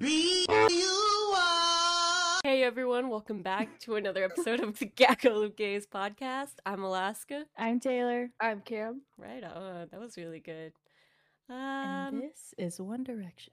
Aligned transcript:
be 0.00 0.46
you 0.48 1.34
are. 1.36 2.40
Hey 2.42 2.62
everyone, 2.62 3.10
welcome 3.10 3.42
back 3.42 3.78
to 3.80 3.96
another 3.96 4.24
episode 4.24 4.60
of 4.60 4.78
the 4.78 4.86
Gaggle 4.86 5.42
of 5.42 5.56
Gays 5.56 5.86
podcast. 5.86 6.54
I'm 6.64 6.82
Alaska. 6.82 7.44
I'm 7.58 7.80
Taylor. 7.80 8.30
I'm 8.40 8.62
Cam. 8.62 9.02
Right 9.18 9.44
on, 9.44 9.88
that 9.90 10.00
was 10.00 10.16
really 10.16 10.40
good. 10.40 10.72
And 11.50 12.16
Um, 12.16 12.20
this 12.22 12.54
is 12.56 12.80
One 12.80 13.04
Direction. 13.04 13.52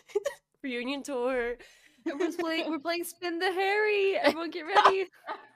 reunion 0.62 1.02
tour. 1.02 1.56
We're 2.06 2.32
playing. 2.32 2.70
We're 2.70 2.78
playing 2.78 3.04
Spin 3.04 3.38
the 3.38 3.52
Harry. 3.52 4.16
Everyone, 4.16 4.50
get 4.50 4.64
ready. 4.64 5.04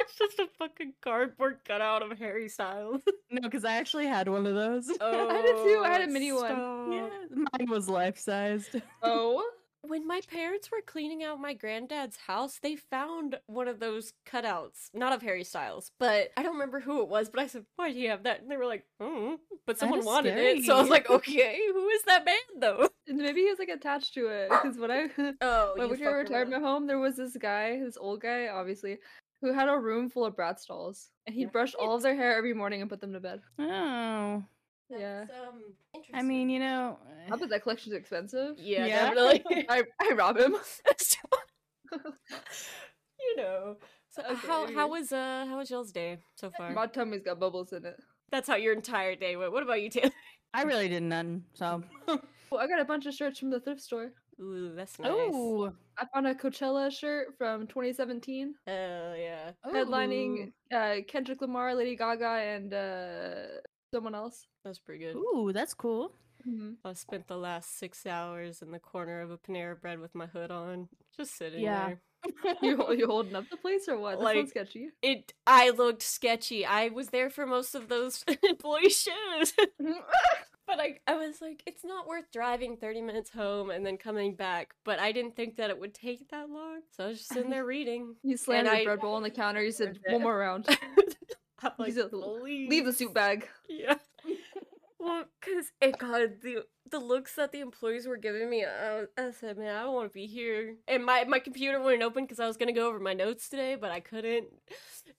It's 0.00 0.16
just 0.16 0.38
a 0.38 0.48
fucking 0.58 0.94
cardboard 1.02 1.58
cutout 1.66 2.02
of 2.02 2.18
Harry 2.18 2.48
Styles. 2.48 3.02
No, 3.30 3.42
because 3.42 3.66
I 3.66 3.72
actually 3.74 4.06
had 4.06 4.26
one 4.26 4.46
of 4.46 4.54
those. 4.54 4.90
Oh, 5.02 5.28
I 5.30 5.42
did 5.42 5.56
too, 5.56 5.82
I 5.84 5.88
had 5.90 6.00
a 6.00 6.06
mini 6.06 6.32
one. 6.32 6.92
yeah, 6.92 7.08
mine 7.30 7.68
was 7.68 7.86
life 7.86 8.18
sized. 8.18 8.76
Oh, 9.02 9.46
When 9.82 10.06
my 10.08 10.20
parents 10.28 10.70
were 10.72 10.80
cleaning 10.84 11.22
out 11.22 11.40
my 11.40 11.54
granddad's 11.54 12.16
house, 12.16 12.58
they 12.60 12.74
found 12.74 13.38
one 13.46 13.68
of 13.68 13.78
those 13.78 14.12
cutouts, 14.28 14.88
not 14.92 15.12
of 15.12 15.22
Harry 15.22 15.44
Styles, 15.44 15.92
but 16.00 16.30
I 16.36 16.42
don't 16.42 16.54
remember 16.54 16.80
who 16.80 17.00
it 17.02 17.08
was. 17.08 17.28
But 17.30 17.40
I 17.42 17.46
said, 17.46 17.64
"Why 17.76 17.92
do 17.92 17.98
you 17.98 18.10
have 18.10 18.24
that?" 18.24 18.40
And 18.42 18.50
they 18.50 18.56
were 18.56 18.66
like, 18.66 18.84
"Hmm," 19.00 19.34
but 19.66 19.78
someone 19.78 20.04
wanted 20.04 20.36
it, 20.36 20.64
so 20.64 20.74
I 20.76 20.80
was 20.80 20.90
like, 20.90 21.08
"Okay, 21.08 21.60
who 21.72 21.88
is 21.90 22.02
that 22.02 22.24
man 22.24 22.36
though?" 22.58 22.88
and 23.06 23.18
maybe 23.18 23.42
he 23.42 23.50
was 23.50 23.60
like 23.60 23.68
attached 23.68 24.14
to 24.14 24.26
it 24.26 24.50
because 24.50 24.76
when 24.78 24.90
I 24.90 25.08
Oh, 25.40 25.74
when 25.76 25.90
we 25.90 25.96
were 26.04 26.16
retirement 26.16 26.62
home, 26.62 26.86
there 26.88 26.98
was 26.98 27.16
this 27.16 27.36
guy, 27.36 27.78
this 27.78 27.96
old 27.96 28.20
guy, 28.20 28.48
obviously, 28.48 28.98
who 29.40 29.52
had 29.52 29.68
a 29.68 29.76
room 29.78 30.10
full 30.10 30.24
of 30.24 30.34
Bratz 30.36 30.66
dolls, 30.66 31.08
and 31.26 31.34
he'd 31.34 31.52
brush 31.52 31.74
all 31.74 31.94
of 31.96 32.02
their 32.02 32.16
hair 32.16 32.36
every 32.36 32.54
morning 32.54 32.80
and 32.80 32.90
put 32.90 33.00
them 33.00 33.12
to 33.12 33.20
bed. 33.20 33.40
Oh. 33.58 34.42
Yeah. 34.90 35.24
That's, 35.26 35.38
um, 35.48 35.62
I 36.14 36.22
mean, 36.22 36.48
you 36.48 36.58
know. 36.60 36.98
I 37.30 37.36
bet 37.36 37.50
that 37.50 37.62
collection's 37.62 37.94
expensive. 37.94 38.56
yeah, 38.58 38.86
Yeah. 38.86 39.14
definitely. 39.14 39.66
I 39.68 39.82
I 40.00 40.12
rob 40.14 40.38
him. 40.38 40.56
you 43.20 43.36
know. 43.36 43.76
So 44.10 44.22
Okay, 44.22 44.34
how 44.46 44.66
how 44.72 44.88
was 44.88 45.12
uh 45.12 45.44
how 45.46 45.58
was 45.58 45.70
y'all's 45.70 45.92
day 45.92 46.18
so 46.36 46.50
far? 46.56 46.72
My 46.72 46.86
tummy's 46.86 47.22
got 47.22 47.38
bubbles 47.38 47.72
in 47.72 47.84
it. 47.84 47.96
That's 48.30 48.48
how 48.48 48.56
your 48.56 48.72
entire 48.72 49.14
day 49.14 49.36
went. 49.36 49.52
What 49.52 49.62
about 49.62 49.80
you, 49.82 49.90
Taylor? 49.90 50.10
I 50.54 50.62
really 50.62 50.88
did 50.88 51.02
none, 51.02 51.44
so. 51.54 51.82
Oh, 52.50 52.56
I 52.56 52.66
got 52.66 52.80
a 52.80 52.84
bunch 52.86 53.04
of 53.04 53.12
shirts 53.12 53.38
from 53.38 53.50
the 53.50 53.60
thrift 53.60 53.82
store. 53.82 54.10
Ooh, 54.40 54.72
that's 54.74 54.98
nice. 54.98 55.10
Oh. 55.12 55.72
I 55.98 56.04
found 56.14 56.26
a 56.28 56.34
Coachella 56.34 56.90
shirt 56.92 57.34
from 57.36 57.66
2017. 57.66 58.54
Oh 58.66 59.14
yeah. 59.14 59.50
headlining 59.66 60.52
uh, 60.72 60.96
Kendrick 61.08 61.40
Lamar, 61.40 61.74
Lady 61.74 61.96
Gaga, 61.96 62.24
and 62.26 62.72
uh, 62.72 63.58
someone 63.92 64.14
else. 64.14 64.46
That's 64.64 64.78
pretty 64.78 65.04
good. 65.04 65.16
Ooh, 65.16 65.50
that's 65.52 65.74
cool. 65.74 66.12
Mhm. 66.48 66.76
I 66.84 66.92
spent 66.92 67.26
the 67.26 67.36
last 67.36 67.78
six 67.80 68.06
hours 68.06 68.62
in 68.62 68.70
the 68.70 68.78
corner 68.78 69.22
of 69.22 69.32
a 69.32 69.38
Panera 69.38 69.80
Bread 69.80 69.98
with 69.98 70.14
my 70.14 70.26
hood 70.26 70.52
on, 70.52 70.88
just 71.16 71.36
sitting 71.36 71.60
Yeah. 71.62 71.86
there. 71.88 72.00
You 72.62 72.84
you 72.94 73.06
holding 73.06 73.34
up 73.34 73.48
the 73.50 73.56
place 73.56 73.88
or 73.88 73.98
what? 73.98 74.18
That 74.18 74.24
Like- 74.24 74.36
sounds 74.36 74.50
sketchy. 74.50 74.88
It. 75.02 75.32
I 75.48 75.70
looked 75.70 76.02
sketchy. 76.02 76.64
I 76.64 76.88
was 76.90 77.08
there 77.08 77.28
for 77.30 77.44
most 77.46 77.74
of 77.74 77.88
those 77.88 78.24
employee 78.44 78.88
shows, 78.90 79.52
but 80.68 80.78
I. 80.78 80.98
I 81.08 81.16
was 81.16 81.40
like, 81.40 81.62
it's 81.66 81.84
not 81.84 82.06
worth 82.06 82.26
driving 82.32 82.76
thirty 82.76 83.00
minutes 83.00 83.30
home 83.30 83.70
and 83.70 83.84
then 83.84 83.96
coming 83.96 84.36
back. 84.36 84.74
But 84.84 85.00
I 85.00 85.10
didn't 85.10 85.34
think 85.34 85.56
that 85.56 85.70
it 85.70 85.80
would 85.80 85.94
take 85.94 86.28
that 86.30 86.48
long, 86.50 86.82
so 86.96 87.04
I 87.04 87.08
was 87.08 87.18
just 87.18 87.32
sitting 87.32 87.50
there 87.50 87.64
reading. 87.76 88.14
you 88.22 88.36
slammed 88.36 88.66
your 88.66 88.76
I- 88.76 88.84
bread 88.84 89.00
bowl 89.00 89.14
on 89.14 89.22
the 89.24 89.30
counter. 89.30 89.62
You 89.62 89.72
said, 89.72 89.98
"One 90.08 90.22
more 90.22 90.38
round. 90.38 90.68
I'm 91.62 91.72
like, 91.78 91.92
said, 91.94 92.12
Leave 92.12 92.84
the 92.84 92.92
soup 92.92 93.14
bag." 93.14 93.48
Yeah. 93.68 93.96
Well, 95.00 95.24
cause 95.40 95.70
it 95.80 95.96
got 95.98 96.20
the 96.42 96.64
the 96.90 96.98
looks 96.98 97.36
that 97.36 97.52
the 97.52 97.60
employees 97.60 98.06
were 98.06 98.16
giving 98.16 98.48
me, 98.50 98.64
I, 98.64 99.04
I 99.16 99.30
said, 99.30 99.58
man, 99.58 99.76
I 99.76 99.82
don't 99.82 99.94
want 99.94 100.08
to 100.10 100.12
be 100.14 100.26
here. 100.26 100.74
And 100.88 101.04
my 101.04 101.24
my 101.24 101.38
computer 101.38 101.80
wouldn't 101.80 102.02
open 102.02 102.24
because 102.24 102.40
I 102.40 102.46
was 102.46 102.56
gonna 102.56 102.72
go 102.72 102.88
over 102.88 102.98
my 102.98 103.14
notes 103.14 103.48
today, 103.48 103.76
but 103.76 103.90
I 103.92 104.00
couldn't. 104.00 104.46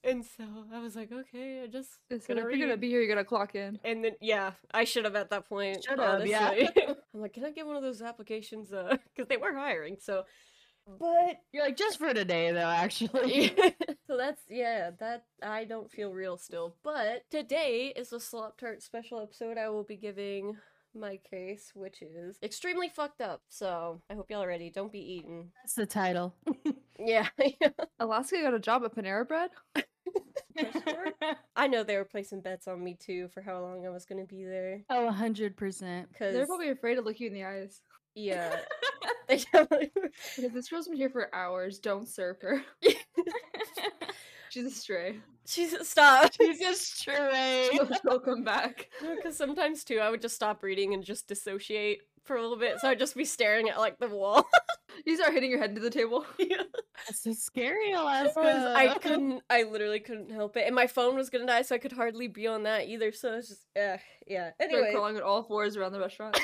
And 0.04 0.24
so 0.26 0.44
I 0.74 0.80
was 0.80 0.96
like, 0.96 1.12
okay, 1.12 1.62
I 1.64 1.68
just 1.68 1.90
They 2.10 2.20
said, 2.20 2.38
gonna 2.38 2.48
if 2.48 2.56
you're 2.58 2.68
gonna 2.68 2.78
be 2.78 2.90
here, 2.90 3.02
you're 3.02 3.14
gonna 3.14 3.26
clock 3.26 3.56
in. 3.56 3.80
And 3.84 4.04
then 4.04 4.14
yeah, 4.22 4.52
I 4.74 4.86
should 4.86 5.06
have 5.06 5.16
at 5.16 5.30
that 5.32 5.48
point. 5.50 5.84
Should 5.84 6.00
have, 6.00 6.26
yeah. 6.26 6.52
I'm 7.14 7.22
like, 7.22 7.34
can 7.34 7.44
I 7.46 7.52
get 7.52 7.66
one 7.68 7.76
of 7.76 7.84
those 7.84 8.02
applications? 8.02 8.72
Uh, 8.72 8.96
because 9.16 9.28
they 9.28 9.38
were 9.38 9.54
hiring. 9.54 9.98
So, 10.00 10.24
but 11.00 11.38
You're 11.52 11.66
like, 11.66 11.78
just 11.78 12.00
for 12.00 12.14
today, 12.14 12.52
though, 12.52 12.60
actually. 12.62 13.54
so 14.08 14.18
that's 14.18 14.42
yeah 14.50 14.90
that 15.00 15.24
i 15.44 15.64
don't 15.64 15.92
feel 15.92 16.12
real 16.12 16.36
still 16.36 16.76
but 16.84 17.22
today 17.30 17.94
is 17.96 18.12
a 18.12 18.20
slop 18.20 18.58
tart 18.60 18.82
special 18.82 19.22
episode 19.22 19.56
i 19.56 19.70
will 19.70 19.84
be 19.84 19.96
giving 19.96 20.56
my 20.96 21.20
case 21.30 21.72
which 21.76 22.02
is 22.02 22.40
extremely 22.42 22.90
fucked 22.90 23.22
up 23.22 23.44
so 23.50 24.02
i 24.10 24.16
hope 24.16 24.32
y'all 24.32 24.42
are 24.42 24.48
ready 24.48 24.72
don't 24.72 24.92
be 24.92 25.00
eating 25.14 25.52
That's 25.62 25.76
the 25.76 25.86
title. 25.86 26.34
yeah 26.98 27.28
Alaska 28.00 28.42
got 28.42 28.56
a 28.56 28.60
job 28.60 28.82
at 28.84 28.96
Panera 28.96 29.28
Bread. 29.28 29.52
i 31.56 31.68
know 31.68 31.84
they 31.84 31.98
were 31.98 32.04
placing 32.06 32.42
bets 32.42 32.68
on 32.68 32.84
me 32.84 32.96
too 33.00 33.28
for 33.34 33.42
how 33.42 33.62
long 33.62 33.86
i 33.86 33.90
was 33.90 34.06
gonna 34.06 34.26
be 34.26 34.44
there 34.44 34.82
oh, 34.90 35.10
100%. 35.12 35.56
because 36.12 36.34
They're 36.34 36.46
probably 36.48 36.70
afraid 36.70 36.96
to 36.96 37.02
look 37.02 37.20
you 37.20 37.28
in 37.28 37.34
the 37.34 37.44
eyes. 37.44 37.82
yeah 38.16 38.56
they 39.28 39.38
definitely. 39.38 39.92
Because 40.36 40.52
this 40.54 40.70
girl's 40.70 40.88
been 40.88 40.98
here 40.98 41.10
for 41.10 41.34
hours. 41.36 41.78
Don't 41.80 42.08
serve 42.08 42.42
her. 42.42 42.64
She's 44.50 44.66
a 44.66 44.72
stray. 44.72 45.18
she's 45.46 45.74
a 45.74 45.86
stop 45.86 46.32
She's 46.34 46.60
a 46.62 46.74
stray. 46.74 47.70
She'll, 47.72 47.88
she'll 48.02 48.20
come 48.20 48.44
back. 48.44 48.90
because 49.16 49.38
sometimes 49.38 49.84
too 49.84 50.00
i 50.00 50.10
would 50.10 50.22
just 50.22 50.36
stop 50.36 50.64
reading 50.64 50.94
and 50.96 51.04
just 51.04 51.28
dissociate 51.28 52.00
for 52.24 52.36
a 52.36 52.42
little 52.42 52.58
bit 52.58 52.80
so 52.80 52.90
i'd 52.90 53.00
just 53.00 53.16
be 53.16 53.26
staring 53.26 53.70
at 53.70 53.78
like 53.78 53.98
the 54.00 54.08
wall 54.08 54.48
You 55.06 55.16
start 55.16 55.34
hitting 55.34 55.50
your 55.50 55.60
head 55.60 55.70
into 55.70 55.82
the 55.82 55.90
table. 55.90 56.26
yeah. 56.38 56.64
That's 57.08 57.24
so 57.24 57.34
scary, 57.34 57.94
I 57.94 58.02
Alaska. 58.02 58.74
I 58.78 58.98
couldn't. 59.00 59.42
I 59.50 59.64
literally 59.64 60.00
couldn't 60.00 60.32
help 60.32 60.58
it, 60.58 60.66
and 60.66 60.76
my 60.76 60.88
phone 60.88 61.16
was 61.16 61.30
gonna 61.30 61.46
die, 61.46 61.62
so 61.62 61.76
I 61.76 61.78
could 61.78 61.94
hardly 61.94 62.28
be 62.28 62.48
on 62.48 62.64
that 62.64 62.88
either. 62.88 63.12
So 63.12 63.36
it's 63.36 63.50
just, 63.50 63.66
uh, 63.78 63.98
yeah. 64.28 64.52
Start 64.54 64.72
Anyway, 64.72 64.92
crawling 64.92 65.16
on 65.16 65.22
all 65.22 65.44
fours 65.44 65.78
around 65.78 65.94
the 65.94 66.00
restaurant. 66.00 66.40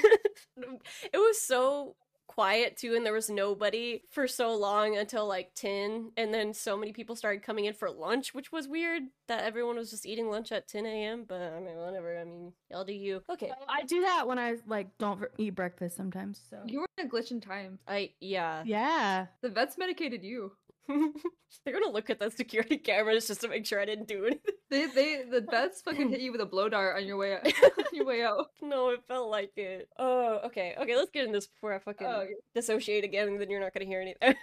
it 0.57 1.17
was 1.17 1.41
so 1.41 1.95
quiet 2.27 2.77
too, 2.77 2.95
and 2.95 3.05
there 3.05 3.13
was 3.13 3.29
nobody 3.29 4.01
for 4.09 4.27
so 4.27 4.55
long 4.55 4.97
until 4.97 5.27
like 5.27 5.53
ten, 5.55 6.11
and 6.17 6.33
then 6.33 6.53
so 6.53 6.77
many 6.77 6.91
people 6.91 7.15
started 7.15 7.43
coming 7.43 7.65
in 7.65 7.73
for 7.73 7.89
lunch, 7.89 8.33
which 8.33 8.51
was 8.51 8.67
weird. 8.67 9.03
That 9.27 9.43
everyone 9.43 9.75
was 9.75 9.89
just 9.89 10.05
eating 10.05 10.29
lunch 10.29 10.51
at 10.51 10.67
ten 10.67 10.85
a.m. 10.85 11.25
But 11.27 11.41
I 11.41 11.59
mean, 11.59 11.77
whatever. 11.77 12.19
I 12.19 12.23
mean, 12.23 12.53
y'all 12.69 12.83
do 12.83 12.93
you. 12.93 13.23
Okay. 13.29 13.51
I 13.67 13.83
do 13.83 14.01
that 14.01 14.27
when 14.27 14.37
I 14.39 14.55
like 14.67 14.87
don't 14.97 15.23
eat 15.37 15.55
breakfast 15.55 15.95
sometimes. 15.97 16.41
So 16.49 16.61
You 16.65 16.81
were 16.81 16.87
in 16.97 17.07
a 17.07 17.09
glitch 17.09 17.31
in 17.31 17.41
time. 17.41 17.79
I 17.87 18.11
yeah. 18.19 18.63
yeah, 18.65 19.27
The 19.41 19.49
vets 19.49 19.77
medicated 19.77 20.23
you. 20.23 20.51
They're 21.66 21.73
gonna 21.73 21.91
look 21.91 22.09
at 22.09 22.19
the 22.19 22.29
security 22.29 22.78
cameras 22.78 23.28
just 23.28 23.41
to 23.41 23.47
make 23.47 23.66
sure 23.66 23.79
I 23.79 23.85
didn't 23.85 24.07
do 24.07 24.25
anything. 24.25 24.53
They 24.69 24.85
they 24.88 25.23
the 25.29 25.41
vets 25.50 25.81
fucking 25.81 26.09
hit 26.09 26.19
you 26.22 26.31
with 26.31 26.41
a 26.41 26.46
blow 26.46 26.69
dart 26.69 26.96
on 26.97 27.06
your 27.06 27.18
way 27.18 27.34
out. 27.34 27.46
on 27.63 27.85
your 27.94 28.06
way 28.06 28.23
out. 28.23 28.47
No, 28.62 28.90
it 28.90 29.01
felt 29.07 29.29
like 29.29 29.51
it. 29.57 29.90
Oh, 29.97 30.40
okay. 30.46 30.75
Okay, 30.79 30.96
let's 30.96 31.12
get 31.12 31.25
in 31.25 31.31
this 31.31 31.47
before 31.47 31.73
I 31.73 31.79
fucking 31.79 32.06
Oh, 32.07 32.22
okay. 32.22 32.34
dissociate 32.53 33.03
again, 33.03 33.28
and 33.29 33.41
then 33.41 33.50
you're 33.50 33.59
not 33.62 33.73
gonna 33.73 33.85
hear 33.85 34.01
anything. 34.01 34.35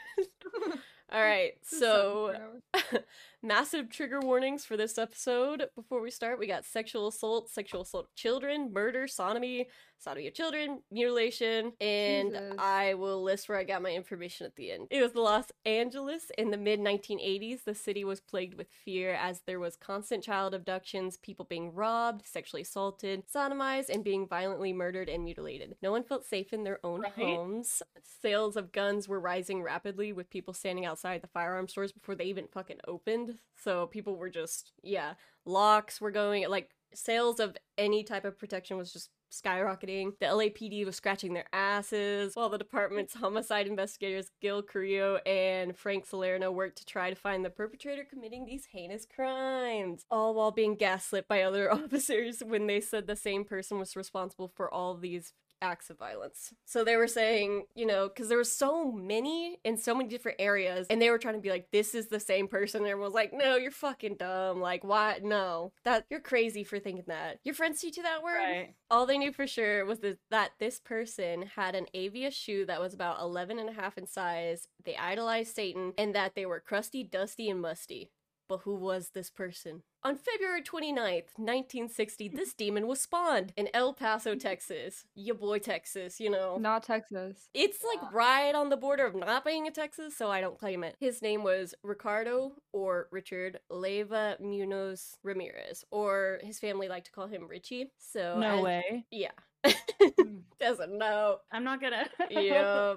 All 1.12 1.20
right, 1.20 1.52
so 1.62 2.32
something 2.32 2.62
for 2.72 2.88
hours. 2.96 3.04
Massive 3.42 3.90
trigger 3.90 4.20
warnings 4.20 4.64
for 4.64 4.76
this 4.76 4.98
episode. 4.98 5.64
Before 5.74 6.00
we 6.00 6.10
start, 6.10 6.38
we 6.38 6.46
got 6.46 6.64
sexual 6.64 7.08
assault, 7.08 7.50
sexual 7.50 7.82
assault 7.82 8.06
of 8.06 8.14
children, 8.14 8.72
murder, 8.72 9.06
sodomy, 9.08 9.68
sodomy 9.98 10.26
of 10.28 10.34
children, 10.34 10.80
mutilation, 10.90 11.72
and 11.80 12.30
Jesus. 12.32 12.54
I 12.58 12.94
will 12.94 13.22
list 13.22 13.48
where 13.48 13.58
I 13.58 13.64
got 13.64 13.82
my 13.82 13.90
information 13.90 14.46
at 14.46 14.56
the 14.56 14.72
end. 14.72 14.88
It 14.90 15.02
was 15.02 15.14
Los 15.14 15.46
Angeles 15.64 16.30
in 16.38 16.50
the 16.50 16.56
mid 16.56 16.80
1980s. 16.80 17.64
The 17.64 17.74
city 17.74 18.04
was 18.04 18.20
plagued 18.20 18.54
with 18.54 18.68
fear 18.84 19.14
as 19.14 19.40
there 19.46 19.60
was 19.60 19.76
constant 19.76 20.24
child 20.24 20.54
abductions, 20.54 21.16
people 21.18 21.44
being 21.48 21.72
robbed, 21.72 22.26
sexually 22.26 22.62
assaulted, 22.62 23.24
sodomized, 23.32 23.88
and 23.90 24.04
being 24.04 24.26
violently 24.26 24.72
murdered 24.72 25.08
and 25.08 25.24
mutilated. 25.24 25.76
No 25.82 25.90
one 25.92 26.04
felt 26.04 26.24
safe 26.24 26.52
in 26.52 26.64
their 26.64 26.78
own 26.84 27.02
Right. 27.02 27.12
homes. 27.12 27.82
Sales 28.02 28.56
of 28.56 28.72
guns 28.72 29.08
were 29.08 29.20
rising 29.20 29.62
rapidly 29.62 30.12
with 30.12 30.30
people 30.30 30.54
standing 30.54 30.84
outside 30.84 31.22
the 31.22 31.28
firearm 31.28 31.68
stores 31.68 31.92
before 31.92 32.14
they 32.14 32.24
even 32.24 32.46
fucking 32.48 32.80
opened. 32.86 33.31
So 33.56 33.86
people 33.86 34.16
were 34.16 34.30
just, 34.30 34.72
yeah, 34.82 35.14
locks 35.44 36.00
were 36.00 36.10
going, 36.10 36.48
like, 36.48 36.70
sales 36.94 37.40
of 37.40 37.56
any 37.78 38.04
type 38.04 38.24
of 38.24 38.38
protection 38.38 38.76
was 38.76 38.92
just 38.92 39.10
skyrocketing. 39.32 40.12
The 40.20 40.26
LAPD 40.26 40.84
was 40.84 40.96
scratching 40.96 41.32
their 41.32 41.46
asses 41.52 42.36
while 42.36 42.50
the 42.50 42.58
department's 42.58 43.14
homicide 43.14 43.66
investigators 43.66 44.30
Gil 44.40 44.62
Carrillo 44.62 45.16
and 45.24 45.76
Frank 45.76 46.06
Salerno 46.06 46.50
worked 46.50 46.78
to 46.78 46.84
try 46.84 47.08
to 47.08 47.16
find 47.16 47.44
the 47.44 47.50
perpetrator 47.50 48.04
committing 48.08 48.44
these 48.44 48.66
heinous 48.70 49.06
crimes, 49.06 50.04
all 50.10 50.34
while 50.34 50.50
being 50.50 50.76
gaslit 50.76 51.28
by 51.28 51.42
other 51.42 51.72
officers 51.72 52.42
when 52.44 52.66
they 52.66 52.80
said 52.80 53.06
the 53.06 53.16
same 53.16 53.44
person 53.44 53.78
was 53.78 53.96
responsible 53.96 54.52
for 54.54 54.72
all 54.72 54.96
these 54.96 55.32
acts 55.62 55.90
of 55.90 55.98
violence. 55.98 56.52
So 56.64 56.84
they 56.84 56.96
were 56.96 57.06
saying, 57.06 57.64
you 57.74 57.86
know, 57.86 58.08
because 58.08 58.28
there 58.28 58.36
were 58.36 58.44
so 58.44 58.92
many 58.92 59.58
in 59.64 59.76
so 59.76 59.94
many 59.94 60.08
different 60.08 60.40
areas, 60.40 60.86
and 60.90 61.00
they 61.00 61.10
were 61.10 61.18
trying 61.18 61.34
to 61.34 61.40
be 61.40 61.50
like, 61.50 61.70
this 61.70 61.94
is 61.94 62.08
the 62.08 62.20
same 62.20 62.48
person. 62.48 62.82
And 62.82 62.90
everyone 62.90 63.08
was 63.08 63.14
like, 63.14 63.32
no, 63.32 63.56
you're 63.56 63.70
fucking 63.70 64.16
dumb. 64.16 64.60
Like, 64.60 64.84
why? 64.84 65.20
No, 65.22 65.72
that 65.84 66.04
you're 66.10 66.20
crazy 66.20 66.64
for 66.64 66.78
thinking 66.78 67.04
that. 67.06 67.38
Your 67.44 67.54
friends 67.54 67.80
teach 67.80 67.96
you 67.96 68.02
that 68.02 68.22
word? 68.22 68.36
Right. 68.36 68.74
All 68.90 69.06
they 69.06 69.18
knew 69.18 69.32
for 69.32 69.46
sure 69.46 69.84
was 69.84 70.00
that, 70.00 70.18
that 70.30 70.52
this 70.58 70.80
person 70.80 71.44
had 71.56 71.74
an 71.74 71.86
Avia 71.94 72.30
shoe 72.30 72.66
that 72.66 72.80
was 72.80 72.92
about 72.92 73.20
11 73.20 73.58
and 73.58 73.68
a 73.68 73.72
half 73.72 73.96
in 73.96 74.06
size. 74.06 74.68
They 74.84 74.96
idolized 74.96 75.54
Satan 75.54 75.92
and 75.96 76.14
that 76.14 76.34
they 76.34 76.46
were 76.46 76.60
crusty, 76.60 77.02
dusty, 77.04 77.48
and 77.48 77.60
musty. 77.60 78.10
But 78.48 78.60
who 78.64 78.74
was 78.74 79.10
this 79.14 79.30
person? 79.30 79.82
On 80.04 80.16
February 80.16 80.62
29th, 80.62 81.28
1960, 81.36 82.28
this 82.28 82.52
demon 82.58 82.86
was 82.86 83.00
spawned 83.00 83.52
in 83.56 83.68
El 83.72 83.94
Paso, 83.94 84.34
Texas. 84.34 85.04
Ya 85.14 85.32
boy, 85.34 85.58
Texas, 85.58 86.18
you 86.20 86.28
know. 86.28 86.58
Not 86.58 86.82
Texas. 86.82 87.48
It's 87.54 87.84
like 87.84 88.12
right 88.12 88.54
on 88.54 88.68
the 88.68 88.76
border 88.76 89.06
of 89.06 89.14
not 89.14 89.44
being 89.44 89.66
in 89.66 89.72
Texas, 89.72 90.16
so 90.16 90.28
I 90.30 90.40
don't 90.40 90.58
claim 90.58 90.82
it. 90.84 90.96
His 90.98 91.22
name 91.22 91.44
was 91.44 91.74
Ricardo 91.84 92.52
or 92.72 93.06
Richard 93.12 93.60
Leyva 93.70 94.40
Munoz 94.40 95.16
Ramirez, 95.22 95.84
or 95.90 96.40
his 96.42 96.58
family 96.58 96.88
like 96.88 97.04
to 97.04 97.12
call 97.12 97.28
him 97.28 97.46
Richie. 97.48 97.92
So 97.98 98.38
No 98.40 98.56
as- 98.58 98.62
way. 98.64 99.04
Yeah. 99.10 99.30
Doesn't 100.60 100.96
know. 100.96 101.38
I'm 101.50 101.64
not 101.64 101.80
gonna. 101.80 102.06
Yep. 102.30 102.64
Uh, 102.64 102.96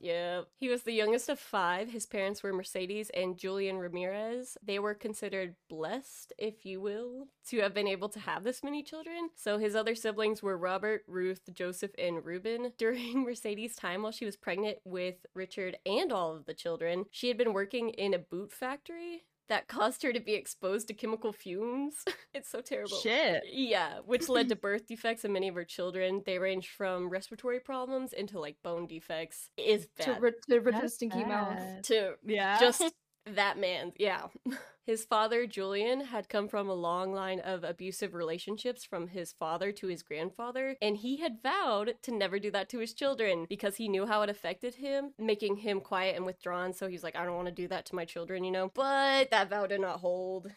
Yeah. 0.00 0.42
He 0.58 0.68
was 0.68 0.82
the 0.82 0.92
youngest 0.92 1.28
of 1.28 1.38
five. 1.38 1.90
His 1.90 2.06
parents 2.06 2.42
were 2.42 2.52
Mercedes 2.52 3.10
and 3.10 3.36
Julian 3.36 3.76
Ramirez. 3.78 4.56
They 4.62 4.78
were 4.78 4.94
considered 4.94 5.54
blessed, 5.68 6.32
if 6.38 6.64
you 6.64 6.80
will, 6.80 7.28
to 7.48 7.60
have 7.60 7.74
been 7.74 7.86
able 7.88 8.08
to 8.10 8.20
have 8.20 8.44
this 8.44 8.62
many 8.64 8.82
children. 8.82 9.30
So 9.36 9.58
his 9.58 9.76
other 9.76 9.94
siblings 9.94 10.42
were 10.42 10.56
Robert, 10.56 11.02
Ruth, 11.06 11.42
Joseph, 11.52 11.92
and 11.98 12.24
Reuben. 12.24 12.72
During 12.78 13.22
Mercedes' 13.24 13.76
time 13.76 14.02
while 14.02 14.12
she 14.12 14.24
was 14.24 14.36
pregnant 14.36 14.78
with 14.84 15.16
Richard 15.34 15.76
and 15.86 16.12
all 16.12 16.34
of 16.34 16.46
the 16.46 16.54
children, 16.54 17.04
she 17.10 17.28
had 17.28 17.36
been 17.38 17.52
working 17.52 17.90
in 17.90 18.14
a 18.14 18.18
boot 18.18 18.52
factory. 18.52 19.22
That 19.52 19.68
caused 19.68 20.02
her 20.02 20.14
to 20.14 20.20
be 20.20 20.32
exposed 20.32 20.88
to 20.88 20.94
chemical 20.94 21.30
fumes. 21.30 21.96
it's 22.34 22.48
so 22.48 22.62
terrible. 22.62 22.96
Shit. 23.02 23.42
Yeah, 23.52 23.98
which 24.06 24.30
led 24.30 24.48
to 24.48 24.56
birth 24.68 24.86
defects 24.86 25.26
in 25.26 25.32
many 25.34 25.48
of 25.48 25.54
her 25.56 25.64
children. 25.64 26.22
They 26.24 26.38
ranged 26.38 26.70
from 26.70 27.10
respiratory 27.10 27.60
problems 27.60 28.14
into 28.14 28.40
like 28.40 28.56
bone 28.62 28.86
defects. 28.86 29.50
Is 29.58 29.88
To, 30.00 30.14
bad. 30.14 30.34
to 30.48 30.58
Richard's 30.60 30.80
That's 30.80 30.94
stinky 30.94 31.22
mouth. 31.24 31.82
to 31.82 32.14
Yeah. 32.24 32.58
just 32.58 32.80
that 33.26 33.58
man, 33.58 33.92
yeah. 33.98 34.26
His 34.84 35.04
father, 35.04 35.46
Julian, 35.46 36.00
had 36.00 36.28
come 36.28 36.48
from 36.48 36.68
a 36.68 36.74
long 36.74 37.12
line 37.12 37.38
of 37.38 37.62
abusive 37.62 38.14
relationships 38.14 38.84
from 38.84 39.06
his 39.06 39.32
father 39.32 39.70
to 39.70 39.86
his 39.86 40.02
grandfather, 40.02 40.76
and 40.82 40.96
he 40.96 41.18
had 41.18 41.40
vowed 41.40 41.94
to 42.02 42.10
never 42.10 42.40
do 42.40 42.50
that 42.50 42.68
to 42.70 42.80
his 42.80 42.92
children 42.92 43.46
because 43.48 43.76
he 43.76 43.88
knew 43.88 44.06
how 44.06 44.22
it 44.22 44.28
affected 44.28 44.74
him, 44.74 45.12
making 45.20 45.58
him 45.58 45.80
quiet 45.80 46.16
and 46.16 46.26
withdrawn. 46.26 46.72
So 46.72 46.88
he's 46.88 47.04
like, 47.04 47.14
I 47.14 47.24
don't 47.24 47.36
want 47.36 47.46
to 47.46 47.54
do 47.54 47.68
that 47.68 47.86
to 47.86 47.94
my 47.94 48.04
children, 48.04 48.42
you 48.42 48.50
know? 48.50 48.72
But 48.74 49.30
that 49.30 49.50
vow 49.50 49.68
did 49.68 49.80
not 49.80 50.00
hold, 50.00 50.48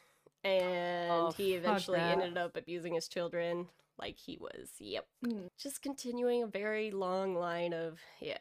and 0.43 1.11
Oh, 1.11 1.31
he 1.37 1.53
eventually 1.53 1.99
ended 1.99 2.35
up 2.35 2.55
abusing 2.55 2.95
his 2.95 3.07
children 3.07 3.67
like 3.99 4.17
he 4.17 4.39
was. 4.41 4.71
Yep. 4.79 5.05
Mm. 5.23 5.49
Just 5.61 5.83
continuing 5.83 6.41
a 6.41 6.47
very 6.47 6.89
long 6.89 7.35
line 7.35 7.73
of, 7.73 7.99
yeah 8.19 8.39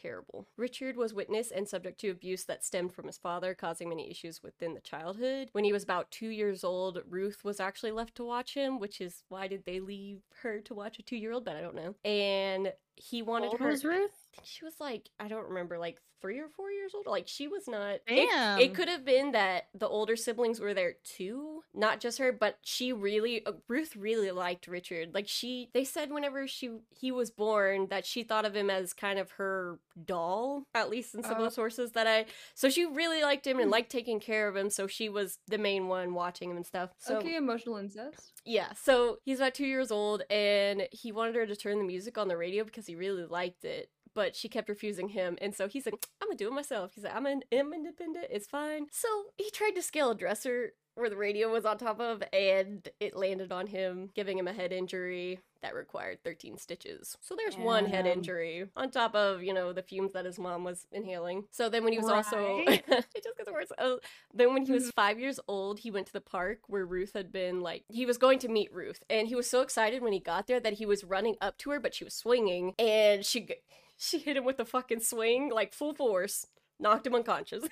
terrible. 0.00 0.46
Richard 0.56 0.96
was 0.96 1.14
witness 1.14 1.50
and 1.50 1.68
subject 1.68 2.00
to 2.00 2.10
abuse 2.10 2.44
that 2.44 2.64
stemmed 2.64 2.92
from 2.92 3.06
his 3.06 3.18
father, 3.18 3.54
causing 3.54 3.88
many 3.88 4.10
issues 4.10 4.42
within 4.42 4.74
the 4.74 4.80
childhood. 4.80 5.48
When 5.52 5.64
he 5.64 5.72
was 5.72 5.82
about 5.82 6.10
two 6.10 6.28
years 6.28 6.64
old, 6.64 7.00
Ruth 7.08 7.44
was 7.44 7.60
actually 7.60 7.92
left 7.92 8.14
to 8.16 8.24
watch 8.24 8.54
him, 8.54 8.78
which 8.78 9.00
is 9.00 9.24
why 9.28 9.48
did 9.48 9.64
they 9.64 9.80
leave 9.80 10.20
her 10.42 10.60
to 10.60 10.74
watch 10.74 10.98
a 10.98 11.02
two 11.02 11.16
year 11.16 11.32
old? 11.32 11.44
But 11.44 11.56
I 11.56 11.60
don't 11.60 11.74
know. 11.74 11.94
And 12.04 12.72
he 12.96 13.22
wanted 13.22 13.48
Old 13.48 13.60
her. 13.60 13.68
was 13.68 13.84
Ruth? 13.84 14.10
I 14.32 14.36
think 14.36 14.46
she 14.46 14.64
was 14.64 14.74
like 14.80 15.08
I 15.20 15.28
don't 15.28 15.48
remember, 15.48 15.78
like 15.78 16.00
three 16.22 16.38
or 16.40 16.48
four 16.48 16.70
years 16.70 16.92
old. 16.94 17.06
Like 17.06 17.28
she 17.28 17.46
was 17.46 17.68
not. 17.68 17.96
It- 18.06 18.28
Damn. 18.30 18.58
It, 18.58 18.74
could 18.74 18.88
have 18.88 19.04
been 19.04 19.32
that 19.32 19.68
the 19.74 19.86
older 19.88 20.16
siblings 20.16 20.58
were 20.60 20.72
there 20.74 20.94
too, 21.04 21.62
not 21.74 22.00
just 22.00 22.18
her, 22.18 22.32
but 22.32 22.58
she 22.62 22.92
really 22.92 23.44
uh, 23.46 23.52
Ruth 23.68 23.94
really 23.96 24.30
liked 24.30 24.66
Richard. 24.66 25.14
Like 25.14 25.28
she, 25.28 25.68
they 25.74 25.84
said 25.84 26.10
whenever 26.10 26.46
she 26.48 26.70
he 26.98 27.12
was 27.12 27.30
born 27.30 27.86
that 27.90 28.04
she 28.06 28.22
thought 28.24 28.44
of 28.46 28.56
him 28.56 28.70
as 28.70 28.92
kind 28.94 29.18
of 29.18 29.32
her 29.32 29.78
doll, 30.04 30.64
at 30.74 30.90
least 30.90 31.14
in 31.14 31.22
some 31.22 31.32
of 31.32 31.40
Oh. 31.40 31.44
the 31.44 31.50
sources 31.50 31.92
that 31.92 32.06
I. 32.06 32.26
So 32.54 32.68
she 32.70 32.84
really 32.86 33.22
liked 33.22 33.46
him 33.46 33.58
and 33.58 33.66
Hmm. 33.66 33.72
liked 33.72 33.90
taking 33.92 34.20
care 34.20 34.48
of 34.48 34.56
him. 34.56 34.70
So 34.70 34.86
she 34.86 35.08
was 35.08 35.38
the 35.48 35.58
main 35.58 35.86
one 35.88 36.14
watching 36.14 36.50
him 36.50 36.56
and 36.56 36.66
stuff. 36.66 36.90
So 36.98 37.18
okay, 37.18 37.36
emotional 37.36 37.76
incest. 37.76 38.35
Yeah, 38.46 38.72
so 38.80 39.18
he's 39.24 39.40
about 39.40 39.54
two 39.54 39.66
years 39.66 39.90
old 39.90 40.22
and 40.30 40.88
he 40.92 41.12
wanted 41.12 41.34
her 41.34 41.46
to 41.46 41.56
turn 41.56 41.78
the 41.78 41.84
music 41.84 42.16
on 42.16 42.28
the 42.28 42.36
radio 42.36 42.64
because 42.64 42.86
he 42.86 42.94
really 42.94 43.26
liked 43.26 43.64
it. 43.64 43.90
But 44.14 44.34
she 44.34 44.48
kept 44.48 44.70
refusing 44.70 45.10
him, 45.10 45.36
and 45.42 45.54
so 45.54 45.68
he's 45.68 45.84
like, 45.84 45.94
I'm 46.22 46.28
gonna 46.28 46.38
do 46.38 46.48
it 46.48 46.54
myself. 46.54 46.92
He's 46.94 47.04
like, 47.04 47.14
I'm, 47.14 47.26
an, 47.26 47.42
I'm 47.52 47.74
independent, 47.74 48.28
it's 48.30 48.46
fine. 48.46 48.86
So 48.90 49.08
he 49.36 49.50
tried 49.50 49.72
to 49.72 49.82
scale 49.82 50.10
a 50.10 50.14
dresser 50.14 50.70
where 50.96 51.10
the 51.10 51.16
radio 51.16 51.50
was 51.50 51.64
on 51.64 51.78
top 51.78 52.00
of, 52.00 52.22
and 52.32 52.88
it 53.00 53.16
landed 53.16 53.52
on 53.52 53.66
him, 53.66 54.10
giving 54.14 54.38
him 54.38 54.48
a 54.48 54.52
head 54.52 54.72
injury 54.72 55.40
that 55.62 55.74
required 55.74 56.18
13 56.24 56.58
stitches. 56.58 57.16
So 57.20 57.34
there's 57.36 57.56
one 57.56 57.86
head 57.86 58.06
injury 58.06 58.68
on 58.76 58.90
top 58.90 59.14
of, 59.14 59.42
you 59.42 59.52
know, 59.52 59.72
the 59.72 59.82
fumes 59.82 60.12
that 60.12 60.24
his 60.24 60.38
mom 60.38 60.64
was 60.64 60.86
inhaling. 60.92 61.44
So 61.50 61.68
then 61.68 61.84
when 61.84 61.92
he 61.92 61.98
was 61.98 62.08
also, 62.08 62.38
it 62.66 62.84
just 63.22 63.36
gets 63.36 63.50
worse. 63.50 63.72
Oh, 63.78 63.98
then 64.32 64.54
when 64.54 64.64
he 64.64 64.72
was 64.72 64.84
mm-hmm. 64.84 64.90
five 64.90 65.18
years 65.18 65.40
old, 65.48 65.80
he 65.80 65.90
went 65.90 66.06
to 66.06 66.12
the 66.12 66.20
park 66.20 66.60
where 66.68 66.86
Ruth 66.86 67.12
had 67.14 67.32
been 67.32 67.60
like, 67.60 67.84
he 67.88 68.06
was 68.06 68.16
going 68.16 68.38
to 68.40 68.48
meet 68.48 68.72
Ruth. 68.72 69.02
And 69.10 69.28
he 69.28 69.34
was 69.34 69.48
so 69.48 69.60
excited 69.60 70.02
when 70.02 70.12
he 70.12 70.20
got 70.20 70.46
there 70.46 70.60
that 70.60 70.74
he 70.74 70.86
was 70.86 71.04
running 71.04 71.36
up 71.40 71.58
to 71.58 71.70
her, 71.70 71.80
but 71.80 71.94
she 71.94 72.04
was 72.04 72.14
swinging. 72.14 72.74
And 72.78 73.24
she, 73.24 73.48
she 73.96 74.18
hit 74.18 74.36
him 74.36 74.44
with 74.44 74.56
the 74.56 74.64
fucking 74.64 75.00
swing, 75.00 75.50
like 75.50 75.72
full 75.72 75.94
force, 75.94 76.46
knocked 76.78 77.06
him 77.06 77.14
unconscious. 77.14 77.64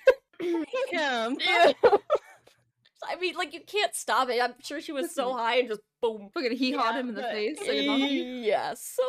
Damn. 0.91 1.37
I 3.09 3.17
mean, 3.17 3.35
like, 3.37 3.53
you 3.55 3.61
can't 3.67 3.95
stop 3.95 4.29
it. 4.31 4.41
I'm 4.43 4.55
sure 4.63 4.81
she 4.81 4.93
was 4.93 5.15
so 5.15 5.33
high 5.35 5.57
and 5.59 5.69
just 5.69 5.81
boom. 6.03 6.29
Look 6.35 6.45
at 6.45 6.53
he 6.53 6.73
hawed 6.73 6.95
Yeah, 6.95 7.01
him 7.01 7.09
in 7.11 7.15
the 7.15 7.23
but- 7.23 7.33
face. 7.33 7.59
Like. 7.61 8.11
Yeah, 8.45 8.75
so 8.77 9.03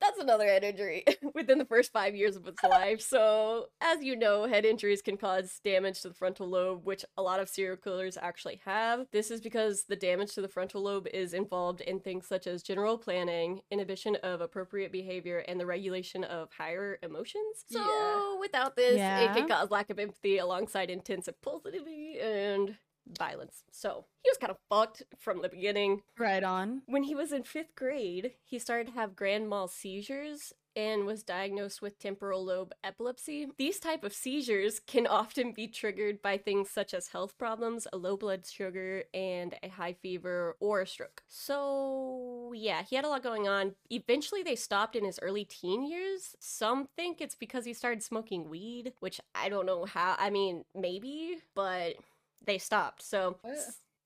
that's 0.00 0.18
another 0.18 0.44
head 0.46 0.64
injury 0.64 1.04
within 1.34 1.58
the 1.58 1.64
first 1.64 1.92
five 1.92 2.16
years 2.16 2.34
of 2.34 2.46
its 2.48 2.62
life. 2.64 3.00
So, 3.00 3.66
as 3.80 4.02
you 4.02 4.16
know, 4.16 4.46
head 4.46 4.64
injuries 4.64 5.02
can 5.02 5.16
cause 5.16 5.60
damage 5.62 6.00
to 6.02 6.08
the 6.08 6.14
frontal 6.14 6.48
lobe, 6.48 6.84
which 6.84 7.04
a 7.16 7.22
lot 7.22 7.38
of 7.38 7.48
serial 7.48 7.76
killers 7.76 8.16
actually 8.20 8.60
have. 8.64 9.06
This 9.12 9.30
is 9.30 9.40
because 9.40 9.84
the 9.88 9.94
damage 9.96 10.34
to 10.34 10.40
the 10.42 10.48
frontal 10.48 10.82
lobe 10.82 11.06
is 11.14 11.32
involved 11.32 11.80
in 11.82 12.00
things 12.00 12.26
such 12.26 12.46
as 12.48 12.62
general 12.64 12.98
planning, 12.98 13.60
inhibition 13.70 14.16
of 14.24 14.40
appropriate 14.40 14.90
behavior, 14.90 15.38
and 15.46 15.60
the 15.60 15.66
regulation 15.66 16.24
of 16.24 16.48
higher 16.58 16.98
emotions. 17.02 17.64
So, 17.66 17.78
Yeah. 17.78 18.40
without 18.40 18.74
this, 18.74 18.94
it 18.94 19.36
can 19.36 19.48
cause 19.48 19.70
lack 19.70 19.90
of 19.90 19.98
empathy 20.00 20.38
alongside 20.38 20.90
intense 20.90 21.28
impulsivity 21.28 22.20
and 22.20 22.76
violence. 23.06 23.64
So, 23.70 24.06
he 24.22 24.30
was 24.30 24.38
kind 24.38 24.50
of 24.50 24.58
fucked 24.68 25.02
from 25.18 25.42
the 25.42 25.48
beginning. 25.48 26.02
Right 26.18 26.44
on. 26.44 26.82
When 26.86 27.02
he 27.04 27.14
was 27.14 27.32
in 27.32 27.42
fifth 27.42 27.74
grade, 27.74 28.32
he 28.44 28.58
started 28.58 28.88
to 28.88 28.92
have 28.94 29.16
grand 29.16 29.48
mal 29.48 29.68
seizures 29.68 30.52
and 30.76 31.06
was 31.06 31.22
diagnosed 31.22 31.82
with 31.82 31.98
temporal 31.98 32.44
lobe 32.44 32.72
epilepsy. 32.82 33.46
These 33.58 33.78
type 33.78 34.04
of 34.04 34.14
seizures 34.14 34.80
can 34.80 35.06
often 35.06 35.52
be 35.52 35.66
triggered 35.66 36.22
by 36.22 36.38
things 36.38 36.70
such 36.70 36.94
as 36.94 37.08
health 37.08 37.36
problems, 37.38 37.86
a 37.92 37.96
low 37.96 38.16
blood 38.16 38.46
sugar, 38.46 39.04
and 39.12 39.54
a 39.62 39.68
high 39.68 39.92
fever 39.92 40.56
or 40.60 40.80
a 40.80 40.86
stroke. 40.86 41.22
So, 41.28 42.52
yeah, 42.54 42.82
he 42.88 42.96
had 42.96 43.04
a 43.04 43.08
lot 43.08 43.22
going 43.22 43.48
on. 43.48 43.74
Eventually 43.90 44.42
they 44.42 44.56
stopped 44.56 44.96
in 44.96 45.04
his 45.04 45.18
early 45.20 45.44
teen 45.44 45.84
years. 45.88 46.36
Some 46.40 46.88
think 46.96 47.20
it's 47.20 47.34
because 47.34 47.64
he 47.64 47.74
started 47.74 48.02
smoking 48.02 48.48
weed, 48.48 48.92
which 49.00 49.20
I 49.34 49.48
don't 49.48 49.66
know 49.66 49.84
how. 49.84 50.16
I 50.18 50.30
mean, 50.30 50.64
maybe, 50.74 51.36
but 51.54 51.96
they 52.46 52.58
stopped. 52.58 53.02
So, 53.02 53.38
What? 53.42 53.58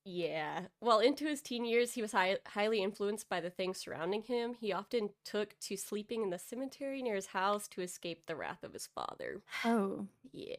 Yeah. 0.07 0.61
Well, 0.81 1.01
into 1.01 1.27
his 1.27 1.43
teen 1.43 1.65
years, 1.65 1.93
he 1.93 2.01
was 2.01 2.13
high- 2.13 2.39
highly 2.47 2.81
influenced 2.81 3.29
by 3.29 3.41
the 3.41 3.51
things 3.51 3.79
surrounding 3.79 4.23
him. 4.23 4.55
He 4.55 4.73
often 4.73 5.11
took 5.25 5.59
to 5.63 5.77
sleeping 5.77 6.23
in 6.23 6.31
the 6.31 6.39
cemetery 6.39 7.03
near 7.03 7.17
his 7.17 7.27
house 7.27 7.67
to 7.69 7.83
escape 7.83 8.25
the 8.27 8.37
wrath 8.37 8.63
of 8.63 8.73
his 8.73 8.87
father. 8.87 9.43
Oh. 9.65 10.07
Yeah. 10.33 10.55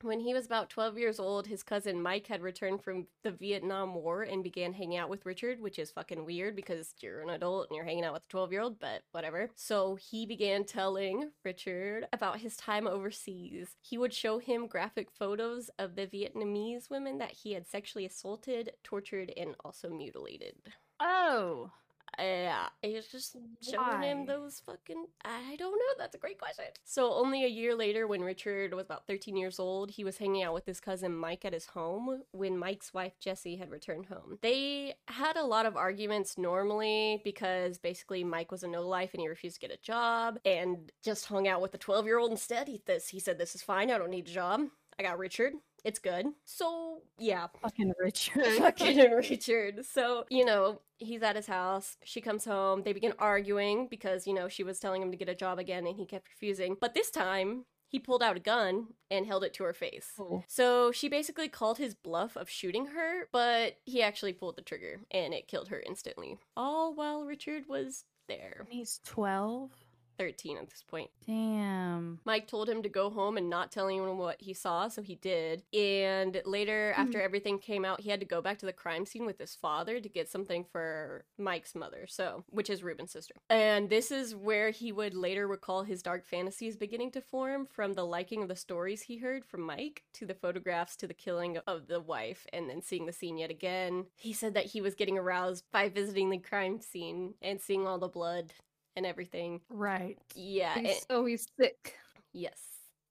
When 0.00 0.20
he 0.20 0.32
was 0.34 0.46
about 0.46 0.70
12 0.70 0.98
years 0.98 1.20
old, 1.20 1.46
his 1.46 1.62
cousin 1.62 2.02
Mike 2.02 2.26
had 2.26 2.42
returned 2.42 2.82
from 2.82 3.06
the 3.22 3.30
Vietnam 3.30 3.94
War 3.94 4.22
and 4.22 4.42
began 4.42 4.72
hanging 4.72 4.96
out 4.96 5.10
with 5.10 5.26
Richard, 5.26 5.60
which 5.60 5.78
is 5.78 5.90
fucking 5.90 6.24
weird 6.24 6.56
because 6.56 6.94
you're 7.00 7.20
an 7.20 7.30
adult 7.30 7.68
and 7.68 7.76
you're 7.76 7.84
hanging 7.84 8.04
out 8.04 8.14
with 8.14 8.22
a 8.22 8.30
12 8.30 8.52
year 8.52 8.62
old, 8.62 8.80
but 8.80 9.02
whatever. 9.12 9.50
So 9.56 9.96
he 9.96 10.26
began 10.26 10.64
telling 10.64 11.30
Richard 11.44 12.06
about 12.12 12.38
his 12.38 12.56
time 12.56 12.86
overseas. 12.86 13.76
He 13.82 13.98
would 13.98 14.14
show 14.14 14.38
him 14.38 14.66
graphic 14.66 15.10
photos 15.10 15.70
of 15.78 15.96
the 15.96 16.06
Vietnamese 16.06 16.88
women 16.90 17.18
that 17.18 17.32
he 17.32 17.52
had 17.52 17.66
sexually 17.68 18.06
assaulted, 18.06 18.63
tortured, 18.82 19.32
and 19.36 19.54
also 19.64 19.90
mutilated. 19.90 20.56
Oh. 21.00 21.70
Yeah, 22.18 22.68
he's 22.82 23.06
just 23.06 23.36
showing 23.60 24.02
him 24.02 24.26
those 24.26 24.62
fucking. 24.64 25.06
I 25.24 25.56
don't 25.56 25.72
know. 25.72 25.94
That's 25.98 26.14
a 26.14 26.18
great 26.18 26.38
question. 26.38 26.66
So, 26.84 27.12
only 27.12 27.44
a 27.44 27.48
year 27.48 27.74
later, 27.74 28.06
when 28.06 28.22
Richard 28.22 28.74
was 28.74 28.84
about 28.84 29.06
13 29.06 29.36
years 29.36 29.58
old, 29.58 29.90
he 29.90 30.04
was 30.04 30.18
hanging 30.18 30.42
out 30.42 30.54
with 30.54 30.66
his 30.66 30.80
cousin 30.80 31.16
Mike 31.16 31.44
at 31.44 31.52
his 31.52 31.66
home 31.66 32.22
when 32.32 32.58
Mike's 32.58 32.94
wife 32.94 33.14
Jessie 33.18 33.56
had 33.56 33.70
returned 33.70 34.06
home. 34.06 34.38
They 34.42 34.94
had 35.08 35.36
a 35.36 35.44
lot 35.44 35.66
of 35.66 35.76
arguments 35.76 36.38
normally 36.38 37.20
because 37.24 37.78
basically 37.78 38.22
Mike 38.22 38.52
was 38.52 38.62
a 38.62 38.68
no 38.68 38.86
life 38.86 39.10
and 39.12 39.20
he 39.20 39.28
refused 39.28 39.60
to 39.60 39.66
get 39.66 39.76
a 39.76 39.82
job 39.82 40.38
and 40.44 40.92
just 41.02 41.26
hung 41.26 41.48
out 41.48 41.60
with 41.60 41.72
the 41.72 41.78
12 41.78 42.06
year 42.06 42.18
old 42.18 42.30
instead. 42.30 42.68
He, 42.68 42.80
this, 42.86 43.08
he 43.08 43.18
said, 43.18 43.38
This 43.38 43.54
is 43.54 43.62
fine. 43.62 43.90
I 43.90 43.98
don't 43.98 44.10
need 44.10 44.28
a 44.28 44.32
job. 44.32 44.62
I 44.98 45.02
got 45.02 45.18
Richard. 45.18 45.54
It's 45.84 45.98
good. 45.98 46.26
So, 46.46 47.02
yeah, 47.18 47.48
Fucking 47.60 47.92
Richard. 48.00 48.46
fucking 48.58 49.10
Richard. 49.10 49.84
So, 49.84 50.24
you 50.30 50.44
know, 50.44 50.80
he's 50.96 51.22
at 51.22 51.36
his 51.36 51.46
house. 51.46 51.98
She 52.04 52.22
comes 52.22 52.44
home. 52.44 52.82
They 52.82 52.94
begin 52.94 53.12
arguing 53.18 53.88
because, 53.90 54.26
you 54.26 54.32
know, 54.32 54.48
she 54.48 54.64
was 54.64 54.80
telling 54.80 55.02
him 55.02 55.10
to 55.10 55.16
get 55.16 55.28
a 55.28 55.34
job 55.34 55.58
again 55.58 55.86
and 55.86 55.96
he 55.96 56.06
kept 56.06 56.28
refusing. 56.28 56.76
But 56.80 56.94
this 56.94 57.10
time, 57.10 57.66
he 57.94 57.98
pulled 58.00 58.22
out 58.22 58.36
a 58.36 58.40
gun 58.40 58.88
and 59.10 59.26
held 59.26 59.44
it 59.44 59.54
to 59.54 59.64
her 59.64 59.74
face. 59.74 60.12
Oh. 60.18 60.42
So 60.48 60.90
she 60.90 61.08
basically 61.08 61.48
called 61.48 61.78
his 61.78 61.94
bluff 61.94 62.36
of 62.36 62.50
shooting 62.50 62.86
her, 62.86 63.28
but 63.30 63.76
he 63.84 64.02
actually 64.02 64.32
pulled 64.32 64.56
the 64.56 64.62
trigger 64.62 65.00
and 65.10 65.32
it 65.34 65.48
killed 65.48 65.68
her 65.68 65.80
instantly. 65.86 66.38
All 66.56 66.94
while 66.94 67.24
Richard 67.24 67.64
was 67.68 68.04
there. 68.26 68.66
He's 68.68 69.00
12. 69.04 69.70
13 70.18 70.56
at 70.58 70.68
this 70.68 70.82
point. 70.82 71.10
Damn. 71.26 72.20
Mike 72.24 72.46
told 72.46 72.68
him 72.68 72.82
to 72.82 72.88
go 72.88 73.10
home 73.10 73.36
and 73.36 73.50
not 73.50 73.72
tell 73.72 73.88
anyone 73.88 74.18
what 74.18 74.40
he 74.40 74.54
saw, 74.54 74.88
so 74.88 75.02
he 75.02 75.16
did. 75.16 75.62
And 75.72 76.40
later, 76.44 76.92
mm-hmm. 76.92 77.02
after 77.02 77.20
everything 77.20 77.58
came 77.58 77.84
out, 77.84 78.00
he 78.00 78.10
had 78.10 78.20
to 78.20 78.26
go 78.26 78.40
back 78.40 78.58
to 78.58 78.66
the 78.66 78.72
crime 78.72 79.06
scene 79.06 79.26
with 79.26 79.38
his 79.38 79.54
father 79.54 80.00
to 80.00 80.08
get 80.08 80.28
something 80.28 80.64
for 80.64 81.24
Mike's 81.38 81.74
mother, 81.74 82.06
so 82.08 82.44
which 82.50 82.70
is 82.70 82.82
Ruben's 82.82 83.12
sister. 83.12 83.34
And 83.50 83.90
this 83.90 84.10
is 84.10 84.34
where 84.34 84.70
he 84.70 84.92
would 84.92 85.14
later 85.14 85.46
recall 85.46 85.82
his 85.82 86.02
dark 86.02 86.26
fantasies 86.26 86.76
beginning 86.76 87.12
to 87.12 87.20
form 87.20 87.66
from 87.66 87.94
the 87.94 88.06
liking 88.06 88.42
of 88.42 88.48
the 88.48 88.56
stories 88.56 89.02
he 89.02 89.18
heard 89.18 89.44
from 89.44 89.62
Mike 89.62 90.02
to 90.14 90.26
the 90.26 90.34
photographs 90.34 90.96
to 90.96 91.06
the 91.06 91.14
killing 91.14 91.58
of 91.66 91.86
the 91.86 92.00
wife 92.00 92.46
and 92.52 92.68
then 92.68 92.82
seeing 92.82 93.06
the 93.06 93.12
scene 93.12 93.38
yet 93.38 93.50
again. 93.50 94.06
He 94.16 94.32
said 94.32 94.54
that 94.54 94.66
he 94.66 94.80
was 94.80 94.94
getting 94.94 95.18
aroused 95.18 95.64
by 95.72 95.88
visiting 95.88 96.30
the 96.30 96.38
crime 96.38 96.80
scene 96.80 97.34
and 97.42 97.60
seeing 97.60 97.86
all 97.86 97.98
the 97.98 98.08
blood 98.08 98.52
and 98.96 99.06
everything. 99.06 99.60
Right. 99.70 100.18
Yeah, 100.34 100.74
He's, 100.78 100.96
and- 100.96 101.06
oh, 101.10 101.24
he's 101.26 101.46
sick. 101.58 101.96
Yes. 102.32 102.58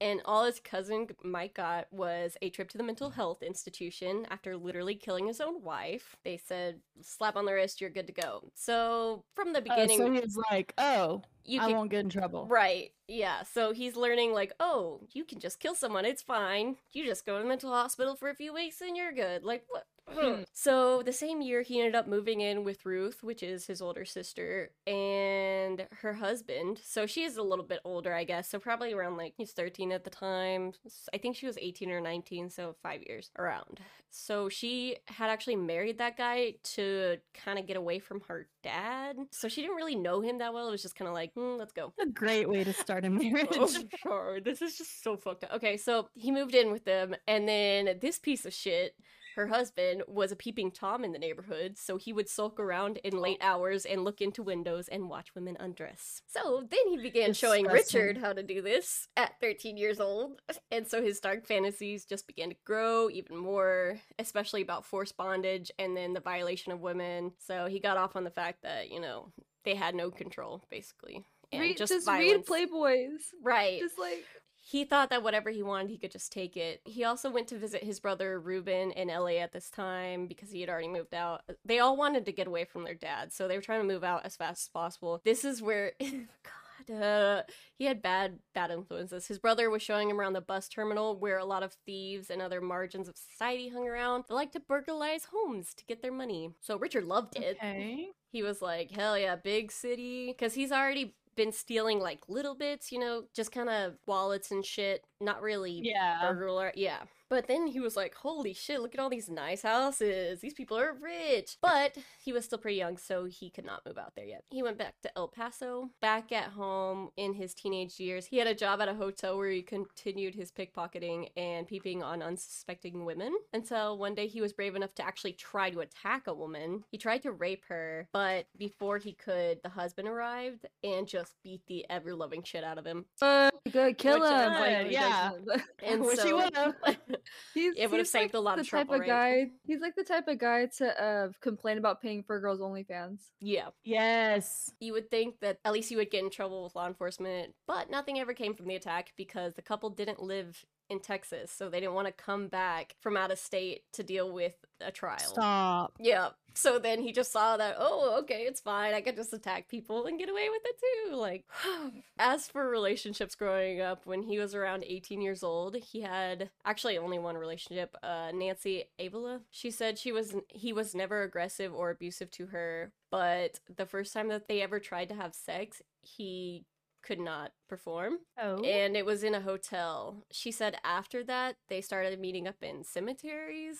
And 0.01 0.21
all 0.25 0.43
his 0.43 0.59
cousin 0.59 1.07
Mike 1.23 1.53
got 1.53 1.87
was 1.91 2.35
a 2.41 2.49
trip 2.49 2.67
to 2.71 2.77
the 2.77 2.83
mental 2.83 3.09
health 3.09 3.41
institution 3.41 4.25
after 4.29 4.57
literally 4.57 4.95
killing 4.95 5.27
his 5.27 5.39
own 5.39 5.61
wife. 5.63 6.17
They 6.25 6.35
said, 6.35 6.81
slap 7.01 7.37
on 7.37 7.45
the 7.45 7.53
wrist, 7.53 7.79
you're 7.79 7.89
good 7.89 8.07
to 8.07 8.13
go. 8.13 8.51
So 8.53 9.23
from 9.33 9.53
the 9.53 9.59
Oh, 9.59 9.61
beginning, 9.61 9.99
so 9.99 10.11
he 10.11 10.19
was 10.19 10.37
like, 10.51 10.73
oh, 10.77 11.21
you 11.45 11.61
I 11.61 11.67
can. 11.67 11.75
won't 11.75 11.91
get 11.91 12.01
in 12.01 12.09
trouble. 12.09 12.47
Right. 12.47 12.91
Yeah. 13.07 13.43
So 13.43 13.73
he's 13.73 13.95
learning, 13.95 14.33
like, 14.33 14.53
oh, 14.59 15.01
you 15.13 15.25
can 15.25 15.39
just 15.39 15.59
kill 15.59 15.75
someone. 15.75 16.05
It's 16.05 16.21
fine. 16.21 16.77
You 16.93 17.05
just 17.05 17.25
go 17.25 17.37
to 17.37 17.43
the 17.43 17.49
mental 17.49 17.71
hospital 17.71 18.15
for 18.15 18.29
a 18.29 18.35
few 18.35 18.53
weeks 18.53 18.81
and 18.81 18.95
you're 18.95 19.11
good. 19.11 19.43
Like, 19.43 19.65
what? 19.69 19.85
Hmm. 20.09 20.41
so 20.53 21.01
the 21.01 21.13
same 21.13 21.41
year, 21.41 21.61
he 21.61 21.79
ended 21.79 21.95
up 21.95 22.07
moving 22.07 22.41
in 22.41 22.63
with 22.63 22.85
Ruth, 22.85 23.23
which 23.23 23.41
is 23.43 23.67
his 23.67 23.81
older 23.81 24.05
sister, 24.05 24.71
and 24.85 25.87
her 26.01 26.13
husband. 26.13 26.79
So 26.83 27.05
she 27.05 27.23
is 27.23 27.37
a 27.37 27.43
little 27.43 27.65
bit 27.65 27.79
older, 27.85 28.13
I 28.13 28.23
guess. 28.23 28.49
So 28.49 28.59
probably 28.59 28.93
around 28.93 29.17
like 29.17 29.33
he's 29.37 29.51
13 29.51 29.91
at 29.91 30.03
the 30.03 30.09
time. 30.09 30.73
I 31.13 31.17
think 31.17 31.35
she 31.35 31.45
was 31.45 31.57
18 31.57 31.89
or 31.91 32.01
19, 32.01 32.49
so 32.49 32.75
five 32.83 33.01
years 33.07 33.31
around. 33.37 33.79
So 34.09 34.47
she 34.47 34.97
had 35.07 35.29
actually 35.29 35.55
married 35.55 35.97
that 35.97 36.17
guy 36.17 36.55
to 36.75 37.17
kind 37.33 37.57
of 37.57 37.65
get 37.65 37.77
away 37.77 37.97
from 37.97 38.21
her 38.27 38.47
dad. 38.61 39.17
So 39.31 39.47
she 39.47 39.61
didn't 39.61 39.75
really 39.75 39.95
know 39.95 40.21
him 40.21 40.37
that 40.37 40.53
well. 40.53 40.67
It 40.67 40.71
was 40.71 40.83
just 40.83 40.95
kind 40.95 41.07
of 41.07 41.15
like, 41.15 41.32
hmm, 41.35 41.55
let's 41.57 41.73
go. 41.73 41.93
A 42.01 42.05
great 42.05 42.49
way 42.49 42.63
to 42.63 42.73
start 42.73 43.05
a 43.05 43.09
marriage. 43.11 43.49
Oh, 43.59 43.69
sure. 44.01 44.41
This 44.41 44.61
is 44.61 44.77
just 44.77 45.03
so 45.03 45.17
fucked 45.17 45.43
up. 45.45 45.53
Okay, 45.53 45.77
so 45.77 46.09
he 46.13 46.31
moved 46.31 46.55
in 46.55 46.71
with 46.71 46.85
them, 46.85 47.15
and 47.27 47.47
then 47.47 47.97
this 48.01 48.19
piece 48.19 48.45
of 48.45 48.53
shit, 48.53 48.95
her 49.35 49.47
husband, 49.47 50.03
was 50.07 50.31
a 50.31 50.35
peeping 50.35 50.69
Tom 50.71 51.03
in 51.03 51.11
the 51.11 51.19
neighborhood, 51.19 51.77
so 51.77 51.97
he 51.97 52.13
would 52.13 52.29
sulk 52.29 52.59
around 52.59 52.97
in 52.97 53.17
late 53.17 53.39
hours 53.41 53.85
and 53.85 54.03
look 54.03 54.21
into 54.21 54.43
windows 54.43 54.87
and 54.87 55.09
watch 55.09 55.33
women 55.33 55.57
undress. 55.59 56.21
So 56.27 56.67
then 56.69 56.87
he 56.87 56.97
began 56.97 57.33
showing 57.33 57.65
Richard 57.65 58.17
how 58.17 58.33
to 58.33 58.43
do 58.43 58.61
this 58.61 59.07
at 59.17 59.39
13 59.41 59.77
years 59.77 59.99
old, 59.99 60.41
and 60.69 60.87
so 60.87 61.01
his 61.01 61.19
dark 61.19 61.47
fantasies 61.47 62.05
just 62.05 62.27
began 62.27 62.49
to 62.49 62.55
grow 62.65 63.09
even 63.09 63.37
more, 63.37 63.99
especially 64.19 64.61
about 64.61 64.85
forced 64.85 65.17
bondage 65.17 65.71
and 65.79 65.95
then 65.97 66.13
the 66.13 66.19
violation 66.19 66.71
of 66.71 66.81
women. 66.81 67.31
So 67.39 67.65
he 67.67 67.79
got 67.79 67.97
off 67.97 68.15
on 68.15 68.23
the 68.25 68.29
fact 68.29 68.61
that, 68.63 68.91
you 68.91 68.99
know, 68.99 69.31
they 69.63 69.75
had 69.75 69.95
no 69.95 70.11
control, 70.11 70.63
basically. 70.69 71.23
And 71.51 71.61
Read, 71.61 71.77
just, 71.77 71.93
just, 71.93 72.07
read 72.07 72.45
Playboys. 72.45 73.21
Right. 73.41 73.79
Just 73.79 73.99
like 73.99 74.25
He 74.55 74.85
thought 74.85 75.11
that 75.11 75.23
whatever 75.23 75.51
he 75.51 75.61
wanted, 75.61 75.89
he 75.89 75.97
could 75.97 76.11
just 76.11 76.31
take 76.31 76.57
it. 76.57 76.81
He 76.85 77.03
also 77.03 77.29
went 77.29 77.47
to 77.49 77.57
visit 77.57 77.83
his 77.83 77.99
brother 77.99 78.39
Ruben 78.39 78.91
in 78.91 79.09
LA 79.09 79.37
at 79.39 79.51
this 79.51 79.69
time 79.69 80.25
because 80.27 80.51
he 80.51 80.61
had 80.61 80.69
already 80.69 80.87
moved 80.87 81.13
out. 81.13 81.41
They 81.63 81.79
all 81.79 81.95
wanted 81.95 82.25
to 82.25 82.31
get 82.31 82.47
away 82.47 82.65
from 82.65 82.83
their 82.83 82.95
dad, 82.95 83.31
so 83.31 83.47
they 83.47 83.55
were 83.55 83.61
trying 83.61 83.81
to 83.81 83.87
move 83.87 84.03
out 84.03 84.25
as 84.25 84.35
fast 84.35 84.65
as 84.65 84.69
possible. 84.69 85.21
This 85.23 85.45
is 85.45 85.61
where. 85.61 85.91
God, 86.01 87.01
uh, 87.01 87.43
he 87.77 87.85
had 87.85 88.01
bad, 88.01 88.39
bad 88.53 88.71
influences. 88.71 89.27
His 89.27 89.39
brother 89.39 89.69
was 89.69 89.81
showing 89.81 90.09
him 90.09 90.19
around 90.19 90.33
the 90.33 90.41
bus 90.41 90.67
terminal 90.67 91.17
where 91.17 91.37
a 91.37 91.45
lot 91.45 91.63
of 91.63 91.73
thieves 91.85 92.29
and 92.29 92.41
other 92.41 92.61
margins 92.61 93.07
of 93.07 93.15
society 93.17 93.69
hung 93.69 93.87
around. 93.87 94.25
They 94.27 94.35
like 94.35 94.51
to 94.53 94.59
burglarize 94.59 95.27
homes 95.31 95.73
to 95.75 95.85
get 95.85 96.01
their 96.01 96.11
money. 96.11 96.51
So 96.61 96.77
Richard 96.77 97.05
loved 97.05 97.35
it 97.37 97.57
Okay. 97.57 98.09
He 98.33 98.43
was 98.43 98.61
like, 98.61 98.91
hell 98.91 99.17
yeah, 99.17 99.35
big 99.37 99.71
city. 99.71 100.27
Because 100.27 100.53
he's 100.55 100.71
already 100.71 101.15
been 101.35 101.51
stealing 101.51 101.99
like 101.99 102.19
little 102.27 102.55
bits, 102.55 102.91
you 102.91 102.99
know, 102.99 103.23
just 103.33 103.51
kind 103.51 103.69
of 103.69 103.93
wallets 104.07 104.51
and 104.51 104.65
shit. 104.65 105.05
Not 105.21 105.41
really 105.41 105.79
Yeah. 105.83 106.19
burglar. 106.33 106.73
Yeah. 106.75 107.03
But 107.29 107.47
then 107.47 107.67
he 107.67 107.79
was 107.79 107.95
like, 107.95 108.13
holy 108.15 108.53
shit, 108.53 108.79
look 108.81 108.93
at 108.93 108.99
all 108.99 109.09
these 109.09 109.29
nice 109.29 109.61
houses. 109.63 110.39
These 110.41 110.53
people 110.53 110.77
are 110.77 110.93
rich. 110.93 111.57
But 111.61 111.97
he 112.23 112.31
was 112.33 112.45
still 112.45 112.57
pretty 112.59 112.77
young, 112.77 112.97
so 112.97 113.25
he 113.25 113.49
could 113.49 113.65
not 113.65 113.81
move 113.85 113.97
out 113.97 114.13
there 114.15 114.25
yet. 114.25 114.43
He 114.49 114.61
went 114.63 114.77
back 114.77 114.95
to 115.01 115.17
El 115.17 115.27
Paso. 115.29 115.89
Back 116.01 116.31
at 116.31 116.49
home 116.51 117.09
in 117.17 117.33
his 117.33 117.53
teenage 117.53 117.99
years, 117.99 118.25
he 118.27 118.37
had 118.37 118.47
a 118.47 118.53
job 118.55 118.81
at 118.81 118.87
a 118.89 118.93
hotel 118.93 119.37
where 119.37 119.49
he 119.49 119.61
continued 119.61 120.35
his 120.35 120.51
pickpocketing 120.51 121.29
and 121.35 121.67
peeping 121.67 122.03
on 122.03 122.21
unsuspecting 122.21 123.05
women 123.05 123.33
until 123.53 123.97
one 123.97 124.15
day 124.15 124.27
he 124.27 124.41
was 124.41 124.53
brave 124.53 124.75
enough 124.75 124.93
to 124.95 125.05
actually 125.05 125.33
try 125.33 125.69
to 125.69 125.79
attack 125.79 126.27
a 126.27 126.33
woman. 126.33 126.83
He 126.91 126.97
tried 126.97 127.23
to 127.23 127.31
rape 127.31 127.63
her, 127.69 128.07
but 128.13 128.45
before 128.57 128.97
he 128.97 129.13
could, 129.13 129.59
the 129.63 129.69
husband 129.69 130.07
arrived 130.07 130.65
and 130.83 131.07
just 131.07 131.33
beat 131.43 131.61
the 131.67 131.85
ever 131.89 132.13
loving 132.15 132.43
shit 132.43 132.63
out 132.63 132.77
of 132.77 132.85
him. 132.85 133.05
uh, 133.21 133.49
good, 133.71 133.97
kill 133.97 134.19
Which, 134.19 134.29
him. 134.29 134.51
uh, 134.51 134.59
like, 134.59 134.91
yeah. 134.91 135.31
And 135.83 136.01
Wish 136.01 136.21
he 136.21 136.33
would've. 136.33 136.75
He's, 137.53 137.73
It 137.77 137.89
would've 137.89 138.07
saved 138.07 138.33
like 138.33 138.39
a 138.39 138.43
lot 138.43 138.55
the 138.55 138.61
of 138.61 138.69
type 138.69 138.87
trouble, 138.87 138.95
of 138.95 138.99
right? 139.01 139.07
guy. 139.47 139.51
He's 139.65 139.79
like 139.81 139.95
the 139.95 140.03
type 140.03 140.27
of 140.27 140.37
guy 140.39 140.65
to 140.77 141.03
uh, 141.03 141.29
complain 141.41 141.77
about 141.77 142.01
paying 142.01 142.23
for 142.23 142.39
girls' 142.39 142.61
only 142.61 142.83
fans. 142.83 143.31
yeah. 143.39 143.69
Yes. 143.83 144.71
You 144.79 144.93
would 144.93 145.09
think 145.11 145.39
that 145.41 145.59
at 145.65 145.73
least 145.73 145.89
he 145.89 145.95
would 145.95 146.11
get 146.11 146.23
in 146.23 146.29
trouble 146.29 146.63
with 146.63 146.75
law 146.75 146.87
enforcement, 146.87 147.53
but 147.67 147.89
nothing 147.89 148.19
ever 148.19 148.33
came 148.33 148.53
from 148.55 148.67
the 148.67 148.75
attack 148.75 149.13
because 149.17 149.53
the 149.53 149.61
couple 149.61 149.89
didn't 149.89 150.21
live 150.21 150.63
in 150.93 150.99
Texas, 150.99 151.51
so 151.51 151.67
they 151.67 151.79
didn't 151.79 151.95
want 151.95 152.07
to 152.07 152.13
come 152.13 152.47
back 152.47 152.95
from 153.01 153.17
out 153.17 153.31
of 153.31 153.39
state 153.39 153.83
to 153.93 154.03
deal 154.03 154.31
with 154.31 154.53
a 154.79 154.91
trial. 154.91 155.19
Stop. 155.19 155.93
Yeah. 155.99 156.29
So 156.55 156.77
then 156.77 157.01
he 157.01 157.11
just 157.11 157.31
saw 157.31 157.57
that, 157.57 157.77
oh, 157.79 158.19
okay, 158.21 158.41
it's 158.43 158.61
fine. 158.61 158.93
I 158.93 159.01
can 159.01 159.15
just 159.15 159.33
attack 159.33 159.67
people 159.67 160.05
and 160.05 160.19
get 160.19 160.29
away 160.29 160.49
with 160.49 160.61
it 160.63 161.09
too. 161.09 161.15
Like, 161.15 161.45
as 162.19 162.47
for 162.47 162.69
relationships 162.69 163.33
growing 163.33 163.81
up, 163.81 164.05
when 164.05 164.21
he 164.21 164.37
was 164.37 164.53
around 164.53 164.83
18 164.85 165.21
years 165.21 165.43
old, 165.43 165.75
he 165.75 166.01
had 166.01 166.51
actually 166.63 166.97
only 166.97 167.17
one 167.17 167.37
relationship. 167.37 167.95
Uh, 168.03 168.31
Nancy 168.33 168.85
Avila. 168.99 169.41
She 169.49 169.71
said 169.71 169.97
she 169.97 170.11
was 170.11 170.35
he 170.49 170.71
was 170.73 170.93
never 170.93 171.23
aggressive 171.23 171.73
or 171.73 171.89
abusive 171.89 172.29
to 172.31 172.47
her, 172.47 172.91
but 173.09 173.59
the 173.75 173.87
first 173.87 174.13
time 174.13 174.27
that 174.27 174.47
they 174.47 174.61
ever 174.61 174.79
tried 174.79 175.09
to 175.09 175.15
have 175.15 175.33
sex, 175.33 175.81
he 176.01 176.65
could 177.03 177.19
not 177.19 177.51
perform 177.67 178.17
Oh. 178.41 178.63
and 178.63 178.95
it 178.97 179.05
was 179.05 179.23
in 179.23 179.35
a 179.35 179.41
hotel. 179.41 180.23
She 180.31 180.51
said 180.51 180.77
after 180.83 181.23
that 181.25 181.57
they 181.67 181.81
started 181.81 182.19
meeting 182.19 182.47
up 182.47 182.55
in 182.61 182.83
cemeteries 182.83 183.79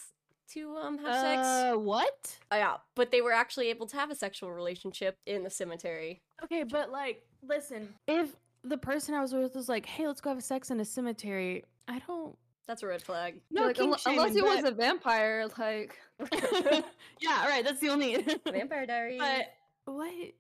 to 0.50 0.76
um 0.76 0.98
have 1.00 1.16
sex. 1.22 1.48
Uh, 1.48 1.74
what? 1.80 2.38
Oh, 2.52 2.58
yeah, 2.58 2.76
but 2.96 3.12
they 3.12 3.22
were 3.22 3.32
actually 3.32 3.70
able 3.70 3.88
to 3.88 3.96
have 3.98 4.12
a 4.12 4.16
sexual 4.16 4.52
relationship 4.52 5.18
in 5.26 5.44
the 5.44 5.50
cemetery. 5.50 6.22
Okay, 6.44 6.64
but 6.64 6.92
like, 6.92 7.24
listen, 7.48 7.94
if 8.08 8.36
the 8.64 8.78
person 8.78 9.16
I 9.16 9.22
was 9.22 9.34
with 9.34 9.56
was 9.56 9.70
like, 9.70 9.86
"Hey, 9.86 10.06
let's 10.06 10.20
go 10.22 10.30
have 10.32 10.44
sex 10.44 10.70
in 10.70 10.80
a 10.82 10.86
cemetery," 10.86 11.64
I 11.88 12.00
don't. 12.06 12.38
That's 12.68 12.84
a 12.84 12.88
red 12.88 13.02
flag. 13.02 13.42
No, 13.52 13.68
like, 13.68 13.76
kink 13.78 13.94
unle- 13.96 14.06
unless 14.06 14.34
he 14.34 14.40
shaming, 14.42 14.56
was 14.56 14.64
a 14.66 14.72
vampire, 14.72 15.48
like 15.58 15.98
yeah, 17.20 17.48
right. 17.48 17.64
That's 17.64 17.80
the 17.80 17.90
only. 17.90 18.26
Vampire 18.46 18.86
Diaries. 18.86 19.20
but 19.20 19.94
what? 19.94 20.08
I 20.12 20.34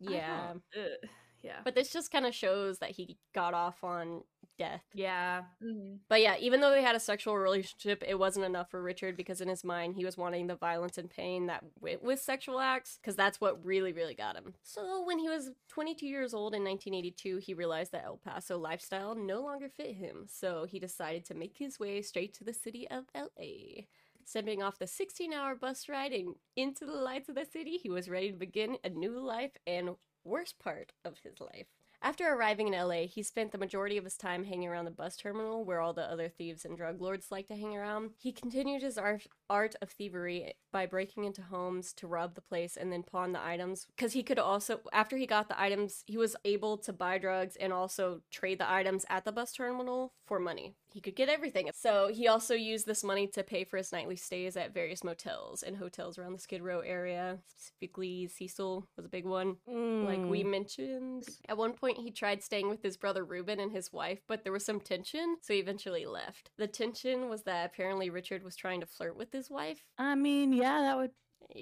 yeah, 0.00 0.48
don't- 0.48 0.62
ugh. 1.02 1.10
Yeah. 1.42 1.60
But 1.64 1.74
this 1.74 1.92
just 1.92 2.10
kind 2.10 2.26
of 2.26 2.34
shows 2.34 2.78
that 2.78 2.90
he 2.90 3.16
got 3.34 3.54
off 3.54 3.82
on 3.82 4.22
death. 4.58 4.84
yeah. 4.92 5.44
Mhm. 5.62 6.00
But 6.08 6.20
yeah, 6.20 6.36
even 6.38 6.60
though 6.60 6.70
they 6.70 6.82
had 6.82 6.94
a 6.94 7.00
sexual 7.00 7.36
relationship, 7.38 8.04
it 8.06 8.18
wasn't 8.18 8.44
enough 8.44 8.70
for 8.70 8.82
Richard 8.82 9.16
because 9.16 9.40
in 9.40 9.48
his 9.48 9.64
mind 9.64 9.96
he 9.96 10.04
was 10.04 10.18
wanting 10.18 10.48
the 10.48 10.54
violence 10.54 10.98
and 10.98 11.08
pain 11.08 11.46
that 11.46 11.64
went 11.80 12.02
with 12.02 12.20
sexual 12.20 12.60
acts 12.60 12.98
because 13.00 13.16
that's 13.16 13.40
what 13.40 13.64
really, 13.64 13.92
really 13.94 14.14
got 14.14 14.36
him. 14.36 14.52
So 14.62 15.02
when 15.06 15.18
he 15.18 15.30
was 15.30 15.50
22 15.68 16.06
years 16.06 16.34
old 16.34 16.54
in 16.54 16.62
1982, 16.62 17.38
he 17.38 17.54
realized 17.54 17.92
that 17.92 18.04
El 18.04 18.18
Paso 18.18 18.58
lifestyle 18.58 19.14
no 19.14 19.40
longer 19.40 19.70
fit 19.70 19.94
him. 19.94 20.26
So 20.28 20.64
he 20.68 20.78
decided 20.78 21.24
to 21.26 21.34
make 21.34 21.56
his 21.56 21.78
way 21.80 22.02
straight 22.02 22.34
to 22.34 22.44
the 22.44 22.52
city 22.52 22.86
of 22.90 23.04
LA. 23.14 23.86
Sending 24.26 24.62
off 24.62 24.78
the 24.78 24.86
16 24.86 25.32
hour 25.32 25.54
bus 25.56 25.88
ride 25.88 26.12
and 26.12 26.34
into 26.54 26.84
the 26.84 26.92
lights 26.92 27.30
of 27.30 27.34
the 27.34 27.46
city, 27.50 27.78
he 27.78 27.88
was 27.88 28.10
ready 28.10 28.30
to 28.30 28.36
begin 28.36 28.76
a 28.84 28.90
new 28.90 29.18
life 29.18 29.52
and 29.66 29.96
worst 30.24 30.58
part 30.58 30.92
of 31.04 31.18
his 31.22 31.40
life. 31.40 31.66
After 32.02 32.32
arriving 32.32 32.72
in 32.72 32.80
LA, 32.80 33.06
he 33.06 33.22
spent 33.22 33.52
the 33.52 33.58
majority 33.58 33.98
of 33.98 34.04
his 34.04 34.16
time 34.16 34.44
hanging 34.44 34.68
around 34.68 34.86
the 34.86 34.90
bus 34.90 35.16
terminal 35.16 35.64
where 35.64 35.80
all 35.80 35.92
the 35.92 36.10
other 36.10 36.28
thieves 36.28 36.64
and 36.64 36.76
drug 36.76 37.00
lords 37.00 37.30
like 37.30 37.46
to 37.48 37.56
hang 37.56 37.76
around. 37.76 38.12
He 38.18 38.32
continued 38.32 38.80
his 38.80 38.96
art, 38.96 39.26
art 39.50 39.74
of 39.82 39.90
thievery 39.90 40.54
by 40.72 40.86
breaking 40.86 41.24
into 41.24 41.42
homes 41.42 41.92
to 41.94 42.06
rob 42.06 42.34
the 42.34 42.40
place 42.40 42.76
and 42.76 42.92
then 42.92 43.02
pawn 43.02 43.32
the 43.32 43.44
items. 43.44 43.86
Because 43.96 44.12
he 44.12 44.22
could 44.22 44.38
also, 44.38 44.80
after 44.92 45.16
he 45.16 45.26
got 45.26 45.48
the 45.48 45.60
items, 45.60 46.04
he 46.06 46.16
was 46.16 46.36
able 46.44 46.78
to 46.78 46.92
buy 46.92 47.18
drugs 47.18 47.56
and 47.56 47.72
also 47.72 48.20
trade 48.30 48.58
the 48.60 48.70
items 48.70 49.04
at 49.10 49.24
the 49.24 49.32
bus 49.32 49.52
terminal 49.52 50.12
for 50.24 50.38
money. 50.38 50.76
He 50.92 51.00
could 51.00 51.16
get 51.16 51.28
everything. 51.28 51.70
So 51.74 52.08
he 52.12 52.26
also 52.28 52.54
used 52.54 52.86
this 52.86 53.04
money 53.04 53.26
to 53.28 53.42
pay 53.44 53.64
for 53.64 53.76
his 53.76 53.92
nightly 53.92 54.16
stays 54.16 54.56
at 54.56 54.74
various 54.74 55.04
motels 55.04 55.62
and 55.62 55.76
hotels 55.76 56.18
around 56.18 56.32
the 56.32 56.38
Skid 56.40 56.62
Row 56.62 56.80
area. 56.80 57.38
Specifically, 57.48 58.28
Cecil 58.28 58.86
was 58.96 59.06
a 59.06 59.08
big 59.08 59.24
one 59.24 59.56
like 59.66 60.24
we 60.28 60.42
Mm. 60.44 60.50
mentioned. 60.50 61.28
At 61.48 61.56
one 61.56 61.72
point, 61.74 61.98
he 61.98 62.10
tried 62.10 62.42
staying 62.42 62.68
with 62.68 62.82
his 62.82 62.96
brother 62.96 63.24
Ruben 63.24 63.60
and 63.60 63.72
his 63.72 63.92
wife, 63.92 64.20
but 64.26 64.42
there 64.44 64.52
was 64.52 64.64
some 64.64 64.80
tension, 64.80 65.36
so 65.42 65.52
he 65.52 65.60
eventually 65.60 66.06
left. 66.06 66.50
The 66.56 66.66
tension 66.68 67.28
was 67.28 67.42
that 67.44 67.66
apparently 67.66 68.10
Richard 68.10 68.42
was 68.42 68.56
trying 68.56 68.80
to 68.80 68.86
flirt 68.86 69.16
with 69.16 69.32
his 69.32 69.39
wife. 69.48 69.82
I 69.96 70.14
mean, 70.16 70.52
yeah, 70.52 70.80
that 70.82 70.96
would 70.96 71.12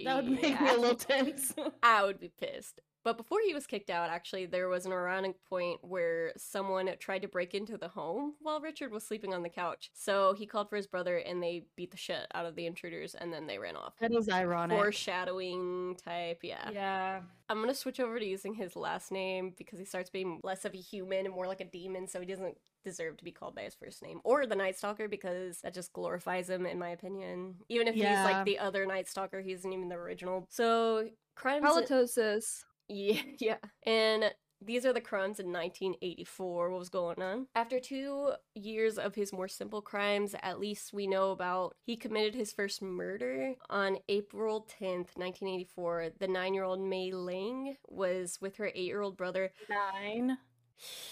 that 0.05 0.17
would 0.17 0.31
make 0.43 0.61
me 0.61 0.69
a 0.69 0.77
little 0.77 0.97
tense. 0.97 1.55
I 1.83 2.05
would 2.05 2.19
be 2.19 2.31
pissed. 2.41 2.81
But 3.05 3.17
before 3.17 3.39
he 3.47 3.55
was 3.55 3.67
kicked 3.67 3.91
out, 3.91 4.11
actually, 4.11 4.47
there 4.47 4.69
was 4.69 4.85
an 4.85 4.93
ironic 4.93 5.37
point 5.49 5.79
where 5.83 6.33
someone 6.37 6.91
tried 6.99 7.23
to 7.23 7.29
break 7.29 7.55
into 7.55 7.79
the 7.79 7.89
home 7.89 8.35
while 8.41 8.61
Richard 8.61 8.93
was 8.93 9.05
sleeping 9.05 9.33
on 9.33 9.43
the 9.43 9.49
couch. 9.49 9.91
So 9.95 10.35
he 10.35 10.47
called 10.47 10.69
for 10.69 10.77
his 10.77 10.87
brother 10.87 11.17
and 11.17 11.43
they 11.43 11.65
beat 11.77 11.91
the 11.91 11.97
shit 11.97 12.27
out 12.35 12.45
of 12.45 12.55
the 12.57 12.67
intruders 12.67 13.15
and 13.15 13.33
then 13.33 13.47
they 13.47 13.59
ran 13.59 13.77
off. 13.77 13.95
that 14.01 14.13
is 14.13 14.29
ironic. 14.29 14.77
Foreshadowing 14.77 15.97
type, 16.05 16.41
yeah. 16.43 16.71
Yeah. 16.73 17.21
I'm 17.49 17.61
gonna 17.61 17.75
switch 17.75 17.99
over 18.01 18.19
to 18.19 18.27
using 18.27 18.53
his 18.55 18.77
last 18.77 19.11
name 19.11 19.55
because 19.57 19.79
he 19.79 19.85
starts 19.85 20.11
being 20.11 20.41
less 20.43 20.65
of 20.67 20.75
a 20.75 20.79
human 20.79 21.25
and 21.25 21.35
more 21.35 21.47
like 21.47 21.61
a 21.61 21.65
demon, 21.65 22.07
so 22.07 22.21
he 22.21 22.27
doesn't 22.27 22.59
deserve 22.85 23.17
to 23.17 23.25
be 23.25 23.33
called 23.33 23.55
by 23.55 23.63
his 23.63 23.75
first 23.75 24.03
name. 24.03 24.21
Or 24.25 24.45
the 24.45 24.55
Night 24.55 24.77
Stalker 24.77 25.09
because 25.09 25.61
that 25.63 25.73
just 25.73 25.93
glorifies 25.95 26.51
him, 26.51 26.67
in 26.67 26.79
my 26.79 26.91
opinion. 26.91 27.55
Even 27.69 27.89
if 27.89 27.95
he's 27.95 28.05
like 28.05 28.45
the 28.45 28.59
other 28.59 28.85
Night 28.85 29.09
Stalker, 29.09 29.41
he 29.41 29.53
isn't 29.53 29.73
even 29.73 29.89
the 29.89 29.95
original. 29.97 30.47
So 30.51 31.09
crimes. 31.35 31.65
Halitosis. 31.65 32.65
Yeah, 32.89 33.23
yeah. 33.39 33.57
And 33.87 34.33
these 34.61 34.85
are 34.85 34.93
the 34.93 35.01
crimes 35.01 35.39
in 35.39 35.53
1984. 35.53 36.71
What 36.71 36.79
was 36.79 36.89
going 36.89 37.23
on? 37.23 37.47
After 37.55 37.79
two 37.79 38.33
years 38.55 38.99
of 38.99 39.15
his 39.15 39.33
more 39.33 39.47
simple 39.49 39.81
crimes, 39.81 40.35
at 40.43 40.59
least 40.59 40.93
we 40.93 41.07
know 41.07 41.31
about, 41.31 41.77
he 41.85 41.97
committed 41.97 42.35
his 42.35 42.53
first 42.53 42.83
murder 42.83 43.55
on 43.71 43.99
April 44.09 44.67
10th, 44.81 45.17
1984. 45.17 46.11
The 46.19 46.29
nine 46.29 46.55
year 46.55 46.65
old 46.65 46.81
Mei 46.81 47.13
Ling 47.13 47.77
was 47.89 48.39
with 48.41 48.57
her 48.57 48.67
eight 48.75 48.87
year 48.87 49.01
old 49.01 49.17
brother. 49.17 49.53
Nine. 49.69 50.39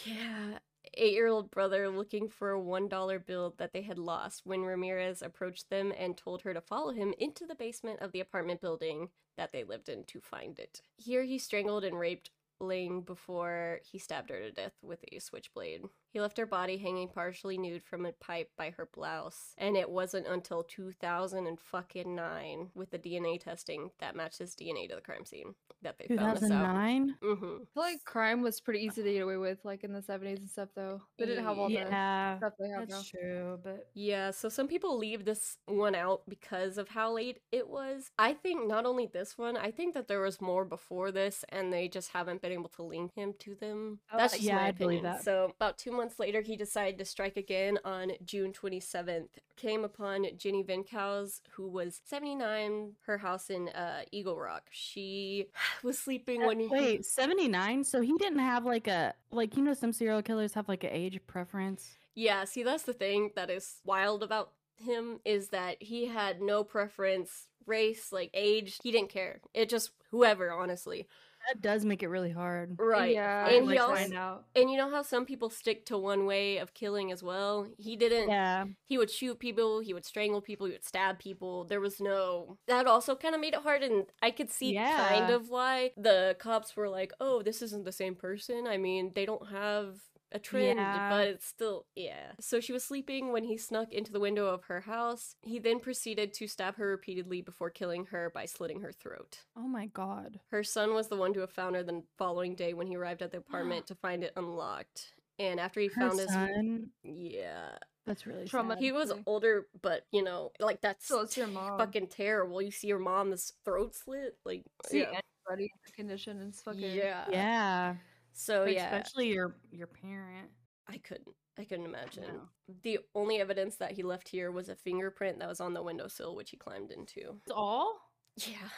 Yeah. 0.05 0.59
Eight 0.99 1.13
year 1.13 1.27
old 1.27 1.51
brother 1.51 1.91
looking 1.91 2.29
for 2.31 2.55
a 2.55 2.61
$1 2.61 3.27
bill 3.27 3.55
that 3.59 3.75
they 3.75 3.83
had 3.83 3.99
lost 3.99 4.47
when 4.47 4.63
Ramirez 4.63 5.21
approached 5.21 5.69
them 5.69 5.93
and 5.99 6.17
told 6.17 6.41
her 6.43 6.55
to 6.55 6.61
follow 6.63 6.93
him 6.93 7.13
into 7.19 7.45
the 7.45 7.55
basement 7.55 8.01
of 8.01 8.13
the 8.13 8.21
apartment 8.21 8.63
building 8.63 9.11
that 9.37 9.53
they 9.53 9.63
lived 9.63 9.91
in 9.91 10.05
to 10.05 10.21
find 10.21 10.59
it. 10.59 10.81
Here 10.97 11.23
he 11.25 11.39
strangled 11.39 11.85
and 11.85 11.99
raped 11.99 12.31
Ling 12.61 13.03
before 13.03 13.81
he 13.85 13.99
stabbed 13.99 14.31
her 14.31 14.41
to 14.41 14.51
death 14.51 14.73
with 14.83 15.05
a 15.13 15.19
switchblade. 15.19 15.85
He 16.17 16.21
left 16.23 16.39
her 16.39 16.47
body 16.47 16.79
hanging 16.79 17.09
partially 17.09 17.59
nude 17.59 17.85
from 17.85 18.07
a 18.07 18.13
pipe 18.13 18.49
by 18.57 18.71
her 18.71 18.89
blouse, 18.91 19.53
and 19.59 19.77
it 19.77 19.91
wasn't 19.91 20.27
until 20.27 20.63
2009 20.63 22.71
with 22.75 22.91
the 22.91 22.99
DNA 22.99 23.39
testing 23.39 23.91
that 24.01 24.17
matched 24.17 24.39
his 24.39 24.55
DNA 24.55 24.89
to 24.89 24.95
the 24.95 25.03
crime 25.03 25.27
scene 25.27 25.55
that 25.83 25.99
they 25.99 26.07
found 26.09 26.39
this 26.39 26.51
out. 26.51 26.73
2009. 26.73 27.17
Mm-hmm. 27.23 27.45
I 27.45 27.59
feel 27.75 27.83
like 27.83 28.05
crime 28.07 28.41
was 28.41 28.63
pretty 28.63 28.81
easy 28.81 29.03
to 29.03 29.13
get 29.13 29.23
away 29.25 29.37
with, 29.37 29.59
like 29.65 29.85
in 29.85 29.93
the 29.93 30.01
seventies 30.01 30.39
and 30.41 30.49
stuff. 30.49 30.71
Though 30.75 31.03
they 31.19 31.27
didn't 31.27 31.45
have 31.45 31.59
all 31.59 31.69
the 31.69 31.75
Yeah, 31.75 32.39
stuff 32.39 32.55
they 32.59 32.69
have 32.71 32.89
now. 32.89 32.97
that's 32.97 33.11
true. 33.11 33.59
But 33.63 33.87
Yeah, 33.93 34.31
so 34.31 34.49
some 34.49 34.69
people 34.69 34.97
leave 34.97 35.27
this 35.27 35.59
one 35.67 35.95
out 35.95 36.23
because 36.29 36.79
of 36.79 36.89
how 36.89 37.13
late 37.13 37.41
it 37.53 37.69
was. 37.69 38.11
I 38.19 38.33
think 38.33 38.67
not 38.67 38.87
only 38.87 39.05
this 39.07 39.37
one, 39.37 39.57
I 39.59 39.71
think 39.71 39.93
that 39.95 40.09
there 40.09 40.21
was 40.21 40.41
more 40.41 40.65
before 40.65 41.13
this 41.13 41.45
and 41.51 41.71
they 41.73 41.89
just 41.89 42.13
haven't 42.13 42.41
been 42.41 42.53
able 42.53 42.71
to 42.71 42.83
link 42.83 43.15
him 43.15 43.35
to 43.41 43.55
them. 43.55 44.01
Oh, 44.11 44.17
That's 44.17 44.33
just 44.33 44.45
yeah, 44.45 44.57
my 44.57 44.69
I 44.69 44.71
believe 44.71 45.03
that. 45.03 45.23
So 45.23 45.53
about 45.57 45.77
two 45.79 45.93
months 45.93 46.06
later, 46.19 46.41
he 46.41 46.57
decided 46.57 46.99
to 46.99 47.05
strike 47.05 47.37
again 47.37 47.79
on 47.85 48.13
June 48.25 48.53
27th. 48.53 49.29
Came 49.57 49.85
upon 49.85 50.27
Jennie 50.37 50.65
Vincow, 50.65 51.41
who 51.53 51.69
was 51.69 52.01
79, 52.05 52.93
her 53.07 53.19
house 53.19 53.51
in 53.51 53.69
uh, 53.71 54.03
Eagle 54.13 54.39
Rock. 54.39 54.65
She 54.71 55.47
was 55.83 55.99
sleeping 55.99 56.45
when 56.47 56.61
he... 56.61 56.69
wait, 56.69 57.05
79. 57.05 57.85
So 57.85 58.01
he 58.01 58.17
didn't 58.19 58.41
have 58.41 58.65
like 58.65 58.87
a 58.87 59.15
like 59.31 59.57
you 59.57 59.63
know 59.63 59.75
some 59.75 59.93
serial 59.93 60.23
killers 60.23 60.55
have 60.55 60.69
like 60.69 60.85
an 60.85 60.91
age 60.93 61.21
preference. 61.27 61.97
Yeah, 62.15 62.45
see, 62.45 62.63
that's 62.63 62.85
the 62.85 62.95
thing 62.95 63.31
that 63.37 63.51
is 63.51 63.81
wild 63.85 64.23
about 64.23 64.53
him 64.77 65.21
is 65.25 65.49
that 65.49 65.83
he 65.83 66.07
had 66.07 66.41
no 66.41 66.65
preference, 66.65 67.49
race, 67.67 68.13
like 68.13 68.31
age. 68.35 68.79
He 68.83 68.93
didn't 68.93 69.11
care. 69.11 69.41
It 69.55 69.69
just 69.69 69.91
whoever, 70.11 70.51
honestly. 70.51 71.07
That 71.49 71.63
does 71.63 71.85
make 71.85 72.03
it 72.03 72.09
really 72.09 72.31
hard. 72.33 72.77
Right. 72.79 73.15
Yeah, 73.15 73.47
And 73.47 73.69
I'd 73.69 73.73
he 73.73 73.79
also 73.79 73.95
find 73.95 74.15
out. 74.15 74.45
and 74.55 74.71
you 74.71 74.77
know 74.77 74.91
how 74.91 75.03
some 75.03 75.25
people 75.25 75.49
stick 75.51 75.87
to 75.87 75.97
one 75.99 76.27
way 76.27 76.59
of 76.59 76.75
killing 76.75 77.13
as 77.13 77.23
well? 77.23 77.67
He 77.79 77.97
didn't. 77.97 78.29
Yeah. 78.29 78.65
He 78.85 78.99
would 78.99 79.11
shoot 79.11 79.39
people, 79.39 79.81
he 79.81 79.95
would 79.95 80.05
strangle 80.05 80.41
people, 80.41 80.67
he 80.67 80.73
would 80.73 80.85
stab 80.85 81.19
people. 81.19 81.65
There 81.65 81.81
was 81.81 82.01
no. 82.01 82.59
That 82.67 82.87
also 82.87 83.15
kind 83.15 83.35
of 83.35 83.41
made 83.41 83.55
it 83.55 83.61
hard, 83.61 83.83
and 83.83 84.07
I 84.23 84.31
could 84.31 84.51
see 84.51 84.75
kind 84.75 85.31
of 85.31 85.49
why 85.51 85.93
the 85.97 86.37
cops 86.39 86.77
were 86.77 86.89
like, 86.89 87.13
oh, 87.21 87.43
this 87.43 87.63
isn't 87.63 87.85
the 87.85 87.93
same 87.93 88.15
person. 88.17 88.67
I 88.67 88.77
mean, 88.77 89.13
they 89.15 89.27
don't 89.27 89.49
have 89.51 89.97
a 90.37 90.39
trend, 90.39 90.79
Yeah. 90.79 91.11
but 91.11 91.27
it's 91.29 91.47
still, 91.47 91.87
yeah. 91.97 92.33
So 92.41 92.61
she 92.61 92.73
was 92.73 92.85
sleeping 92.85 93.33
when 93.33 93.45
he 93.45 93.57
snuck 93.57 93.93
into 93.93 94.13
the 94.13 94.21
window 94.21 94.47
of 94.47 94.65
her 94.65 94.81
house. 94.83 95.35
He 95.43 95.59
then 95.59 95.81
proceeded 95.81 96.33
to 96.35 96.47
stab 96.47 96.77
her 96.77 96.89
repeatedly 96.89 97.41
before 97.43 97.71
killing 97.71 98.07
her 98.07 98.31
by 98.35 98.45
slitting 98.47 98.81
her 98.83 98.93
throat. 98.93 99.41
Oh 99.57 99.67
my 99.67 99.87
god. 99.87 100.41
Her 100.51 100.63
son 100.63 100.95
was 100.95 101.09
the 101.09 101.17
one 101.17 101.33
to 101.35 101.41
have 101.41 101.51
found 101.51 101.75
her 101.77 101.83
the 101.83 102.03
following 102.19 102.55
day 102.55 102.75
when 102.75 102.87
he 102.87 102.97
arrived 102.97 103.23
at 103.23 103.33
the 103.33 103.39
apartment 103.39 103.87
to 103.89 103.95
find 103.95 104.23
it 104.23 104.33
unlocked. 104.37 105.15
And 105.39 105.59
after 105.61 105.81
he 105.81 105.89
Her 105.89 106.01
found 106.09 106.19
his. 106.21 106.29
son. 106.29 106.91
Yeah. 107.03 107.77
That's 108.07 108.25
really 108.27 108.47
Trauma- 108.47 108.75
sad. 108.75 108.83
He 108.83 108.93
was 108.93 109.13
older, 109.27 109.67
but 109.83 110.07
you 110.13 110.23
know, 110.23 110.53
like 110.61 110.81
that's 110.81 111.07
So 111.09 111.21
it's 111.23 111.37
your 111.37 111.49
mom. 111.49 111.77
fucking 111.77 112.07
terrible. 112.07 112.63
You 112.63 112.71
see 112.71 112.87
your 112.87 113.01
mom's 113.01 113.53
throat 113.65 113.95
slit, 113.97 114.37
like 114.45 114.63
See 114.87 115.01
yeah, 115.01 115.21
anybody 115.51 115.65
in 115.65 115.81
the 115.85 115.93
condition 115.93 116.41
and 116.41 116.51
it's 116.51 116.63
fucking 116.63 116.81
yeah. 116.83 117.25
Yeah. 117.31 117.95
So 118.39 118.65
But 118.65 118.75
yeah, 118.75 118.95
Especially 118.97 119.29
your 119.33 119.57
your 119.71 119.87
parent. 119.87 120.51
I 120.89 120.99
couldn't, 120.99 121.35
I 121.59 121.65
couldn't 121.65 121.87
imagine. 121.87 122.25
No. 122.29 122.75
The 122.85 122.99
only 123.15 123.41
evidence 123.41 123.77
that 123.77 123.93
he 123.93 124.03
left 124.05 124.29
here 124.29 124.53
was 124.53 124.69
a 124.69 124.77
fingerprint 124.77 125.39
that 125.41 125.49
was 125.49 125.61
on 125.61 125.73
the 125.75 125.83
windowsill, 125.83 126.37
which 126.37 126.51
he 126.51 126.57
climbed 126.57 126.93
into. 126.93 127.23
That's 127.47 127.57
all? 127.57 127.97
Yeah, 128.37 128.69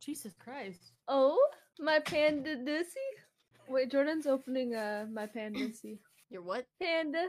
Jesus 0.00 0.34
Christ. 0.38 0.92
Oh, 1.08 1.38
my 1.80 1.98
panda 2.00 2.56
dissy. 2.56 3.08
Wait, 3.68 3.90
Jordan's 3.90 4.26
opening 4.26 4.74
uh 4.74 5.06
my 5.10 5.26
panda 5.26 5.58
dissy. 5.60 5.98
you're 6.28 6.42
what? 6.42 6.66
Panda. 6.80 7.26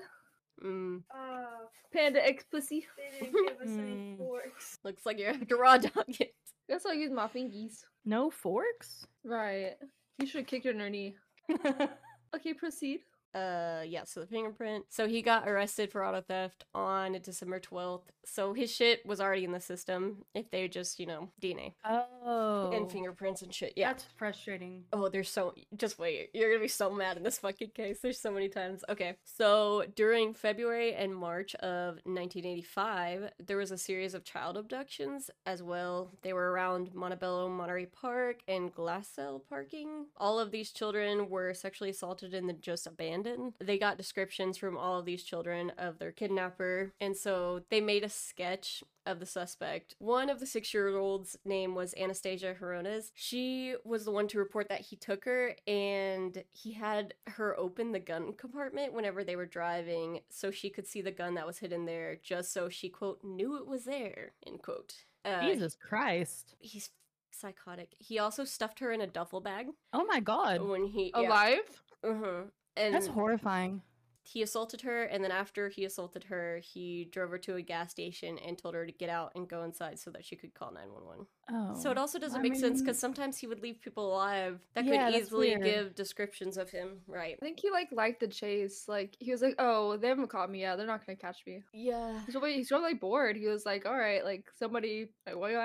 Mm, 0.63 1.01
Uh, 1.09 1.45
Panda 1.91 2.23
X 2.27 2.43
pussy. 2.51 2.85
they 2.97 3.25
didn't 3.25 3.47
give 3.47 3.57
us 3.61 3.67
any 3.69 3.95
Mm. 3.95 4.17
forks. 4.17 4.77
looks 4.83 5.05
like 5.05 5.17
you're 5.17 5.29
after 5.31 5.55
raw 5.57 5.77
dog 5.77 6.05
it. 6.19 6.35
Guess 6.69 6.85
I'll 6.85 6.93
use 6.93 7.11
my 7.11 7.27
fingies. 7.27 7.83
No 8.05 8.29
forks? 8.29 9.07
Right. 9.23 9.73
You 10.19 10.27
should 10.27 10.45
kick 10.45 10.63
your 10.65 10.73
her 10.73 10.79
in 10.79 10.79
her 10.79 10.89
knee. 10.89 11.15
Okay, 12.35 12.53
proceed. 12.53 13.01
Uh, 13.33 13.81
yeah, 13.85 14.03
so 14.03 14.19
the 14.19 14.27
fingerprint. 14.27 14.85
So 14.89 15.07
he 15.07 15.21
got 15.21 15.47
arrested 15.47 15.91
for 15.91 16.03
auto 16.05 16.21
theft 16.21 16.65
on 16.73 17.17
December 17.23 17.59
12th. 17.59 18.03
So 18.25 18.53
his 18.53 18.71
shit 18.71 19.05
was 19.05 19.19
already 19.19 19.43
in 19.45 19.51
the 19.51 19.59
system 19.59 20.25
if 20.35 20.51
they 20.51 20.67
just, 20.67 20.99
you 20.99 21.05
know, 21.07 21.29
DNA 21.41 21.73
Oh. 21.83 22.71
and 22.71 22.91
fingerprints 22.91 23.41
and 23.41 23.53
shit. 23.53 23.73
Yeah. 23.75 23.91
That's 23.93 24.05
frustrating. 24.15 24.83
Oh, 24.93 25.09
there's 25.09 25.29
so 25.29 25.55
just 25.75 25.97
wait. 25.97 26.29
You're 26.33 26.49
gonna 26.51 26.61
be 26.61 26.67
so 26.67 26.91
mad 26.91 27.17
in 27.17 27.23
this 27.23 27.39
fucking 27.39 27.71
case. 27.71 27.99
There's 28.01 28.19
so 28.19 28.29
many 28.31 28.47
times. 28.49 28.83
Okay, 28.89 29.15
so 29.23 29.85
during 29.95 30.33
February 30.33 30.93
and 30.93 31.15
March 31.15 31.55
of 31.55 31.95
1985, 32.05 33.31
there 33.45 33.57
was 33.57 33.71
a 33.71 33.77
series 33.77 34.13
of 34.13 34.23
child 34.23 34.57
abductions 34.57 35.29
as 35.45 35.63
well. 35.63 36.11
They 36.21 36.33
were 36.33 36.51
around 36.51 36.93
Montebello 36.93 37.49
Monterey 37.49 37.85
Park 37.87 38.37
and 38.47 38.73
Glassell 38.73 39.41
parking. 39.49 40.05
All 40.17 40.39
of 40.39 40.51
these 40.51 40.71
children 40.71 41.29
were 41.29 41.53
sexually 41.53 41.89
assaulted 41.91 42.33
and 42.33 42.47
then 42.49 42.57
just 42.61 42.85
abandoned. 42.87 43.20
They 43.59 43.77
got 43.77 43.97
descriptions 43.97 44.57
from 44.57 44.77
all 44.77 44.99
of 44.99 45.05
these 45.05 45.23
children 45.23 45.71
of 45.77 45.99
their 45.99 46.11
kidnapper, 46.11 46.93
and 46.99 47.15
so 47.15 47.61
they 47.69 47.81
made 47.81 48.03
a 48.03 48.09
sketch 48.09 48.83
of 49.05 49.19
the 49.19 49.25
suspect. 49.25 49.95
One 49.99 50.29
of 50.29 50.39
the 50.39 50.45
six 50.45 50.73
year 50.73 50.95
olds' 50.95 51.37
name 51.43 51.73
was 51.73 51.93
Anastasia 51.97 52.55
Hronas. 52.59 53.11
She 53.15 53.75
was 53.83 54.05
the 54.05 54.11
one 54.11 54.27
to 54.27 54.37
report 54.37 54.69
that 54.69 54.81
he 54.81 54.95
took 54.95 55.25
her 55.25 55.55
and 55.65 56.43
he 56.51 56.73
had 56.73 57.15
her 57.27 57.57
open 57.57 57.91
the 57.93 57.99
gun 57.99 58.33
compartment 58.33 58.93
whenever 58.93 59.23
they 59.23 59.35
were 59.35 59.47
driving 59.47 60.19
so 60.29 60.51
she 60.51 60.69
could 60.69 60.85
see 60.85 61.01
the 61.01 61.11
gun 61.11 61.33
that 61.33 61.47
was 61.47 61.57
hidden 61.59 61.85
there, 61.85 62.17
just 62.21 62.53
so 62.53 62.69
she, 62.69 62.89
quote, 62.89 63.23
knew 63.23 63.57
it 63.57 63.65
was 63.67 63.85
there, 63.85 64.33
end 64.45 64.61
quote. 64.61 64.93
Uh, 65.25 65.41
Jesus 65.41 65.75
Christ. 65.75 66.53
He's 66.59 66.89
psychotic. 67.31 67.89
He 67.97 68.19
also 68.19 68.43
stuffed 68.43 68.79
her 68.79 68.91
in 68.91 69.01
a 69.01 69.07
duffel 69.07 69.41
bag 69.41 69.67
Oh 69.93 70.05
my 70.05 70.19
god. 70.19 70.61
when 70.61 70.85
he. 70.85 71.11
Yeah. 71.15 71.27
Alive? 71.27 71.83
Uh-huh. 72.03 72.41
And 72.77 72.93
That's 72.93 73.07
horrifying. 73.07 73.81
he 74.23 74.43
assaulted 74.43 74.81
her 74.81 75.03
and 75.05 75.23
then 75.23 75.31
after 75.31 75.67
he 75.67 75.83
assaulted 75.83 76.23
her 76.25 76.59
he 76.63 77.09
drove 77.11 77.31
her 77.31 77.39
to 77.39 77.55
a 77.55 77.61
gas 77.61 77.89
station 77.89 78.37
and 78.45 78.55
told 78.55 78.75
her 78.75 78.85
to 78.85 78.91
get 78.91 79.09
out 79.09 79.31
and 79.35 79.47
go 79.49 79.63
inside 79.63 79.97
so 79.97 80.11
that 80.11 80.23
she 80.23 80.35
could 80.35 80.53
call 80.53 80.71
911 80.71 81.25
Oh. 81.53 81.73
so 81.81 81.89
it 81.91 81.97
oh, 81.97 82.01
also 82.01 82.19
doesn't 82.19 82.39
I 82.39 82.43
make 82.43 82.55
sense 82.55 82.81
because 82.81 82.99
sometimes 82.99 83.37
he 83.39 83.47
would 83.47 83.61
leave 83.61 83.81
people 83.81 84.13
alive 84.13 84.59
that 84.75 84.85
could 84.85 84.93
Yeah, 84.93 85.09
that's 85.09 85.23
easily 85.25 85.55
give 85.61 85.95
descriptions 85.95 86.55
of 86.57 86.69
him 86.69 87.01
right 87.07 87.35
I 87.41 87.43
think 87.43 87.59
he 87.59 87.71
like 87.71 87.89
liked 87.91 88.19
the 88.21 88.27
chase. 88.27 88.85
Like 88.87 89.17
he 89.19 89.31
was 89.31 89.41
like, 89.41 89.55
"Oh, 89.59 89.97
they 89.97 90.07
haven't 90.07 90.29
caught 90.29 90.51
me 90.51 90.61
yet. 90.61 90.77
They're 90.77 90.85
not 90.87 91.05
gonna 91.05 91.17
catch 91.17 91.39
me." 91.47 91.63
yeah 91.73 92.19
He's 92.25 92.35
probably 92.35 92.53
he's 92.53 92.69
probably 92.69 92.93
bored. 92.93 93.35
He 93.35 93.47
was 93.47 93.65
like, 93.65 93.85
"All 93.87 93.97
right, 93.97 94.23
like 94.23 94.45
somebody, 94.57 95.09
like, 95.25 95.35
where 95.35 95.51
you 95.51 95.57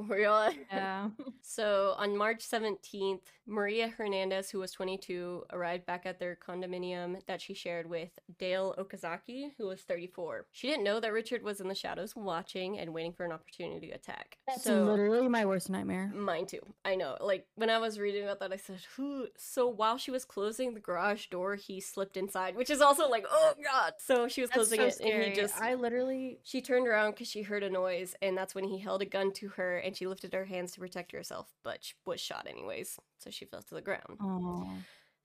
at?" 0.00 0.06
Where 0.08 0.20
y'all 0.20 0.42
at? 0.42 0.54
Yeah. 0.72 1.08
So 1.42 1.94
on 1.96 2.14
March 2.16 2.40
17th, 2.46 3.20
Maria 3.46 3.88
Hernandez, 3.88 4.50
who 4.50 4.58
was 4.58 4.70
22, 4.72 5.44
arrived 5.50 5.86
back 5.86 6.04
at 6.04 6.18
their 6.18 6.36
condominium 6.36 7.24
that 7.26 7.40
she 7.40 7.54
shared 7.54 7.88
with 7.88 8.10
Dale 8.38 8.74
Okazaki, 8.78 9.52
who 9.56 9.66
was 9.66 9.80
34. 9.80 10.46
She 10.52 10.68
didn't 10.68 10.84
know 10.84 11.00
that 11.00 11.12
Richard 11.12 11.42
was 11.42 11.60
in 11.60 11.68
the 11.68 11.74
shadows 11.74 12.14
watching 12.14 12.78
and 12.78 12.92
waiting 12.92 13.14
for 13.14 13.24
an 13.24 13.32
opportunity 13.32 13.88
to 13.88 13.94
attack. 13.94 14.36
That's 14.46 14.62
so 14.64 14.84
literally 14.84 15.26
my 15.26 15.46
worst 15.46 15.70
nightmare. 15.70 16.12
Mine 16.14 16.44
too. 16.46 16.60
I 16.84 16.96
know. 16.96 17.16
Like 17.18 17.46
when 17.54 17.70
I 17.70 17.78
was 17.78 17.98
reading 17.98 18.24
about 18.24 18.40
that, 18.40 18.52
I 18.52 18.56
said, 18.56 18.80
"Who?" 18.96 19.28
So 19.38 19.66
while 19.68 19.96
she 19.96 20.10
was 20.10 20.26
closing 20.26 20.74
the 20.74 20.80
garage 20.80 21.26
door, 21.28 21.54
he 21.54 21.80
slipped 21.80 22.18
inside, 22.18 22.56
which 22.56 22.68
is 22.70 22.82
also 22.82 23.08
like, 23.08 23.24
"Oh 23.30 23.54
God!" 23.64 23.94
So 23.98 24.28
she 24.28 24.42
was 24.42 24.50
That's 24.50 24.56
closing 24.68 24.80
so 24.80 24.86
it, 24.86 24.94
scary. 24.94 25.24
and 25.24 25.34
he 25.34 25.40
just. 25.40 25.58
I 25.60 25.74
literally 25.74 26.40
She 26.44 26.60
turned 26.60 26.86
around 26.86 27.12
because 27.12 27.28
she 27.30 27.40
heard 27.42 27.62
a 27.62 27.70
noise, 27.70 28.14
and 28.20 28.36
that's 28.36 28.54
when 28.54 28.64
he 28.64 28.78
held 28.78 29.00
a 29.00 29.06
gun 29.06 29.32
to 29.32 29.48
her, 29.50 29.78
and 29.88 29.96
she 29.96 30.06
lifted 30.06 30.34
her 30.34 30.44
hands 30.44 30.72
to 30.72 30.80
protect 30.80 31.12
herself, 31.12 31.48
but 31.64 31.78
she 31.80 31.94
was 32.06 32.20
shot 32.20 32.46
anyways, 32.48 32.98
so 33.18 33.30
she 33.30 33.46
fell 33.46 33.62
to 33.62 33.74
the 33.74 33.80
ground. 33.80 34.18
Oh. 34.20 34.68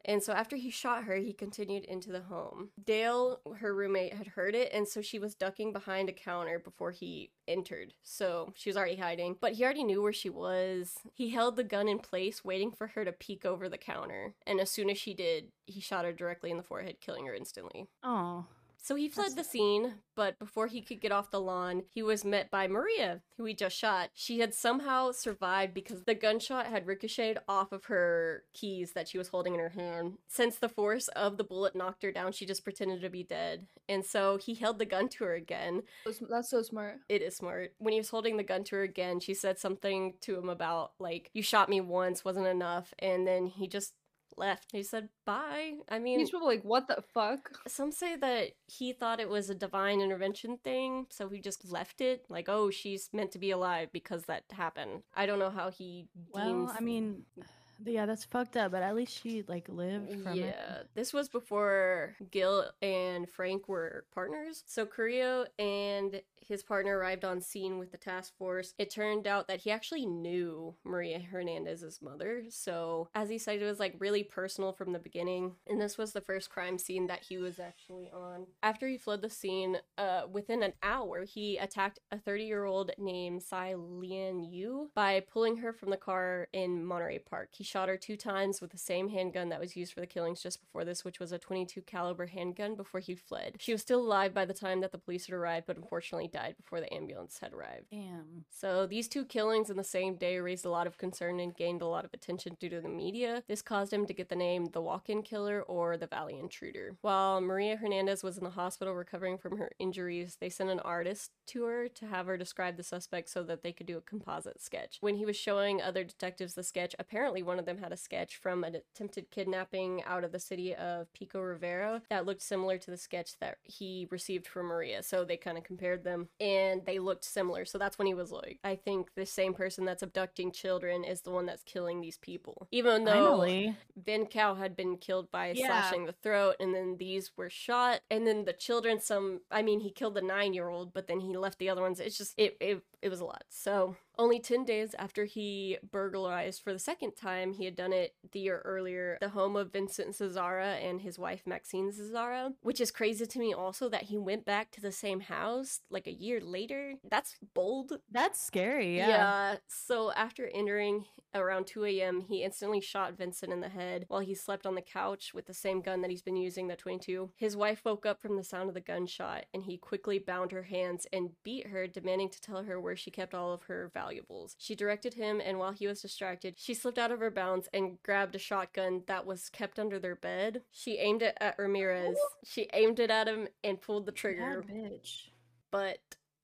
And 0.05 0.21
so 0.21 0.33
after 0.33 0.55
he 0.57 0.69
shot 0.69 1.05
her, 1.05 1.15
he 1.15 1.31
continued 1.31 1.85
into 1.85 2.11
the 2.11 2.21
home. 2.21 2.69
Dale, 2.83 3.39
her 3.59 3.73
roommate, 3.73 4.13
had 4.13 4.27
heard 4.27 4.53
it, 4.53 4.71
and 4.73 4.87
so 4.87 5.01
she 5.01 5.19
was 5.19 5.35
ducking 5.35 5.71
behind 5.71 6.09
a 6.09 6.13
counter 6.13 6.59
before 6.59 6.91
he 6.91 7.31
entered. 7.47 7.93
So 8.03 8.51
she 8.55 8.69
was 8.69 8.75
already 8.75 8.97
hiding, 8.97 9.37
but 9.39 9.53
he 9.53 9.63
already 9.63 9.83
knew 9.83 10.01
where 10.01 10.13
she 10.13 10.29
was. 10.29 10.95
He 11.13 11.29
held 11.29 11.55
the 11.55 11.63
gun 11.63 11.87
in 11.87 11.99
place, 11.99 12.43
waiting 12.43 12.71
for 12.71 12.87
her 12.87 13.05
to 13.05 13.13
peek 13.13 13.45
over 13.45 13.69
the 13.69 13.77
counter. 13.77 14.35
And 14.45 14.59
as 14.59 14.69
soon 14.69 14.89
as 14.89 14.97
she 14.97 15.13
did, 15.13 15.51
he 15.65 15.79
shot 15.79 16.03
her 16.05 16.11
directly 16.13 16.51
in 16.51 16.57
the 16.57 16.63
forehead, 16.63 16.97
killing 16.99 17.25
her 17.25 17.33
instantly. 17.33 17.87
Oh. 18.03 18.45
So 18.83 18.95
he 18.95 19.07
fled 19.07 19.27
That's 19.27 19.35
the 19.35 19.43
scene, 19.45 19.93
but 20.13 20.37
before 20.37 20.67
he 20.67 20.81
could 20.81 20.99
get 20.99 21.13
off 21.13 21.31
the 21.31 21.39
lawn, 21.39 21.83
he 21.89 22.03
was 22.03 22.25
met 22.25 22.51
by 22.51 22.67
Maria, 22.67 23.21
who 23.37 23.45
he 23.45 23.53
just 23.53 23.77
shot. 23.77 24.09
She 24.13 24.39
had 24.39 24.53
somehow 24.53 25.11
survived 25.13 25.73
because 25.73 26.03
the 26.03 26.13
gunshot 26.13 26.65
had 26.65 26.85
ricocheted 26.85 27.37
off 27.47 27.71
of 27.71 27.85
her 27.85 28.43
keys 28.53 28.91
that 28.91 29.07
she 29.07 29.17
was 29.17 29.29
holding 29.29 29.53
in 29.53 29.61
her 29.61 29.69
hand. 29.69 30.17
Since 30.27 30.57
the 30.57 30.67
force 30.67 31.07
of 31.07 31.37
the 31.37 31.45
bullet 31.45 31.77
knocked 31.77 32.03
her 32.03 32.11
down, 32.11 32.33
she 32.33 32.45
just 32.45 32.65
pretended 32.65 32.99
to 33.01 33.09
be 33.09 33.23
dead. 33.23 33.67
And 33.87 34.03
so 34.05 34.35
he 34.35 34.53
held 34.53 34.79
the 34.79 34.85
gun 34.85 35.07
to 35.09 35.23
her 35.23 35.33
again. 35.33 35.83
That's- 36.03 36.21
That's 36.29 36.49
so 36.49 36.61
smart. 36.61 36.99
It 37.07 37.21
is 37.21 37.37
smart. 37.37 37.73
When 37.77 37.93
he 37.93 38.01
was 38.01 38.09
holding 38.09 38.35
the 38.35 38.43
gun 38.43 38.65
to 38.65 38.75
her 38.75 38.83
again, 38.83 39.21
she 39.21 39.33
said 39.33 39.59
something 39.59 40.15
to 40.21 40.37
him 40.37 40.49
about, 40.49 40.91
like, 40.99 41.29
you 41.33 41.41
shot 41.41 41.69
me 41.69 41.79
once, 41.79 42.25
wasn't 42.25 42.47
enough. 42.47 42.93
And 42.99 43.25
then 43.25 43.45
he 43.47 43.69
just 43.69 43.93
left. 44.37 44.71
He 44.71 44.83
said, 44.83 45.09
bye. 45.25 45.73
I 45.89 45.99
mean, 45.99 46.19
He's 46.19 46.29
probably 46.31 46.55
like, 46.57 46.65
"What 46.65 46.87
the 46.87 47.03
fuck?" 47.13 47.51
some 47.67 47.91
say 47.91 48.15
that 48.17 48.49
he 48.67 48.93
thought 48.93 49.19
it 49.19 49.29
was 49.29 49.49
a 49.49 49.55
divine 49.55 50.01
intervention 50.01 50.57
thing, 50.63 51.07
so 51.09 51.29
he 51.29 51.39
just 51.39 51.69
left 51.71 52.01
it. 52.01 52.25
Like, 52.29 52.49
oh, 52.49 52.69
she's 52.69 53.09
meant 53.13 53.31
to 53.31 53.39
be 53.39 53.51
alive 53.51 53.89
because 53.91 54.23
that 54.25 54.43
happened. 54.51 55.03
I 55.13 55.25
don't 55.25 55.39
know 55.39 55.49
how 55.49 55.69
he 55.71 56.07
Well, 56.33 56.45
deems. 56.45 56.71
I 56.77 56.81
mean, 56.81 57.23
yeah, 57.85 58.05
that's 58.05 58.23
fucked 58.25 58.55
up, 58.57 58.71
but 58.71 58.83
at 58.83 58.95
least 58.95 59.21
she 59.21 59.43
like 59.47 59.67
lived 59.69 60.09
from 60.23 60.35
yeah, 60.35 60.45
it. 60.81 60.89
this 60.95 61.11
was 61.13 61.27
before 61.29 62.15
Gil 62.31 62.65
and 62.81 63.29
Frank 63.29 63.67
were 63.67 64.05
partners. 64.13 64.63
So 64.67 64.85
Carrillo 64.85 65.45
and 65.59 66.21
his 66.47 66.63
partner 66.63 66.97
arrived 66.97 67.25
on 67.25 67.41
scene 67.41 67.77
with 67.79 67.91
the 67.91 67.97
task 67.97 68.33
force. 68.37 68.73
It 68.77 68.89
turned 68.89 69.27
out 69.27 69.47
that 69.47 69.61
he 69.61 69.71
actually 69.71 70.05
knew 70.05 70.75
Maria 70.83 71.19
Hernandez's 71.19 72.01
mother. 72.01 72.43
So, 72.49 73.09
as 73.13 73.29
he 73.29 73.37
said, 73.37 73.61
it 73.61 73.65
was 73.65 73.79
like 73.79 73.95
really 73.99 74.23
personal 74.23 74.73
from 74.73 74.93
the 74.93 74.99
beginning. 74.99 75.55
And 75.67 75.79
this 75.79 75.97
was 75.97 76.13
the 76.13 76.21
first 76.21 76.49
crime 76.49 76.77
scene 76.77 77.07
that 77.07 77.23
he 77.23 77.37
was 77.37 77.59
actually 77.59 78.09
on. 78.13 78.47
After 78.61 78.87
he 78.87 78.97
fled 78.97 79.21
the 79.21 79.29
scene, 79.29 79.77
uh, 79.97 80.23
within 80.31 80.63
an 80.63 80.73
hour, 80.81 81.25
he 81.25 81.57
attacked 81.57 81.99
a 82.11 82.17
30 82.17 82.43
year 82.43 82.65
old 82.65 82.91
named 82.97 83.41
Tsai-Lian 83.41 84.43
Yu 84.43 84.91
by 84.95 85.19
pulling 85.21 85.57
her 85.57 85.73
from 85.73 85.89
the 85.89 85.97
car 85.97 86.47
in 86.53 86.85
Monterey 86.85 87.19
Park. 87.19 87.49
He 87.51 87.63
shot 87.63 87.89
her 87.89 87.97
two 87.97 88.17
times 88.17 88.61
with 88.61 88.71
the 88.71 88.77
same 88.77 89.09
handgun 89.09 89.49
that 89.49 89.59
was 89.59 89.75
used 89.75 89.93
for 89.93 90.01
the 90.01 90.07
killings 90.07 90.41
just 90.41 90.61
before 90.61 90.85
this, 90.85 91.03
which 91.03 91.19
was 91.19 91.31
a 91.31 91.39
22 91.39 91.81
caliber 91.81 92.27
handgun 92.27 92.75
before 92.75 92.99
he 92.99 93.15
fled. 93.15 93.55
She 93.59 93.71
was 93.71 93.81
still 93.81 94.01
alive 94.01 94.33
by 94.33 94.45
the 94.45 94.53
time 94.53 94.81
that 94.81 94.91
the 94.91 94.97
police 94.97 95.27
had 95.27 95.35
arrived, 95.35 95.67
but 95.67 95.77
unfortunately 95.77 96.29
died 96.33 96.55
before 96.57 96.81
the 96.81 96.93
ambulance 96.93 97.39
had 97.39 97.53
arrived. 97.53 97.85
Damn. 97.91 98.45
So 98.49 98.85
these 98.85 99.07
two 99.07 99.23
killings 99.23 99.69
in 99.69 99.77
the 99.77 99.83
same 99.83 100.15
day 100.15 100.39
raised 100.39 100.65
a 100.65 100.69
lot 100.69 100.87
of 100.87 100.97
concern 100.97 101.39
and 101.39 101.55
gained 101.55 101.81
a 101.81 101.87
lot 101.87 102.03
of 102.03 102.13
attention 102.13 102.57
due 102.59 102.69
to 102.69 102.81
the 102.81 102.89
media. 102.89 103.43
This 103.47 103.61
caused 103.61 103.93
him 103.93 104.05
to 104.07 104.13
get 104.13 104.29
the 104.29 104.35
name 104.35 104.65
the 104.73 104.81
walk-in 104.81 105.21
killer 105.21 105.61
or 105.61 105.95
the 105.95 106.07
Valley 106.07 106.37
Intruder. 106.39 106.97
While 107.01 107.39
Maria 107.39 107.77
Hernandez 107.77 108.23
was 108.23 108.37
in 108.37 108.43
the 108.43 108.49
hospital 108.49 108.93
recovering 108.95 109.37
from 109.37 109.57
her 109.57 109.71
injuries, 109.79 110.37
they 110.41 110.49
sent 110.49 110.69
an 110.69 110.79
artist 110.79 111.31
to 111.47 111.63
her 111.65 111.87
to 111.87 112.07
have 112.07 112.25
her 112.25 112.37
describe 112.37 112.77
the 112.77 112.83
suspect 112.83 113.29
so 113.29 113.43
that 113.43 113.63
they 113.63 113.71
could 113.71 113.87
do 113.87 113.97
a 113.97 114.01
composite 114.01 114.61
sketch. 114.61 114.97
When 115.01 115.15
he 115.15 115.25
was 115.25 115.35
showing 115.35 115.81
other 115.81 116.03
detectives 116.03 116.55
the 116.55 116.63
sketch, 116.63 116.95
apparently 116.97 117.43
one 117.43 117.59
of 117.59 117.65
them 117.65 117.77
had 117.77 117.91
a 117.91 117.97
sketch 117.97 118.37
from 118.37 118.63
an 118.63 118.75
attempted 118.75 119.29
kidnapping 119.29 120.03
out 120.03 120.23
of 120.23 120.31
the 120.31 120.39
city 120.39 120.73
of 120.73 121.11
Pico 121.13 121.39
Rivera 121.39 122.01
that 122.09 122.25
looked 122.25 122.41
similar 122.41 122.77
to 122.79 122.91
the 122.91 122.97
sketch 122.97 123.37
that 123.39 123.57
he 123.63 124.07
received 124.09 124.47
from 124.47 124.67
Maria. 124.67 125.03
So 125.03 125.23
they 125.23 125.37
kind 125.37 125.57
of 125.57 125.63
compared 125.63 126.03
them 126.03 126.22
and 126.39 126.85
they 126.85 126.99
looked 126.99 127.25
similar. 127.25 127.65
So 127.65 127.77
that's 127.77 127.97
when 127.97 128.07
he 128.07 128.13
was 128.13 128.31
like, 128.31 128.59
I 128.63 128.75
think 128.75 129.09
the 129.15 129.25
same 129.25 129.53
person 129.53 129.85
that's 129.85 130.03
abducting 130.03 130.51
children 130.51 131.03
is 131.03 131.21
the 131.21 131.31
one 131.31 131.45
that's 131.45 131.63
killing 131.63 132.01
these 132.01 132.17
people. 132.17 132.67
Even 132.71 133.05
though 133.05 133.11
Finally. 133.11 133.75
Vincow 134.01 134.57
had 134.57 134.75
been 134.75 134.97
killed 134.97 135.31
by 135.31 135.51
Yeah. 135.51 135.67
slashing 135.67 136.05
the 136.05 136.13
throat, 136.13 136.55
and 136.59 136.73
then 136.73 136.97
these 136.97 137.31
were 137.37 137.49
shot, 137.49 138.01
and 138.09 138.25
then 138.27 138.45
the 138.45 138.53
children. 138.53 138.99
Some, 138.99 139.41
I 139.51 139.61
mean, 139.61 139.79
he 139.81 139.91
killed 139.91 140.15
the 140.15 140.21
nine-year-old, 140.21 140.93
but 140.93 141.07
then 141.07 141.19
he 141.19 141.35
left 141.37 141.59
the 141.59 141.69
other 141.69 141.81
ones. 141.81 141.99
It's 141.99 142.17
just 142.17 142.33
it, 142.37 142.57
it, 142.59 142.83
it 143.03 143.09
was 143.09 143.19
a 143.19 143.25
lot. 143.25 143.43
So 143.49 143.97
only 144.17 144.39
ten 144.39 144.63
days 144.63 144.95
after 144.97 145.25
he 145.25 145.77
burglarized 145.91 146.61
for 146.63 146.71
the 146.71 146.79
second 146.79 147.15
time, 147.15 147.53
he 147.53 147.65
had 147.65 147.75
done 147.75 147.91
it 147.91 148.15
the 148.31 148.39
year 148.39 148.61
earlier, 148.63 149.17
the 149.19 149.29
home 149.29 149.55
of 149.55 149.73
Vincent 149.73 150.15
Zazzara 150.15 150.81
and 150.87 151.01
his 151.01 151.19
wife 151.19 151.41
Maxine 151.45 151.91
Zazzara, 151.91 152.53
which 152.61 152.79
is 152.79 152.91
crazy 152.91 153.25
to 153.25 153.39
me. 153.39 153.53
Also, 153.53 153.89
that 153.89 154.03
he 154.03 154.17
went 154.17 154.45
back 154.45 154.71
to 154.71 154.81
the 154.81 154.91
same 154.91 155.19
house 155.19 155.81
like 155.89 156.07
a 156.07 156.13
year 156.13 156.39
later. 156.39 156.93
That's 157.09 157.35
bold. 157.53 157.93
That's 158.09 158.41
scary. 158.41 158.97
Yeah. 158.97 159.07
Yeah. 159.07 159.55
So 159.67 160.11
after 160.13 160.49
entering 160.53 161.05
around 161.35 161.65
2 161.65 161.85
a.m., 161.85 162.21
he 162.21 162.43
instantly 162.43 162.79
shot 162.79 163.17
Vincent 163.17 163.51
in 163.51 163.59
the 163.59 163.69
head 163.69 164.05
while 164.07 164.21
he 164.21 164.35
slept 164.35 164.67
on 164.67 164.75
the 164.75 164.81
couch 164.81 165.33
with 165.33 165.47
the 165.47 165.53
same 165.53 165.81
gun 165.81 166.01
that 166.01 166.11
he's 166.11 166.21
been 166.21 166.35
using, 166.35 166.67
the 166.67 166.75
22. 166.75 167.31
His 167.35 167.57
wife 167.57 167.81
woke 167.83 168.05
up 168.05 168.21
from 168.21 168.37
the 168.37 168.43
sound 168.43 168.69
of 168.69 168.75
the 168.75 168.81
gunshot, 168.81 169.45
and 169.53 169.63
he 169.63 169.77
quickly 169.77 170.19
bound 170.19 170.51
her 170.51 170.63
hands 170.63 171.07
and 171.11 171.31
beat 171.43 171.67
her, 171.67 171.87
demanding 171.87 172.29
to 172.29 172.39
tell 172.39 172.63
her 172.63 172.79
where 172.79 172.92
where 172.93 172.97
she 172.97 173.09
kept 173.09 173.33
all 173.33 173.51
of 173.51 173.63
her 173.63 173.89
valuables. 173.91 174.55
She 174.59 174.75
directed 174.75 175.15
him, 175.15 175.41
and 175.43 175.57
while 175.57 175.71
he 175.71 175.87
was 175.87 176.03
distracted, 176.03 176.53
she 176.59 176.75
slipped 176.75 176.99
out 176.99 177.11
of 177.11 177.19
her 177.21 177.31
bounds 177.31 177.67
and 177.73 177.97
grabbed 178.03 178.35
a 178.35 178.39
shotgun 178.39 179.01
that 179.07 179.25
was 179.25 179.49
kept 179.49 179.79
under 179.79 179.97
their 179.97 180.15
bed. 180.15 180.61
She 180.69 180.99
aimed 180.99 181.23
it 181.23 181.35
at 181.41 181.57
Ramirez. 181.57 182.15
She 182.45 182.69
aimed 182.71 182.99
it 182.99 183.09
at 183.09 183.27
him 183.27 183.47
and 183.63 183.81
pulled 183.81 184.05
the 184.05 184.11
trigger, 184.11 184.63
bitch. 184.71 185.29
but 185.71 185.97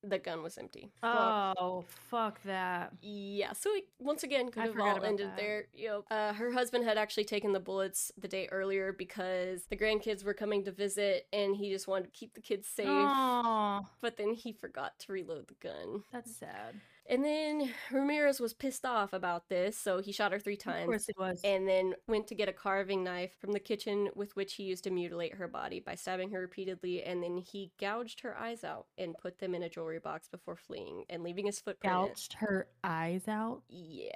the 0.03 0.17
gun 0.17 0.41
was 0.43 0.57
empty. 0.57 0.91
Oh, 1.03 1.83
fuck 2.09 2.41
that. 2.43 2.93
Yeah, 3.01 3.53
so 3.53 3.69
it 3.75 3.85
once 3.99 4.23
again 4.23 4.49
could 4.49 4.63
I 4.63 4.65
have 4.67 4.79
all 4.79 5.03
ended 5.03 5.27
that. 5.27 5.38
there. 5.38 5.65
Yep. 5.73 6.03
Uh, 6.09 6.33
her 6.33 6.51
husband 6.51 6.85
had 6.85 6.97
actually 6.97 7.25
taken 7.25 7.51
the 7.51 7.59
bullets 7.59 8.12
the 8.17 8.27
day 8.27 8.47
earlier 8.51 8.93
because 8.93 9.63
the 9.69 9.75
grandkids 9.77 10.23
were 10.23 10.33
coming 10.33 10.63
to 10.65 10.71
visit 10.71 11.27
and 11.33 11.55
he 11.55 11.69
just 11.69 11.88
wanted 11.88 12.05
to 12.05 12.12
keep 12.12 12.33
the 12.33 12.41
kids 12.41 12.67
safe. 12.67 12.88
Oh, 12.89 13.85
But 14.01 14.17
then 14.17 14.33
he 14.33 14.53
forgot 14.53 14.97
to 14.99 15.12
reload 15.12 15.47
the 15.47 15.55
gun. 15.62 16.03
that's 16.12 16.35
sad. 16.35 16.75
And 17.09 17.25
then 17.25 17.73
Ramirez 17.91 18.39
was 18.39 18.53
pissed 18.53 18.85
off 18.85 19.13
about 19.13 19.49
this, 19.49 19.75
so 19.75 19.99
he 19.99 20.11
shot 20.11 20.31
her 20.31 20.37
three 20.39 20.55
times. 20.55 20.83
Of 20.83 20.87
course 20.87 21.09
it 21.09 21.17
was. 21.17 21.41
And 21.43 21.67
then 21.67 21.95
went 22.07 22.27
to 22.27 22.35
get 22.35 22.47
a 22.47 22.53
carving 22.53 23.03
knife 23.03 23.31
from 23.41 23.51
the 23.51 23.59
kitchen 23.59 24.09
with 24.15 24.35
which 24.35 24.53
he 24.53 24.63
used 24.63 24.83
to 24.83 24.91
mutilate 24.91 25.33
her 25.33 25.47
body 25.47 25.79
by 25.79 25.95
stabbing 25.95 26.29
her 26.29 26.39
repeatedly. 26.39 27.01
And 27.01 27.23
then 27.23 27.37
he 27.37 27.71
gouged 27.79 28.21
her 28.21 28.37
eyes 28.37 28.63
out 28.63 28.85
and 28.99 29.17
put 29.17 29.39
them 29.39 29.55
in 29.55 29.63
a 29.63 29.69
jewelry 29.69 29.99
box 29.99 30.27
before 30.27 30.55
fleeing 30.55 31.05
and 31.09 31.23
leaving 31.23 31.47
his 31.47 31.59
footprint. 31.59 31.95
Gouged 31.95 32.33
her 32.33 32.67
eyes 32.83 33.27
out. 33.27 33.63
Yeah. 33.67 34.11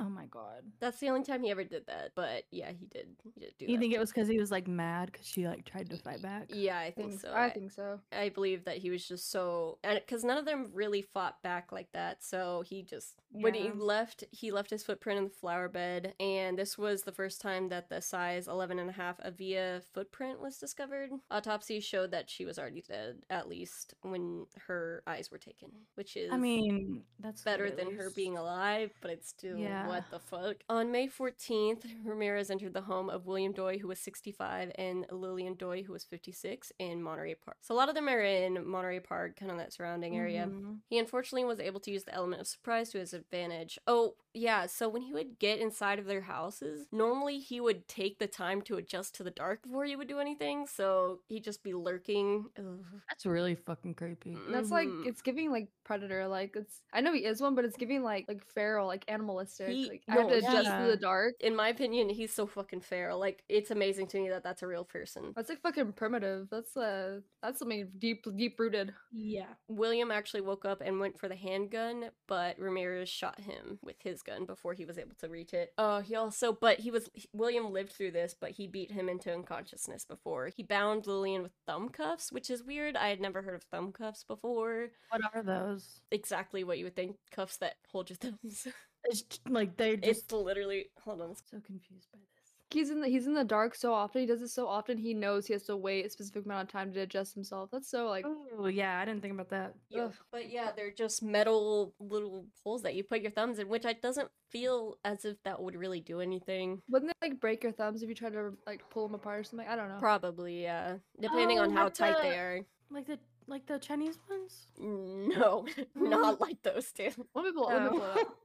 Oh 0.00 0.08
my 0.08 0.26
god. 0.26 0.62
That's 0.80 0.98
the 1.00 1.08
only 1.08 1.24
time 1.24 1.42
he 1.42 1.50
ever 1.50 1.64
did 1.64 1.86
that. 1.86 2.12
But 2.14 2.44
yeah, 2.50 2.70
he 2.72 2.86
did. 2.86 3.08
He 3.34 3.40
did 3.40 3.52
do 3.58 3.66
You 3.66 3.74
that. 3.74 3.80
think 3.80 3.92
it 3.94 3.98
was 3.98 4.10
because 4.10 4.28
he 4.28 4.38
was 4.38 4.50
like 4.50 4.66
mad 4.68 5.10
because 5.12 5.26
she 5.26 5.46
like 5.46 5.64
tried 5.64 5.90
to 5.90 5.96
fight 5.98 6.22
back? 6.22 6.48
yeah, 6.48 6.78
I 6.78 6.84
mm, 6.84 6.88
I 6.88 6.90
think 6.90 7.10
think 7.10 7.20
so. 7.20 7.32
I 7.34 7.50
think 7.50 7.70
so. 7.72 8.00
I 8.12 8.28
believe 8.28 8.64
that 8.64 8.78
he 8.78 8.90
was 8.90 9.06
just 9.06 9.30
so, 9.30 9.78
and 9.82 9.98
because 9.98 10.24
none 10.24 10.38
of 10.38 10.44
them 10.44 10.70
really 10.72 11.02
fought 11.02 11.42
back 11.42 11.72
like 11.72 11.88
that, 11.92 12.22
so 12.22 12.62
he 12.66 12.82
just 12.82 13.14
when 13.30 13.54
he 13.54 13.70
left, 13.70 14.24
he 14.30 14.50
left 14.50 14.70
his 14.70 14.82
footprint 14.82 15.18
in 15.18 15.24
the 15.24 15.30
flower 15.30 15.68
bed, 15.68 16.14
and 16.20 16.58
this 16.58 16.78
was 16.78 17.02
the 17.02 17.12
first 17.12 17.40
time 17.40 17.68
that 17.68 17.88
the 17.88 18.00
size 18.00 18.48
11 18.48 18.78
and 18.78 18.90
a 18.90 18.92
half 18.92 19.20
Avia 19.24 19.82
footprint 19.92 20.40
was 20.40 20.58
discovered. 20.58 21.10
Autopsy 21.30 21.80
showed 21.80 22.10
that 22.12 22.30
she 22.30 22.44
was 22.44 22.58
already 22.58 22.82
dead, 22.88 23.16
at 23.30 23.48
least 23.48 23.94
when 24.02 24.46
her 24.66 25.02
eyes 25.06 25.30
were 25.30 25.38
taken, 25.38 25.70
which 25.94 26.16
is 26.16 26.32
I 26.32 26.36
mean, 26.36 27.02
that's 27.20 27.42
better 27.42 27.70
than 27.70 27.94
her 27.96 28.10
being 28.10 28.36
alive, 28.36 28.92
but 29.00 29.10
it's 29.10 29.28
still 29.28 29.58
Yeah. 29.58 29.87
What 29.88 30.10
the 30.10 30.18
fuck. 30.18 30.56
On 30.68 30.90
May 30.92 31.08
14th, 31.08 31.84
Ramirez 32.04 32.50
entered 32.50 32.74
the 32.74 32.80
home 32.82 33.08
of 33.10 33.26
William 33.26 33.52
Doi, 33.52 33.78
who 33.78 33.88
was 33.88 33.98
65, 33.98 34.72
and 34.76 35.06
Lillian 35.10 35.54
Doi, 35.54 35.82
who 35.82 35.92
was 35.92 36.04
56, 36.04 36.72
in 36.78 37.02
Monterey 37.02 37.34
Park. 37.34 37.56
So 37.60 37.74
a 37.74 37.76
lot 37.76 37.88
of 37.88 37.94
them 37.94 38.08
are 38.08 38.20
in 38.20 38.66
Monterey 38.66 39.00
Park, 39.00 39.36
kind 39.36 39.50
of 39.50 39.58
that 39.58 39.72
surrounding 39.72 40.16
area. 40.16 40.46
Mhm. 40.48 40.80
He 40.88 40.98
unfortunately 40.98 41.44
was 41.46 41.60
able 41.60 41.80
to 41.80 41.90
use 41.90 42.04
the 42.04 42.14
element 42.14 42.40
of 42.40 42.46
surprise 42.46 42.90
to 42.90 42.98
his 42.98 43.12
advantage. 43.14 43.78
Oh, 43.86 44.14
yeah, 44.34 44.66
so 44.66 44.88
when 44.88 45.02
he 45.02 45.12
would 45.12 45.38
get 45.38 45.58
inside 45.58 45.98
of 45.98 46.04
their 46.06 46.20
houses, 46.22 46.86
normally 46.92 47.38
he 47.38 47.60
would 47.60 47.88
take 47.88 48.18
the 48.18 48.26
time 48.28 48.62
to 48.62 48.76
adjust 48.76 49.14
to 49.16 49.22
the 49.24 49.30
dark 49.30 49.62
before 49.62 49.84
he 49.84 49.96
would 49.96 50.08
do 50.08 50.18
anything, 50.20 50.66
so 50.66 51.20
he'd 51.28 51.44
just 51.44 51.62
be 51.62 51.72
lurking. 51.74 52.50
Ugh. 52.58 52.84
That's 53.08 53.26
really 53.26 53.54
fucking 53.54 53.94
creepy. 53.94 54.36
That's 54.50 54.70
like 54.70 54.88
Mhm. 54.88 55.06
it's 55.06 55.22
giving 55.22 55.50
like 55.50 55.68
predator. 55.84 56.28
Like 56.28 56.54
it's 56.56 56.82
I 56.92 57.00
know 57.00 57.12
he 57.12 57.24
is 57.24 57.40
one, 57.40 57.54
but 57.54 57.64
it's 57.64 57.76
giving 57.76 58.02
like 58.02 58.26
like 58.28 58.44
feral, 58.44 58.86
like 58.86 59.04
animalistic. 59.08 59.68
He- 59.68 59.77
like 59.86 60.02
I 60.08 60.12
have 60.12 60.22
no, 60.24 60.28
to 60.30 60.36
adjust 60.36 60.64
yeah. 60.64 60.82
to 60.82 60.90
the 60.90 60.96
dark. 60.96 61.34
in 61.40 61.54
my 61.54 61.68
opinion, 61.68 62.08
he's 62.08 62.32
so 62.32 62.46
fucking 62.46 62.80
fair. 62.80 63.14
Like, 63.14 63.44
it's 63.48 63.70
amazing 63.70 64.08
to 64.08 64.20
me 64.20 64.28
that 64.30 64.42
that's 64.42 64.62
a 64.62 64.66
real 64.66 64.84
person. 64.84 65.32
That's 65.36 65.48
like 65.48 65.60
fucking 65.60 65.92
primitive. 65.92 66.48
That's 66.50 66.76
uh 66.76 67.20
that's 67.42 67.58
something 67.58 67.88
deep 67.98 68.26
deep 68.36 68.58
rooted. 68.58 68.94
Yeah. 69.12 69.46
William 69.68 70.10
actually 70.10 70.40
woke 70.40 70.64
up 70.64 70.80
and 70.80 71.00
went 71.00 71.18
for 71.18 71.28
the 71.28 71.36
handgun, 71.36 72.10
but 72.26 72.58
Ramirez 72.58 73.08
shot 73.08 73.40
him 73.40 73.78
with 73.82 73.96
his 74.02 74.22
gun 74.22 74.44
before 74.44 74.74
he 74.74 74.84
was 74.84 74.98
able 74.98 75.14
to 75.20 75.28
reach 75.28 75.52
it. 75.52 75.72
Oh, 75.78 76.00
he 76.00 76.14
also, 76.14 76.52
but 76.52 76.80
he 76.80 76.90
was, 76.90 77.08
William 77.32 77.72
lived 77.72 77.92
through 77.92 78.12
this, 78.12 78.34
but 78.38 78.52
he 78.52 78.66
beat 78.66 78.90
him 78.90 79.08
into 79.08 79.32
unconsciousness 79.32 80.04
before. 80.04 80.50
He 80.54 80.62
bound 80.62 81.06
Lillian 81.06 81.42
with 81.42 81.52
thumb 81.66 81.88
cuffs, 81.88 82.32
which 82.32 82.50
is 82.50 82.62
weird. 82.62 82.96
I 82.96 83.08
had 83.08 83.20
never 83.20 83.42
heard 83.42 83.54
of 83.54 83.62
thumb 83.64 83.92
cuffs 83.92 84.24
before. 84.24 84.88
What 85.10 85.22
are 85.34 85.42
those? 85.42 86.00
Exactly 86.10 86.64
what 86.64 86.78
you 86.78 86.84
would 86.84 86.96
think 86.96 87.16
cuffs 87.30 87.56
that 87.58 87.74
hold 87.90 88.10
your 88.10 88.16
thumbs. 88.20 88.66
It's 89.04 89.22
j- 89.22 89.38
like 89.48 89.76
they're 89.76 89.96
just 89.96 90.24
it's 90.24 90.32
literally, 90.32 90.86
hold 91.02 91.20
on. 91.20 91.34
so 91.34 91.60
confused 91.64 92.08
by 92.12 92.18
this. 92.18 92.24
He's 92.70 92.90
in 92.90 93.00
the 93.00 93.08
he's 93.08 93.26
in 93.26 93.32
the 93.32 93.44
dark 93.44 93.74
so 93.74 93.94
often. 93.94 94.20
He 94.20 94.26
does 94.26 94.42
it 94.42 94.48
so 94.48 94.66
often. 94.68 94.98
He 94.98 95.14
knows 95.14 95.46
he 95.46 95.54
has 95.54 95.62
to 95.64 95.76
wait 95.76 96.04
a 96.04 96.10
specific 96.10 96.44
amount 96.44 96.68
of 96.68 96.70
time 96.70 96.92
to 96.92 97.00
adjust 97.00 97.32
himself. 97.32 97.70
That's 97.72 97.88
so 97.90 98.08
like 98.08 98.26
Oh 98.26 98.66
yeah, 98.66 98.98
I 99.00 99.06
didn't 99.06 99.22
think 99.22 99.32
about 99.32 99.48
that. 99.48 99.74
Yeah, 99.88 100.08
but 100.30 100.50
yeah, 100.50 100.72
they're 100.76 100.90
just 100.90 101.22
metal 101.22 101.94
little 101.98 102.44
holes 102.62 102.82
that 102.82 102.94
you 102.94 103.04
put 103.04 103.22
your 103.22 103.30
thumbs 103.30 103.58
in, 103.58 103.70
which 103.70 103.86
I 103.86 103.94
doesn't 103.94 104.28
feel 104.50 104.98
as 105.02 105.24
if 105.24 105.42
that 105.44 105.62
would 105.62 105.76
really 105.76 106.00
do 106.00 106.20
anything. 106.20 106.82
wouldn't 106.90 107.10
they 107.22 107.28
like 107.30 107.40
break 107.40 107.62
your 107.62 107.72
thumbs 107.72 108.02
if 108.02 108.08
you 108.10 108.14
try 108.14 108.28
to 108.28 108.52
like 108.66 108.82
pull 108.90 109.06
them 109.06 109.14
apart 109.14 109.40
or 109.40 109.44
something? 109.44 109.66
I 109.66 109.74
don't 109.74 109.88
know. 109.88 109.98
Probably, 109.98 110.62
yeah. 110.62 110.96
Depending 111.20 111.60
Oh, 111.60 111.62
on 111.62 111.70
how 111.70 111.84
like 111.84 111.94
tight 111.94 112.16
they 112.20 112.36
are. 112.36 112.60
Like 112.90 113.06
the 113.06 113.18
like 113.46 113.64
the 113.64 113.78
Chinese 113.78 114.18
ones. 114.28 114.66
Mm, 114.78 115.28
no, 115.38 115.64
not 115.94 116.38
like 116.46 116.62
those 116.62 116.92
two. 116.92 117.08
Let 117.34 117.46
me 117.46 117.52
pull, 117.52 117.68
let 117.68 117.82
me 117.82 117.88
pull 117.98 118.02
up. 118.02 118.38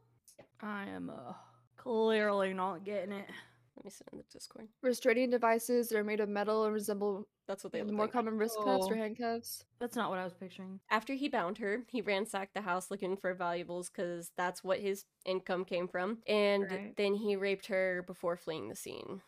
I 0.64 0.86
am 0.90 1.10
uh 1.10 1.34
clearly 1.78 2.54
not 2.54 2.86
getting 2.86 3.12
it. 3.12 3.28
Let 3.76 3.86
me 3.86 3.92
send 3.92 4.10
in 4.14 4.18
the 4.20 4.24
Discord. 4.32 4.68
Restraining 4.82 5.30
devices 5.32 5.90
that 5.90 5.98
are 5.98 6.04
made 6.04 6.20
of 6.20 6.30
metal 6.30 6.66
and 6.66 6.74
resemble 6.74 7.28
That's 7.48 7.64
what 7.64 7.74
they 7.74 7.82
the 7.82 7.92
more 7.92 8.06
like. 8.06 8.14
common 8.14 8.38
wrist 8.38 8.58
cuffs 8.64 8.90
or 8.90 8.96
Oh. 8.96 8.98
handcuffs. 8.98 9.66
That's 9.80 9.96
not 9.96 10.10
what 10.10 10.20
I 10.20 10.24
was 10.24 10.34
picturing. 10.34 10.80
After 10.90 11.14
he 11.14 11.28
bound 11.28 11.58
her, 11.58 11.84
he 11.90 12.02
ransacked 12.02 12.54
the 12.54 12.62
house 12.62 12.92
looking 12.92 13.18
for 13.18 13.34
valuables 13.34 13.90
because 13.90 14.32
that's 14.38 14.64
what 14.64 14.80
his 14.80 15.06
income 15.26 15.66
came 15.66 15.88
from. 15.88 16.20
And 16.28 16.64
Right. 16.70 16.94
then 16.96 17.16
he 17.16 17.36
raped 17.36 17.66
her 17.68 18.04
before 18.06 18.38
fleeing 18.38 18.70
the 18.70 18.76
scene. 18.76 19.22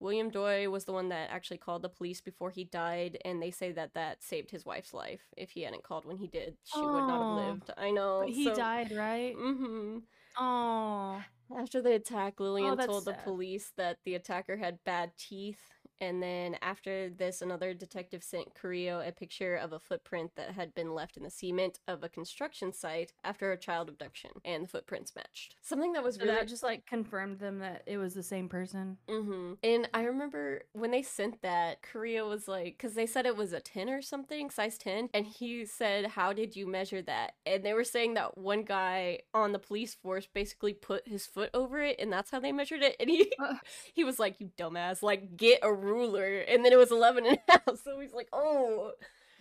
William 0.00 0.30
Doi 0.30 0.68
was 0.70 0.86
the 0.86 0.92
one 0.94 1.10
that 1.10 1.30
actually 1.30 1.58
called 1.58 1.82
the 1.82 1.88
police 1.90 2.22
before 2.22 2.50
he 2.50 2.64
died, 2.64 3.18
and 3.24 3.42
they 3.42 3.50
say 3.50 3.70
that 3.72 3.92
that 3.94 4.22
saved 4.22 4.50
his 4.50 4.64
wife's 4.64 4.94
life. 4.94 5.20
If 5.36 5.50
he 5.50 5.62
hadn't 5.62 5.82
called 5.84 6.06
when 6.06 6.16
he 6.16 6.26
did, 6.26 6.56
she 6.64 6.86
would 6.86 7.06
not 7.06 7.20
have 7.20 7.28
lived. 7.28 7.70
I 7.76 7.90
know. 7.90 8.20
But 8.20 8.30
he 8.30 8.50
died, 8.50 8.92
right? 8.96 9.34
hmm 9.36 9.98
Oh. 10.40 11.22
After 11.56 11.82
the 11.82 11.94
attack, 11.94 12.40
Lillian 12.40 12.70
oh, 12.70 12.76
that's 12.76 12.86
told 12.86 13.04
the 13.04 13.12
sad. 13.12 13.24
police 13.24 13.72
that 13.76 13.98
the 14.04 14.14
attacker 14.14 14.56
had 14.56 14.82
bad 14.84 15.12
teeth. 15.18 15.60
And 16.00 16.22
then 16.22 16.56
after 16.62 17.10
this, 17.10 17.42
another 17.42 17.74
detective 17.74 18.22
sent 18.22 18.54
Carrillo 18.54 19.02
a 19.06 19.12
picture 19.12 19.56
of 19.56 19.72
a 19.72 19.78
footprint 19.78 20.32
that 20.36 20.52
had 20.52 20.74
been 20.74 20.94
left 20.94 21.16
in 21.16 21.22
the 21.22 21.30
cement 21.30 21.78
of 21.86 22.02
a 22.02 22.08
construction 22.08 22.72
site 22.72 23.12
after 23.24 23.52
a 23.52 23.56
child 23.58 23.88
abduction, 23.88 24.30
and 24.44 24.64
the 24.64 24.68
footprints 24.68 25.14
matched. 25.14 25.56
Something 25.62 25.92
that 25.92 26.02
was 26.04 26.16
So 26.16 26.22
really 26.24 26.36
that 26.36 26.48
just 26.48 26.62
like 26.62 26.86
confirmed 26.86 27.38
them 27.38 27.58
that 27.60 27.82
it 27.86 27.98
was 27.98 28.14
the 28.14 28.22
same 28.22 28.48
person. 28.48 28.98
Mm-hmm. 29.08 29.54
And 29.62 29.88
I 29.92 30.02
remember 30.02 30.62
when 30.72 30.90
they 30.90 31.02
sent 31.02 31.42
that, 31.42 31.82
Carrillo 31.82 32.28
was 32.28 32.48
like, 32.48 32.76
because 32.78 32.94
they 32.94 33.06
said 33.06 33.26
it 33.26 33.36
was 33.36 33.52
a 33.52 33.60
10 33.60 33.88
or 33.88 34.02
something, 34.02 34.50
size 34.50 34.78
10. 34.78 35.10
And 35.12 35.26
he 35.26 35.64
said, 35.66 36.06
How 36.06 36.32
did 36.32 36.56
you 36.56 36.66
measure 36.66 37.02
that? 37.02 37.34
And 37.46 37.64
they 37.64 37.72
were 37.74 37.84
saying 37.84 38.14
that 38.14 38.38
one 38.38 38.62
guy 38.62 39.20
on 39.34 39.52
the 39.52 39.58
police 39.58 39.94
force 39.94 40.26
basically 40.32 40.72
put 40.72 41.06
his 41.06 41.26
foot 41.26 41.50
over 41.54 41.80
it, 41.80 41.96
and 41.98 42.12
that's 42.12 42.30
how 42.30 42.40
they 42.40 42.52
measured 42.52 42.82
it. 42.82 42.96
And 43.00 43.10
he, 43.10 43.32
Uh. 43.38 43.54
he 43.94 44.04
was 44.04 44.18
like, 44.18 44.36
You 44.40 44.50
dumbass, 44.58 45.02
like, 45.02 45.36
get 45.36 45.60
a 45.62 45.72
ruler. 45.90 46.40
And 46.48 46.64
then 46.64 46.72
it 46.72 46.78
was 46.78 46.90
11 46.90 47.26
and 47.26 47.38
a 47.48 47.52
half. 47.52 47.62
So 47.84 47.98
he's 48.00 48.12
like, 48.14 48.28
Oh. 48.32 48.92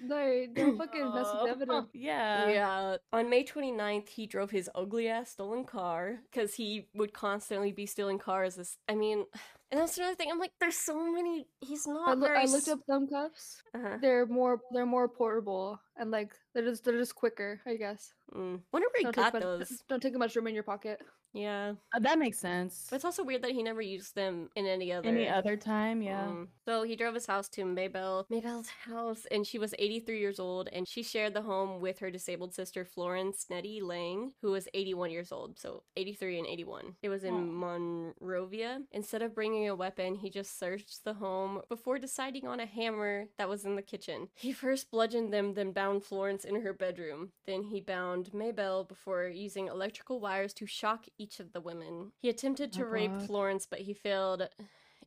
They 0.01 0.47
they're 0.53 0.71
fucking 0.77 1.13
messing 1.13 1.39
with 1.41 1.51
evidence. 1.51 1.89
yeah. 1.93 2.49
yeah. 2.49 2.97
On 3.11 3.29
May 3.29 3.43
29th, 3.43 4.07
he 4.07 4.27
drove 4.27 4.49
his 4.49 4.69
ugly 4.73 5.09
ass 5.09 5.31
stolen 5.31 5.65
car 5.65 6.19
because 6.31 6.53
he 6.53 6.87
would 6.93 7.11
constantly 7.13 7.73
be 7.73 7.85
stealing 7.85 8.17
cars. 8.17 8.55
This, 8.55 8.77
I 8.87 8.95
mean, 8.95 9.25
and 9.71 9.81
that's 9.81 9.97
another 9.97 10.15
thing. 10.15 10.29
I'm 10.31 10.39
like, 10.39 10.53
there's 10.59 10.77
so 10.77 11.11
many. 11.11 11.47
He's 11.59 11.85
not 11.85 12.17
I, 12.17 12.19
very. 12.19 12.39
I 12.39 12.45
looked 12.45 12.69
up 12.69 12.79
thumb 12.87 13.09
cuffs. 13.09 13.61
Uh-huh. 13.75 13.97
They're 14.01 14.25
more 14.25 14.61
they're 14.71 14.85
more 14.85 15.09
portable 15.09 15.81
and 15.97 16.11
like 16.11 16.31
they're 16.53 16.63
just 16.63 16.85
they're 16.85 16.97
just 16.97 17.15
quicker. 17.15 17.59
I 17.65 17.75
guess. 17.75 18.13
Mm. 18.33 18.61
Wonder 18.71 18.87
where 18.93 18.99
he 18.99 19.03
Don't 19.03 19.15
got 19.15 19.33
much, 19.33 19.41
those. 19.41 19.83
Don't 19.89 20.01
take 20.01 20.17
much 20.17 20.33
room 20.33 20.47
in 20.47 20.53
your 20.55 20.63
pocket. 20.63 21.01
Yeah, 21.33 21.73
Uh, 21.93 21.99
that 21.99 22.17
makes 22.19 22.39
sense. 22.39 22.87
but 22.89 22.95
it's 22.97 23.05
also 23.05 23.23
weird 23.23 23.43
that 23.43 23.51
he 23.51 23.61
never 23.63 23.81
used 23.81 24.15
them 24.15 24.49
in 24.55 24.65
any 24.65 24.91
other. 24.91 25.09
Any 25.09 25.27
other 25.29 25.55
time, 25.57 26.01
yeah. 26.01 26.25
Mm. 26.27 26.47
So 26.65 26.83
he 26.83 26.95
drove 26.95 27.13
his 27.13 27.25
house 27.27 27.47
to 27.49 27.65
Maybelle, 27.65 28.25
Maybelle's 28.29 28.69
house, 28.69 29.25
and 29.31 29.45
she 29.45 29.59
was 29.59 29.73
83 29.77 30.19
years 30.19 30.39
old, 30.39 30.69
and 30.73 30.87
she 30.87 31.03
shared 31.03 31.33
the 31.33 31.41
home 31.41 31.79
with 31.81 31.99
her 31.99 32.09
disabled 32.11 32.53
sister 32.53 32.83
Florence 32.85 33.45
Nettie 33.49 33.81
Lang, 33.81 34.33
who 34.41 34.51
was 34.51 34.67
81 34.73 35.11
years 35.11 35.31
old. 35.31 35.59
So 35.59 35.83
83 35.97 36.39
and 36.39 36.47
81. 36.47 36.95
It 37.01 37.09
was 37.09 37.23
in. 37.23 37.53
Monrovia. 37.59 38.81
Instead 38.91 39.21
of 39.21 39.35
bringing 39.35 39.67
a 39.69 39.75
weapon, 39.75 40.15
he 40.15 40.29
just 40.29 40.57
searched 40.59 41.03
the 41.03 41.13
home 41.13 41.61
before 41.69 41.99
deciding 41.99 42.47
on 42.47 42.59
a 42.59 42.65
hammer 42.65 43.25
that 43.37 43.49
was 43.49 43.65
in 43.65 43.75
the 43.75 43.81
kitchen. 43.81 44.29
He 44.35 44.51
first 44.51 44.89
bludgeoned 44.91 45.31
them, 45.33 45.53
then 45.53 45.71
bound 45.71 46.03
Florence 46.03 46.45
in 46.45 46.61
her 46.61 46.73
bedroom. 46.73 47.31
Then 47.45 47.63
he 47.63 47.81
bound 47.81 48.33
Maybelle 48.33 48.83
before 48.83 49.27
using 49.27 49.67
electrical 49.67 50.19
wires 50.19 50.53
to 50.55 50.65
shock 50.65 51.05
each 51.19 51.39
of 51.39 51.53
the 51.53 51.61
women. 51.61 52.11
He 52.21 52.29
attempted 52.29 52.71
to 52.73 52.79
My 52.79 52.85
rape 52.85 53.11
God. 53.11 53.27
Florence, 53.27 53.67
but 53.69 53.81
he 53.81 53.93
failed 53.93 54.47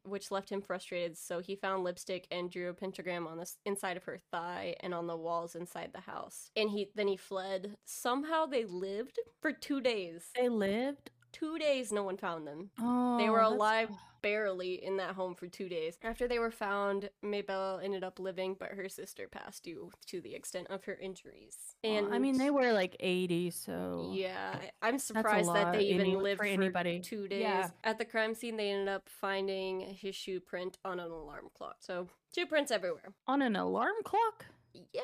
which 0.05 0.31
left 0.31 0.51
him 0.51 0.61
frustrated. 0.61 1.17
So 1.17 1.41
he 1.41 1.55
found 1.57 1.85
lipstick 1.85 2.27
and 2.31 2.51
drew 2.51 2.69
a 2.69 2.75
pentagram 2.75 3.27
on 3.27 3.39
the 3.39 3.51
inside 3.65 3.97
of 3.97 4.05
her 4.05 4.19
thigh 4.31 4.75
and 4.81 4.93
on 4.93 5.07
the 5.07 5.17
walls 5.17 5.55
inside 5.55 5.91
the 5.93 6.01
house. 6.01 6.51
And 6.57 6.71
he 6.71 6.89
then 6.95 7.09
he 7.09 7.17
fled. 7.17 7.77
Somehow 7.85 8.47
they 8.47 8.65
lived 8.65 9.19
for 9.41 9.53
two 9.53 9.81
days. 9.81 10.31
They 10.35 10.49
lived. 10.49 11.11
Two 11.33 11.59
days, 11.59 11.91
no 11.93 12.03
one 12.03 12.17
found 12.17 12.47
them. 12.47 12.71
Oh, 12.81 13.19
They 13.19 13.29
were 13.31 13.41
oh, 13.41 13.51
that's- 13.51 13.57
alive 13.57 13.91
barely 14.23 14.75
in 14.85 14.99
that 14.99 15.17
home 15.17 15.35
for 15.35 15.49
two 15.49 15.69
days. 15.69 15.99
After 16.01 16.29
they 16.29 16.39
were 16.39 16.53
found, 16.53 17.11
Maybelle 17.23 17.81
ended 17.83 18.05
up 18.05 18.21
living, 18.21 18.55
but 18.57 18.69
her 18.71 18.89
sister 18.89 19.27
passed 19.27 19.65
due 19.65 19.91
to 20.07 20.21
the 20.21 20.37
extent 20.37 20.69
of 20.71 20.85
her 20.85 20.95
injuries. 20.95 21.75
And 21.83 22.15
I 22.15 22.21
mean, 22.21 22.39
they 22.39 22.51
were 22.51 22.73
like 22.73 22.95
80, 23.01 23.51
so 23.51 24.13
yeah, 24.15 24.57
I'm 24.81 25.01
surprised 25.01 25.53
that 25.53 25.73
they 25.73 25.83
even 25.87 26.03
any- 26.03 26.15
lived 26.17 26.39
for 26.39 26.45
for, 26.45 26.51
anybody. 26.53 27.01
two 27.01 27.27
days. 27.27 27.41
Yeah. 27.43 27.71
At 27.83 27.99
the 27.99 28.05
crime 28.05 28.35
scene, 28.37 28.57
they 28.57 28.71
ended 28.71 28.89
up 28.89 29.09
finding 29.09 29.81
his 29.81 30.15
shoe 30.15 30.39
print 30.39 30.79
on 30.85 31.01
an 31.01 31.11
alarm 31.11 31.49
clock. 31.55 31.77
So 31.81 32.07
shoe 32.33 32.47
prints 32.47 32.71
everywhere. 32.71 33.13
on 33.27 33.43
an 33.43 33.57
alarm 33.57 33.97
clock. 34.05 34.47
Yeah, 34.73 35.01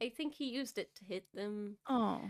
I 0.00 0.10
think 0.10 0.34
he 0.34 0.44
used 0.48 0.78
it 0.78 0.94
to 0.94 1.04
hit 1.04 1.24
them. 1.34 1.76
Oh, 1.88 2.20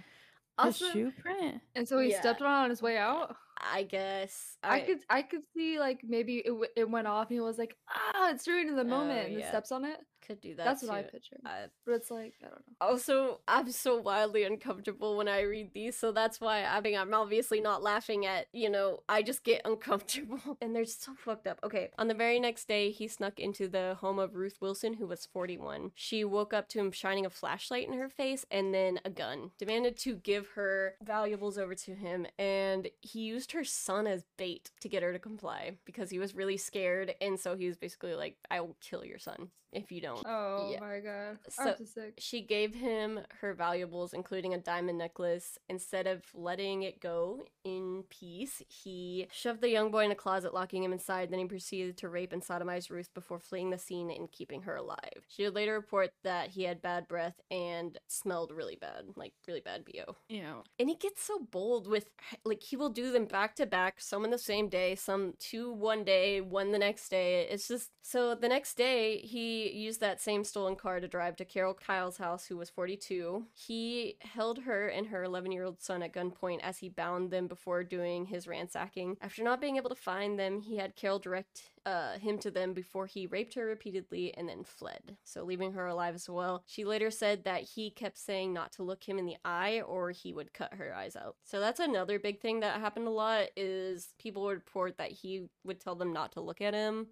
Also, 0.67 0.87
a 0.87 0.93
shoe 0.93 1.13
print. 1.21 1.61
And 1.75 1.89
so 1.89 1.99
he 1.99 2.11
Yeah. 2.11 2.21
stepped 2.21 2.43
on 2.43 2.47
it 2.63 2.65
on 2.65 2.71
his 2.71 2.83
way 2.83 2.97
out. 2.97 3.37
I 3.63 3.83
guess 3.83 4.57
I, 4.63 4.81
could 4.81 4.99
I 5.11 5.21
could 5.23 5.43
see 5.55 5.79
like 5.79 6.01
maybe 6.03 6.39
it, 6.39 6.49
w- 6.49 6.71
it 6.77 6.89
went 6.89 7.07
off 7.07 7.29
and 7.29 7.35
he 7.35 7.41
was 7.41 7.59
like 7.59 7.77
ah 7.95 8.31
it's 8.31 8.49
ruined 8.49 8.71
in 8.71 8.77
the 8.77 8.81
Oh, 8.81 8.85
moment 8.85 9.27
and 9.27 9.35
then 9.35 9.41
yeah. 9.41 9.49
steps 9.49 9.71
on 9.71 9.85
it. 9.85 9.99
Could 10.31 10.41
do 10.41 10.55
that. 10.55 10.65
That's 10.65 10.83
what 10.83 10.93
I 10.93 11.03
too. 11.03 11.09
pictured. 11.13 11.41
I- 11.45 11.63
uh, 11.65 11.67
But 11.85 11.93
it's 11.95 12.11
like 12.11 12.35
I 12.43 12.49
don't 12.49 12.55
know. 12.67 12.75
Also, 12.81 13.41
I'm 13.49 13.71
so 13.73 14.01
wildly 14.01 14.45
uncomfortable 14.45 15.17
when 15.17 15.29
I 15.29 15.41
read 15.43 15.73
these, 15.75 15.97
so 15.97 16.13
that's 16.13 16.41
why 16.41 16.65
I 16.65 16.81
mean 16.81 16.97
I'm 16.97 17.13
obviously 17.13 17.61
not 17.61 17.83
laughing 17.83 18.27
at, 18.27 18.47
you 18.53 18.71
know, 18.71 19.01
I 19.09 19.23
just 19.23 19.43
get 19.45 19.63
uncomfortable. 19.71 20.57
And 20.61 20.75
they're 20.75 20.85
so 20.85 21.15
fucked 21.15 21.47
up. 21.47 21.59
Okay, 21.65 21.91
on 21.99 22.09
the 22.09 22.15
very 22.15 22.39
next 22.39 22.69
day, 22.69 22.91
he 22.91 23.09
snuck 23.09 23.41
into 23.41 23.67
the 23.69 23.97
home 24.01 24.19
of 24.19 24.35
Ruth 24.37 24.59
Wilson, 24.61 24.95
who 24.95 25.07
was 25.07 25.27
41. 25.27 25.91
She 25.95 26.25
woke 26.25 26.55
up 26.55 26.69
to 26.69 26.79
him 26.79 26.93
shining 26.93 27.27
a 27.27 27.31
flashlight 27.31 27.89
in 27.89 27.95
her 27.95 28.09
face 28.09 28.47
and 28.51 28.73
then 28.73 29.01
a 29.05 29.11
gun. 29.11 29.51
Demanded 29.59 29.97
to 29.99 30.15
give 30.17 30.49
her 30.55 30.95
valuables 31.03 31.59
over 31.59 31.75
to 31.75 31.95
him, 31.95 32.27
and 32.39 32.89
he 33.01 33.21
used 33.21 33.53
her 33.53 33.65
son 33.65 34.07
as 34.07 34.25
bait 34.37 34.71
to 34.81 34.89
get 34.89 35.03
her 35.03 35.13
to 35.13 35.19
comply 35.19 35.73
because 35.85 36.11
he 36.11 36.19
was 36.19 36.35
really 36.35 36.57
scared, 36.57 37.15
and 37.21 37.39
so 37.41 37.57
he 37.57 37.67
was 37.67 37.77
basically 37.77 38.15
like, 38.15 38.37
I 38.51 38.61
will 38.61 38.77
kill 38.81 39.05
your 39.05 39.19
son 39.19 39.49
if 39.73 39.91
you 39.93 40.01
don't. 40.01 40.23
Oh 40.27 40.71
Yeah. 40.73 40.81
my 40.81 41.01
god. 41.01 41.39
So- 41.49 41.75
I'm 41.79 41.87
sick. 41.87 42.15
She 42.19 42.41
gave 42.43 42.75
him 42.75 43.21
her 43.41 43.55
valuables, 43.55 44.13
including 44.13 44.55
a 44.55 44.59
diamond 44.59 44.99
necklace. 44.99 45.59
Instead 45.69 46.07
of 46.07 46.23
letting 46.35 46.83
it 46.83 47.01
go 47.01 47.45
in 47.65 48.05
peace, 48.09 48.63
he 48.69 49.27
shoved 49.33 49.61
the 49.61 49.69
young 49.69 49.91
boy 49.91 50.05
in 50.05 50.11
a 50.11 50.15
closet, 50.17 50.53
locking 50.55 50.83
him 50.83 50.93
inside. 50.93 51.31
Then 51.31 51.39
he 51.39 51.45
proceeded 51.45 51.97
to 51.99 52.09
rape 52.09 52.33
and 52.33 52.43
sodomize 52.43 52.91
Ruth 52.91 53.13
before 53.15 53.39
fleeing 53.39 53.71
the 53.71 53.79
scene 53.79 54.11
and 54.11 54.31
keeping 54.33 54.63
her 54.63 54.77
alive. 54.77 55.25
She 55.29 55.45
would 55.45 55.55
later 55.55 55.75
report 55.75 56.13
that 56.25 56.51
he 56.51 56.65
had 56.65 56.83
bad 56.83 57.07
breath 57.07 57.41
and 57.51 57.99
smelled 58.09 58.51
really 58.53 58.77
bad, 58.77 59.05
like 59.17 59.35
really 59.47 59.61
bad 59.61 59.85
BO. 59.85 60.17
Yeah. 60.29 60.63
And 60.79 60.89
he 60.89 60.97
gets 60.97 61.23
so 61.23 61.39
bold 61.51 61.87
with, 61.87 62.07
like, 62.45 62.63
he 62.63 62.77
will 62.77 62.91
do 62.91 63.13
them 63.13 63.27
back 63.27 63.55
to 63.57 63.67
back, 63.67 64.01
some 64.01 64.25
in 64.25 64.31
the 64.31 64.39
same 64.39 64.69
day, 64.69 64.95
some 64.95 65.35
two 65.39 65.73
one 65.73 66.05
day, 66.05 66.41
one 66.41 66.73
the 66.73 66.79
next 66.79 67.09
day. 67.11 67.47
It's 67.49 67.69
just, 67.69 67.91
so 68.03 68.35
the 68.35 68.49
next 68.49 68.75
day, 68.77 69.19
he 69.19 69.60
used 69.69 70.01
that 70.01 70.21
same 70.21 70.45
stolen 70.45 70.77
car 70.77 71.01
to 71.01 71.09
drive 71.09 71.37
to 71.37 71.45
Carol 71.45 71.75
Kyle's 71.75 72.17
house, 72.17 72.47
who 72.47 72.57
was 72.57 72.71
42. 72.71 73.45
He 73.53 74.17
held 74.21 74.61
her 74.61 74.89
and 74.89 75.07
her 75.09 75.25
11 75.25 75.53
year 75.53 75.65
old 75.65 75.81
son 75.81 76.03
at 76.03 76.13
gunpoint 76.13 76.61
as 76.63 76.79
he 76.79 76.89
bound 76.89 77.31
them 77.31 77.47
before 77.47 77.85
doing 77.85 78.27
his 78.27 78.47
ransacking. 78.47 79.17
After 79.21 79.43
not 79.43 79.61
being 79.61 79.77
able 79.77 79.91
to 79.91 79.97
find 79.97 80.39
them, 80.39 80.61
he 80.61 80.77
had 80.77 80.97
Carol 80.97 81.19
direct 81.19 81.63
uh, 81.87 82.19
him 82.19 82.39
to 82.39 82.51
them 82.51 82.73
before 82.75 83.07
he 83.07 83.27
raped 83.27 83.55
her 83.55 83.67
repeatedly 83.67 84.35
and 84.37 84.49
then 84.49 84.65
fled, 84.65 85.17
so 85.25 85.45
leaving 85.45 85.73
her 85.73 85.87
alive 85.87 86.15
as 86.15 86.29
well. 86.29 86.63
She 86.67 86.85
later 86.85 87.11
said 87.11 87.45
that 87.45 87.63
he 87.63 87.91
kept 87.91 88.19
saying 88.19 88.53
not 88.53 88.73
to 88.73 88.83
look 88.83 89.03
him 89.09 89.19
in 89.19 89.27
the 89.27 89.37
eye 89.45 89.81
or 89.83 90.11
he 90.11 90.33
would 90.33 90.53
cut 90.53 90.75
her 90.75 90.95
eyes 90.95 91.17
out. 91.17 91.37
So 91.45 91.61
that's 91.61 91.81
another 91.81 92.19
big 92.19 92.41
thing 92.41 92.61
that 92.61 92.81
happened 92.81 93.07
a 93.07 93.11
lot 93.11 93.49
is 93.57 94.15
people 94.19 94.43
would 94.45 94.55
report 94.57 94.99
that 94.99 95.11
he 95.11 95.49
would 95.65 95.81
tell 95.81 95.95
them 95.95 96.13
not 96.13 96.33
to 96.33 96.41
look 96.41 96.61
at 96.61 96.75
him. 96.75 97.09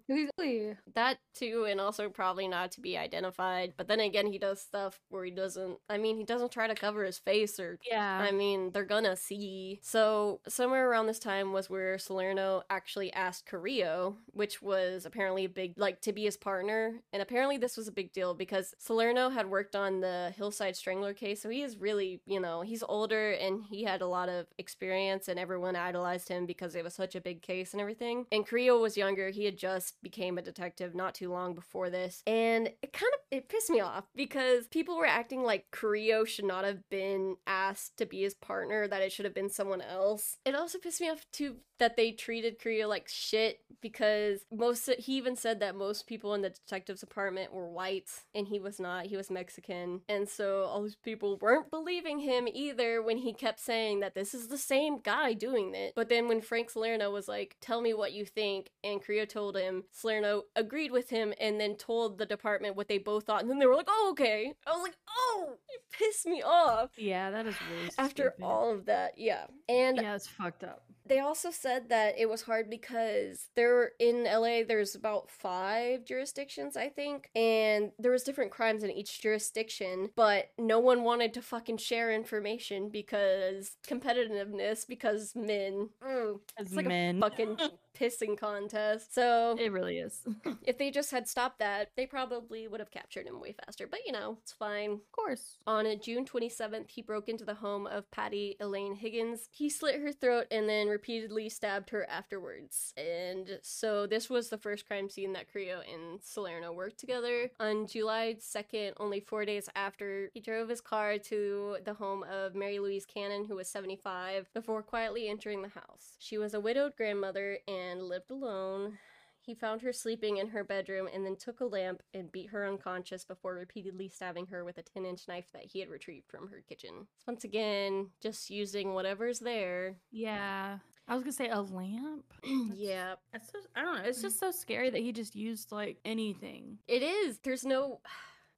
That 0.95 1.17
too, 1.33 1.65
and 1.69 1.79
also 1.79 2.09
probably 2.09 2.47
not 2.47 2.71
to 2.73 2.81
be 2.81 2.97
identified. 2.97 3.73
But 3.77 3.87
then 3.87 3.99
again, 3.99 4.27
he 4.27 4.37
does 4.37 4.61
stuff 4.61 4.99
where 5.09 5.23
he 5.25 5.31
doesn't. 5.31 5.77
I 5.89 5.97
mean, 5.97 6.17
he 6.17 6.23
doesn't 6.23 6.51
try 6.51 6.67
to 6.67 6.75
cover 6.75 7.03
his 7.03 7.17
face 7.19 7.59
or 7.59 7.79
Yeah. 7.89 8.19
I 8.19 8.31
mean, 8.31 8.71
they're 8.71 8.85
gonna 8.85 9.15
see. 9.15 9.79
So, 9.81 10.41
somewhere 10.47 10.89
around 10.89 11.07
this 11.07 11.19
time 11.19 11.53
was 11.53 11.69
where 11.69 11.97
Salerno 11.97 12.63
actually 12.69 13.11
asked 13.13 13.45
Carrillo, 13.45 14.17
which 14.33 14.58
was 14.61 15.05
apparently 15.05 15.45
a 15.45 15.49
big, 15.49 15.73
like, 15.77 16.01
to 16.01 16.13
be 16.13 16.23
his 16.23 16.37
partner. 16.37 17.01
And 17.13 17.21
apparently, 17.21 17.57
this 17.57 17.77
was 17.77 17.87
a 17.87 17.91
big 17.91 18.13
deal 18.13 18.33
because 18.33 18.73
Salerno 18.77 19.29
had 19.29 19.49
worked 19.49 19.75
on 19.75 20.01
the 20.01 20.33
Hillside 20.35 20.75
Strangler 20.75 21.13
case. 21.13 21.41
So, 21.41 21.49
he 21.49 21.61
is 21.61 21.77
really, 21.77 22.21
you 22.25 22.39
know, 22.39 22.61
he's 22.61 22.83
older 22.83 23.31
and 23.31 23.63
he 23.63 23.83
had 23.83 24.01
a 24.01 24.07
lot 24.07 24.29
of 24.29 24.47
experience, 24.57 25.27
and 25.27 25.39
everyone 25.39 25.75
idolized 25.75 26.29
him 26.29 26.45
because 26.45 26.75
it 26.75 26.83
was 26.83 26.93
such 26.93 27.15
a 27.15 27.21
big 27.21 27.41
case 27.41 27.73
and 27.73 27.81
everything. 27.81 28.25
And 28.31 28.45
Carrillo 28.45 28.81
was 28.81 28.97
younger. 28.97 29.29
He 29.29 29.45
had 29.45 29.57
just 29.57 30.01
became 30.01 30.37
a 30.37 30.41
detective 30.41 30.95
not 30.95 31.15
too 31.15 31.31
long 31.31 31.53
before 31.53 31.89
this. 31.89 32.23
And 32.27 32.67
it 32.81 32.93
kind 32.93 33.11
of 33.13 33.19
it 33.31 33.49
pissed 33.49 33.69
me 33.69 33.79
off 33.79 34.05
because 34.15 34.67
people 34.67 34.97
were 34.97 35.05
acting 35.05 35.43
like 35.43 35.71
Carrillo 35.71 36.25
should 36.25 36.45
not 36.45 36.65
have 36.65 36.87
been 36.89 37.37
asked 37.45 37.97
to 37.97 38.05
be 38.05 38.21
his 38.21 38.33
partner, 38.33 38.87
that 38.87 39.01
it 39.01 39.11
should 39.11 39.25
have 39.25 39.35
been 39.35 39.49
someone 39.49 39.81
else. 39.81 40.37
It 40.45 40.55
also 40.55 40.79
pissed 40.79 41.01
me 41.01 41.09
off 41.09 41.25
too 41.31 41.57
that 41.79 41.95
they 41.95 42.11
treated 42.11 42.59
Carrillo 42.59 42.87
like 42.87 43.07
shit 43.07 43.61
because 43.81 44.41
most 44.51 44.89
he 44.97 45.17
even 45.17 45.35
said 45.35 45.59
that 45.59 45.75
most 45.75 46.07
people 46.07 46.33
in 46.33 46.41
the 46.41 46.49
detective's 46.49 47.03
apartment 47.03 47.53
were 47.53 47.69
white 47.69 48.09
and 48.33 48.47
he 48.47 48.59
was 48.59 48.79
not. 48.79 49.05
He 49.05 49.15
was 49.17 49.29
Mexican. 49.29 50.01
And 50.09 50.27
so 50.27 50.63
all 50.63 50.83
these 50.83 50.95
people 50.95 51.37
weren't 51.37 51.69
believing 51.69 52.19
him 52.19 52.47
either 52.51 53.01
when 53.01 53.17
he 53.17 53.33
kept 53.33 53.59
saying 53.59 53.99
that 53.99 54.15
this 54.15 54.33
is 54.33 54.47
the 54.47 54.57
same 54.57 54.99
guy 54.99 55.33
doing 55.33 55.75
it. 55.75 55.93
But 55.95 56.09
then 56.09 56.27
when 56.27 56.41
Frank 56.41 56.69
Salerno 56.69 57.11
was 57.11 57.27
like, 57.27 57.57
"Tell 57.61 57.81
me 57.81 57.93
what 57.93 58.13
you 58.13 58.25
think," 58.25 58.71
and 58.83 59.03
Carrillo 59.03 59.25
told 59.25 59.55
him, 59.55 59.83
Salerno 59.91 60.43
agreed 60.55 60.91
with 60.91 61.09
him 61.09 61.33
and 61.39 61.59
then 61.59 61.75
told 61.75 62.17
the 62.17 62.25
department 62.25 62.75
what 62.75 62.87
they 62.87 62.97
both 62.97 63.25
thought, 63.25 63.41
and 63.41 63.49
then 63.49 63.59
they 63.59 63.65
were 63.65 63.75
like, 63.75 63.87
"Oh, 63.89 64.09
okay." 64.11 64.53
I 64.65 64.71
was 64.71 64.81
like, 64.81 64.97
"Oh, 65.07 65.57
it 65.69 65.81
pissed 65.91 66.25
me 66.25 66.41
off." 66.41 66.91
Yeah, 66.97 67.29
that 67.31 67.45
is 67.45 67.55
really 67.69 67.89
After 67.97 68.31
stupid. 68.35 68.43
all 68.43 68.71
of 68.73 68.85
that, 68.85 69.17
yeah. 69.17 69.45
And 69.67 69.97
Yeah, 69.97 70.15
it's 70.15 70.27
fucked 70.27 70.63
up. 70.63 70.83
They 71.09 71.19
also 71.19 71.51
said 71.51 71.89
that 71.89 72.15
it 72.17 72.29
was 72.29 72.43
hard 72.43 72.69
because 72.69 73.47
there 73.55 73.91
in 73.99 74.23
LA 74.23 74.61
there's 74.67 74.95
about 74.95 75.29
5 75.29 76.05
jurisdictions 76.05 76.77
I 76.77 76.89
think 76.89 77.29
and 77.35 77.91
there 77.99 78.11
was 78.11 78.23
different 78.23 78.51
crimes 78.51 78.83
in 78.83 78.91
each 78.91 79.21
jurisdiction 79.21 80.09
but 80.15 80.51
no 80.57 80.79
one 80.79 81.03
wanted 81.03 81.33
to 81.33 81.41
fucking 81.41 81.77
share 81.77 82.11
information 82.11 82.89
because 82.89 83.71
competitiveness 83.87 84.87
because 84.87 85.33
men 85.35 85.89
mm, 86.05 86.39
it's 86.57 86.73
like 86.73 86.85
men. 86.85 87.17
a 87.17 87.21
fucking 87.21 87.57
pissing 87.99 88.37
contest 88.37 89.13
so 89.13 89.55
It 89.59 89.71
really 89.71 89.97
is. 89.99 90.21
if 90.63 90.77
they 90.77 90.91
just 90.91 91.11
had 91.11 91.27
stopped 91.27 91.59
that 91.59 91.89
they 91.95 92.05
probably 92.05 92.67
would 92.67 92.79
have 92.79 92.91
captured 92.91 93.25
him 93.27 93.39
way 93.41 93.53
faster 93.65 93.87
but 93.87 93.99
you 94.05 94.11
know 94.11 94.37
it's 94.41 94.53
fine 94.53 94.91
Of 94.93 95.11
course. 95.11 95.57
on 95.67 95.85
June 96.01 96.25
27th, 96.25 96.89
he 96.89 97.01
broke 97.01 97.27
into 97.27 97.43
the 97.45 97.55
home 97.55 97.87
of 97.87 98.09
Patty 98.11 98.55
Elaine 98.59 98.95
Higgins. 98.95 99.49
He 99.51 99.69
slit 99.69 99.99
her 99.99 100.11
throat 100.11 100.45
and 100.51 100.69
then 100.69 100.87
repeatedly 100.87 101.49
stabbed 101.49 101.89
her 101.89 102.07
afterwards. 102.09 102.93
And 102.95 103.59
so 103.63 104.05
this 104.07 104.29
was 104.29 104.49
the 104.49 104.57
first 104.57 104.85
crime 104.87 105.09
scene 105.09 105.33
that 105.33 105.51
Carrillo 105.51 105.81
and 105.91 106.19
Salerno 106.21 106.71
worked 106.71 106.99
together. 106.99 107.49
On 107.59 107.87
July 107.87 108.35
2nd, 108.39 108.93
only 108.97 109.19
four 109.19 109.43
days 109.45 109.67
after, 109.75 110.29
he 110.33 110.39
drove 110.39 110.69
his 110.69 110.81
car 110.81 111.17
to 111.17 111.77
the 111.83 111.95
home 111.95 112.23
of 112.31 112.55
Mary 112.55 112.79
Louise 112.79 113.05
Cannon, 113.05 113.45
who 113.45 113.55
was 113.55 113.67
75, 113.67 114.47
before 114.53 114.83
quietly 114.83 115.27
entering 115.27 115.61
the 115.63 115.69
house. 115.69 116.13
She 116.19 116.37
was 116.37 116.53
a 116.53 116.59
widowed 116.59 116.95
grandmother 116.95 117.57
and 117.67 117.88
lived 117.97 118.31
alone. 118.31 118.97
He 119.41 119.55
found 119.55 119.81
her 119.81 119.93
sleeping 119.93 120.37
in 120.37 120.49
her 120.49 120.63
bedroom 120.63 121.07
and 121.11 121.25
then 121.25 121.35
took 121.35 121.59
a 121.61 121.65
lamp 121.65 122.03
and 122.13 122.31
beat 122.31 122.49
her 122.49 122.67
unconscious 122.67 123.25
before 123.25 123.55
repeatedly 123.55 124.07
stabbing 124.07 124.45
her 124.47 124.63
with 124.63 124.77
a 124.77 124.83
10 124.83 125.05
inch 125.05 125.27
knife 125.27 125.45
that 125.53 125.65
he 125.65 125.79
had 125.79 125.89
retrieved 125.89 126.27
from 126.29 126.49
her 126.49 126.61
kitchen. 126.67 127.07
Once 127.25 127.45
again, 127.45 128.09
just 128.21 128.49
using 128.51 128.93
whatever's 128.93 129.39
there. 129.39 129.95
Yeah. 130.11 130.77
I 131.07 131.13
was 131.15 131.23
gonna 131.23 131.31
say 131.31 131.49
a 131.49 131.61
lamp. 131.61 132.25
That's- 132.43 132.71
yeah, 132.75 133.15
It's 133.33 133.47
so, 133.51 133.59
I 133.75 133.81
don't 133.81 133.95
know. 133.95 134.03
It's 134.03 134.21
just 134.21 134.39
so 134.39 134.51
scary 134.51 134.91
that 134.91 135.01
he 135.01 135.11
just 135.11 135.35
used 135.35 135.71
like 135.71 135.97
anything. 136.05 136.77
it 136.87 137.01
is. 137.01 137.39
There's 137.39 137.65
no. 137.65 138.01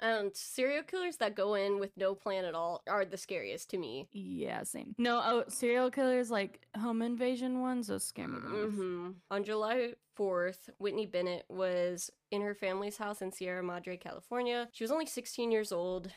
Um, 0.01 0.31
serial 0.33 0.83
killers 0.83 1.17
that 1.17 1.35
go 1.35 1.53
in 1.53 1.79
with 1.79 1.91
no 1.95 2.15
plan 2.15 2.43
at 2.45 2.55
all 2.55 2.81
are 2.87 3.05
the 3.05 3.17
scariest 3.17 3.69
to 3.71 3.77
me. 3.77 4.07
Yeah, 4.11 4.63
same. 4.63 4.95
No, 4.97 5.21
oh, 5.23 5.43
serial 5.47 5.91
killers 5.91 6.31
like 6.31 6.65
home 6.79 7.01
invasion 7.01 7.61
ones. 7.61 7.87
Those 7.87 8.03
scare 8.03 8.27
me 8.27 8.39
the 8.41 8.49
most. 8.49 8.73
hmm 8.75 9.09
On 9.29 9.43
July 9.43 9.93
4th, 10.17 10.69
Whitney 10.79 11.05
Bennett 11.05 11.45
was 11.49 12.09
in 12.31 12.41
her 12.41 12.55
family's 12.55 12.97
house 12.97 13.21
in 13.21 13.31
Sierra 13.31 13.61
Madre, 13.63 13.95
California. 13.97 14.67
She 14.71 14.83
was 14.83 14.91
only 14.91 15.05
16 15.05 15.51
years 15.51 15.71
old. 15.71 16.11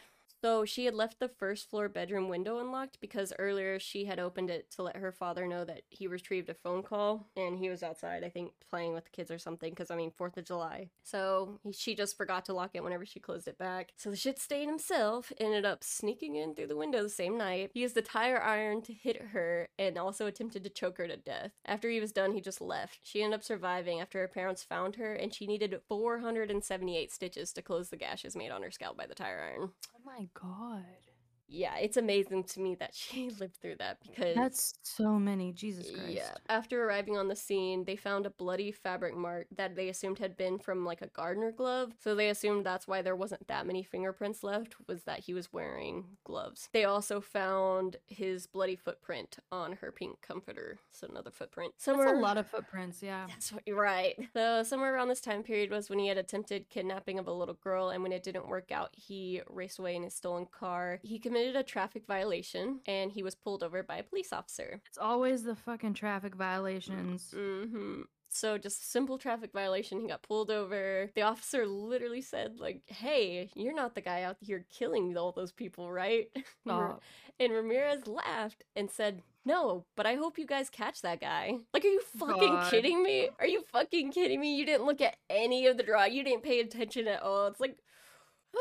So 0.45 0.67
she 0.67 0.85
had 0.85 0.93
left 0.93 1.21
the 1.21 1.31
first 1.31 1.71
floor 1.71 1.89
bedroom 1.89 2.29
window 2.29 2.59
unlocked 2.59 3.01
because 3.01 3.33
earlier 3.39 3.79
she 3.79 4.05
had 4.05 4.19
opened 4.19 4.51
it 4.51 4.71
to 4.73 4.83
let 4.83 4.97
her 4.97 5.11
father 5.11 5.47
know 5.47 5.65
that 5.65 5.85
he 5.89 6.07
retrieved 6.07 6.51
a 6.51 6.55
phone 6.55 6.83
call 6.83 7.31
and 7.35 7.57
he 7.57 7.71
was 7.71 7.83
outside, 7.83 8.23
I 8.23 8.29
think, 8.29 8.53
playing 8.69 8.93
with 8.93 9.05
the 9.05 9.11
kids 9.11 9.31
or 9.31 9.39
something 9.39 9.71
because, 9.71 9.91
I 9.91 9.97
mean, 9.97 10.11
4th 10.11 10.37
of 10.37 10.45
July. 10.45 10.91
So 11.03 11.61
he- 11.63 11.73
she 11.73 11.95
just 11.95 12.19
forgot 12.19 12.45
to 12.45 12.53
lock 12.53 12.73
it 12.75 12.85
whenever 12.85 13.07
she 13.07 13.21
closed 13.21 13.49
it 13.49 13.57
back. 13.57 13.95
So 13.97 14.11
the 14.11 14.17
shit 14.17 14.39
stain 14.39 14.69
himself 14.69 15.33
ended 15.39 15.65
up 15.65 15.83
sneaking 15.83 16.37
in 16.37 16.55
through 16.55 16.67
the 16.67 16.77
window 16.77 17.03
the 17.03 17.09
same 17.09 17.39
night. 17.39 17.71
He 17.73 17.81
used 17.81 17.95
the 17.95 18.03
tire 18.03 18.43
iron 18.43 18.83
to 18.83 18.93
hit 18.93 19.23
her 19.33 19.71
and 19.79 19.97
also 19.97 20.27
attempted 20.27 20.63
to 20.65 20.69
choke 20.69 20.99
her 20.99 21.09
to 21.09 21.17
death. 21.17 21.53
After 21.65 21.89
he 21.89 22.01
was 22.01 22.13
done, 22.13 22.33
he 22.33 22.43
just 22.43 22.61
left. 22.61 23.01
She 23.03 23.23
ended 23.23 23.39
up 23.41 23.45
surviving 23.45 23.99
after 23.99 24.19
her 24.19 24.29
parents 24.29 24.63
found 24.63 24.97
her 24.97 25.15
and 25.15 25.33
she 25.33 25.47
needed 25.47 25.81
478 25.89 27.11
stitches 27.11 27.51
to 27.55 27.63
close 27.63 27.89
the 27.89 27.97
gashes 27.97 28.37
made 28.37 28.51
on 28.51 28.63
her 28.63 28.71
scalp 28.71 28.99
by 28.99 29.07
the 29.07 29.15
tire 29.15 29.41
iron. 29.41 29.73
My 30.17 30.29
god. 30.33 31.14
Yeah, 31.49 31.77
it's 31.77 31.97
amazing 31.97 32.45
to 32.45 32.61
me 32.61 32.75
that 32.77 32.95
she 32.95 33.31
lived 33.41 33.57
through 33.57 33.77
that 33.77 33.99
because 34.03 34.35
That's 34.35 34.75
so 34.83 35.19
many. 35.19 35.53
Jesus 35.53 35.91
Christ. 35.91 36.11
yeah. 36.11 36.35
After 36.49 36.85
arriving 36.85 37.17
on 37.17 37.29
the 37.29 37.37
scene, 37.37 37.85
they 37.85 37.97
found 37.97 38.27
a 38.27 38.31
bloody 38.31 38.73
fabric 38.73 39.17
mark 39.17 39.47
that 39.57 39.77
they 39.77 39.89
assumed 39.89 40.19
had 40.19 40.37
been 40.37 40.59
from 40.59 40.85
like 40.85 41.03
a 41.03 41.09
gardener 41.09 41.53
glove. 41.53 41.93
So 42.03 42.15
they 42.15 42.29
assumed 42.29 42.65
that's 42.65 42.89
why 42.89 43.03
there 43.03 43.17
wasn't 43.17 43.47
that 43.49 43.67
many 43.67 43.83
fingerprints 43.83 44.43
left 44.43 44.75
was 44.89 45.05
that 45.05 45.21
he 45.21 45.35
was 45.35 45.53
wearing 45.53 46.05
gloves. 46.25 46.69
They 46.73 46.85
also 46.85 47.21
found 47.21 47.97
his 48.07 48.47
bloody 48.47 48.77
footprint 48.77 49.39
on 49.53 49.73
her 49.75 49.93
pink 49.93 50.21
comforter. 50.23 50.79
So 50.91 51.07
another 51.09 51.31
footprint. 51.31 51.75
That's 51.85 51.99
a 51.99 52.13
lot 52.15 52.39
of 52.39 52.47
footprints, 52.47 53.03
yeah. 53.03 53.27
that's 53.29 53.53
what 53.53 53.63
you're 53.67 53.81
right. 53.81 54.15
So 54.33 54.63
somewhere 54.63 54.95
around 54.95 55.09
this 55.09 55.21
time 55.21 55.43
period 55.43 55.71
was 55.71 55.91
when 55.91 55.99
he 55.99 56.09
had 56.09 56.19
attempted 56.19 56.71
kidnapping 56.71 57.19
of 57.19 57.29
a 57.29 57.33
little 57.33 57.55
girl, 57.55 57.91
and 57.91 58.03
when 58.03 58.13
it 58.13 58.23
didn't 58.23 58.49
work 58.49 58.73
out, 58.73 58.91
he 58.93 59.43
raced 59.49 59.79
away 59.79 59.97
in 59.97 60.03
his 60.03 60.15
stolen 60.15 60.47
car. 60.47 61.01
He 61.03 61.19
committed 61.19 61.34
a 61.37 61.63
traffic 61.63 62.05
violation, 62.07 62.81
and 62.87 63.13
he 63.13 63.23
was 63.23 63.35
pulled 63.35 63.63
over 63.63 63.83
by 63.83 63.97
a 63.97 64.03
police 64.03 64.33
officer. 64.33 64.81
It's 64.87 64.99
always 64.99 65.43
the 65.45 65.55
fucking 65.57 65.95
traffic 65.95 66.35
violations. 66.35 67.33
Mm-hmm. 67.37 68.03
So 68.29 68.59
just 68.59 68.83
a 68.83 68.87
simple 68.87 69.17
traffic 69.17 69.53
violation. 69.53 70.01
He 70.01 70.09
got 70.09 70.23
pulled 70.25 70.51
over. 70.51 71.11
The 71.15 71.23
officer 71.23 71.67
literally 71.67 72.21
said, 72.21 72.59
like, 72.59 72.83
"Hey, 72.87 73.49
you're 73.55 73.75
not 73.75 73.95
the 73.95 74.01
guy 74.01 74.23
out 74.23 74.39
here 74.41 74.67
killing 74.77 75.17
all 75.17 75.31
those 75.33 75.53
people, 75.53 75.91
right?" 75.93 76.27
And 76.35 76.45
Stop. 76.67 77.03
and 77.39 77.53
Ramirez 77.53 78.07
laughed 78.07 78.65
and 78.75 78.91
said, 78.91 79.23
No, 79.45 79.85
but 79.97 80.07
I 80.07 80.15
hope 80.15 80.39
you 80.39 80.47
guys 80.47 80.71
catch 80.71 81.03
that 81.03 81.21
guy. 81.21 81.53
Like, 81.73 81.85
are 81.85 81.89
you 81.89 82.01
fucking 82.19 82.49
God. 82.49 82.71
kidding 82.71 83.03
me? 83.03 83.29
Are 83.39 83.47
you 83.47 83.63
fucking 83.73 84.11
kidding 84.13 84.41
me? 84.41 84.57
You 84.57 84.65
didn't 84.67 84.87
look 84.87 85.01
at 85.03 85.17
any 85.29 85.67
of 85.67 85.77
the 85.77 85.83
draw. 85.83 86.05
You 86.05 86.25
didn't 86.25 86.43
pay 86.43 86.61
attention 86.61 87.07
at 87.07 87.23
all. 87.23 87.47
It's 87.49 87.61
like, 87.61 87.77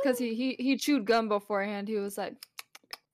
Because 0.03 0.19
he, 0.19 0.36
he 0.36 0.55
he 0.59 0.76
chewed 0.78 1.05
gum 1.05 1.30
beforehand. 1.30 1.88
He 1.88 1.95
was 1.95 2.17
like, 2.17 2.36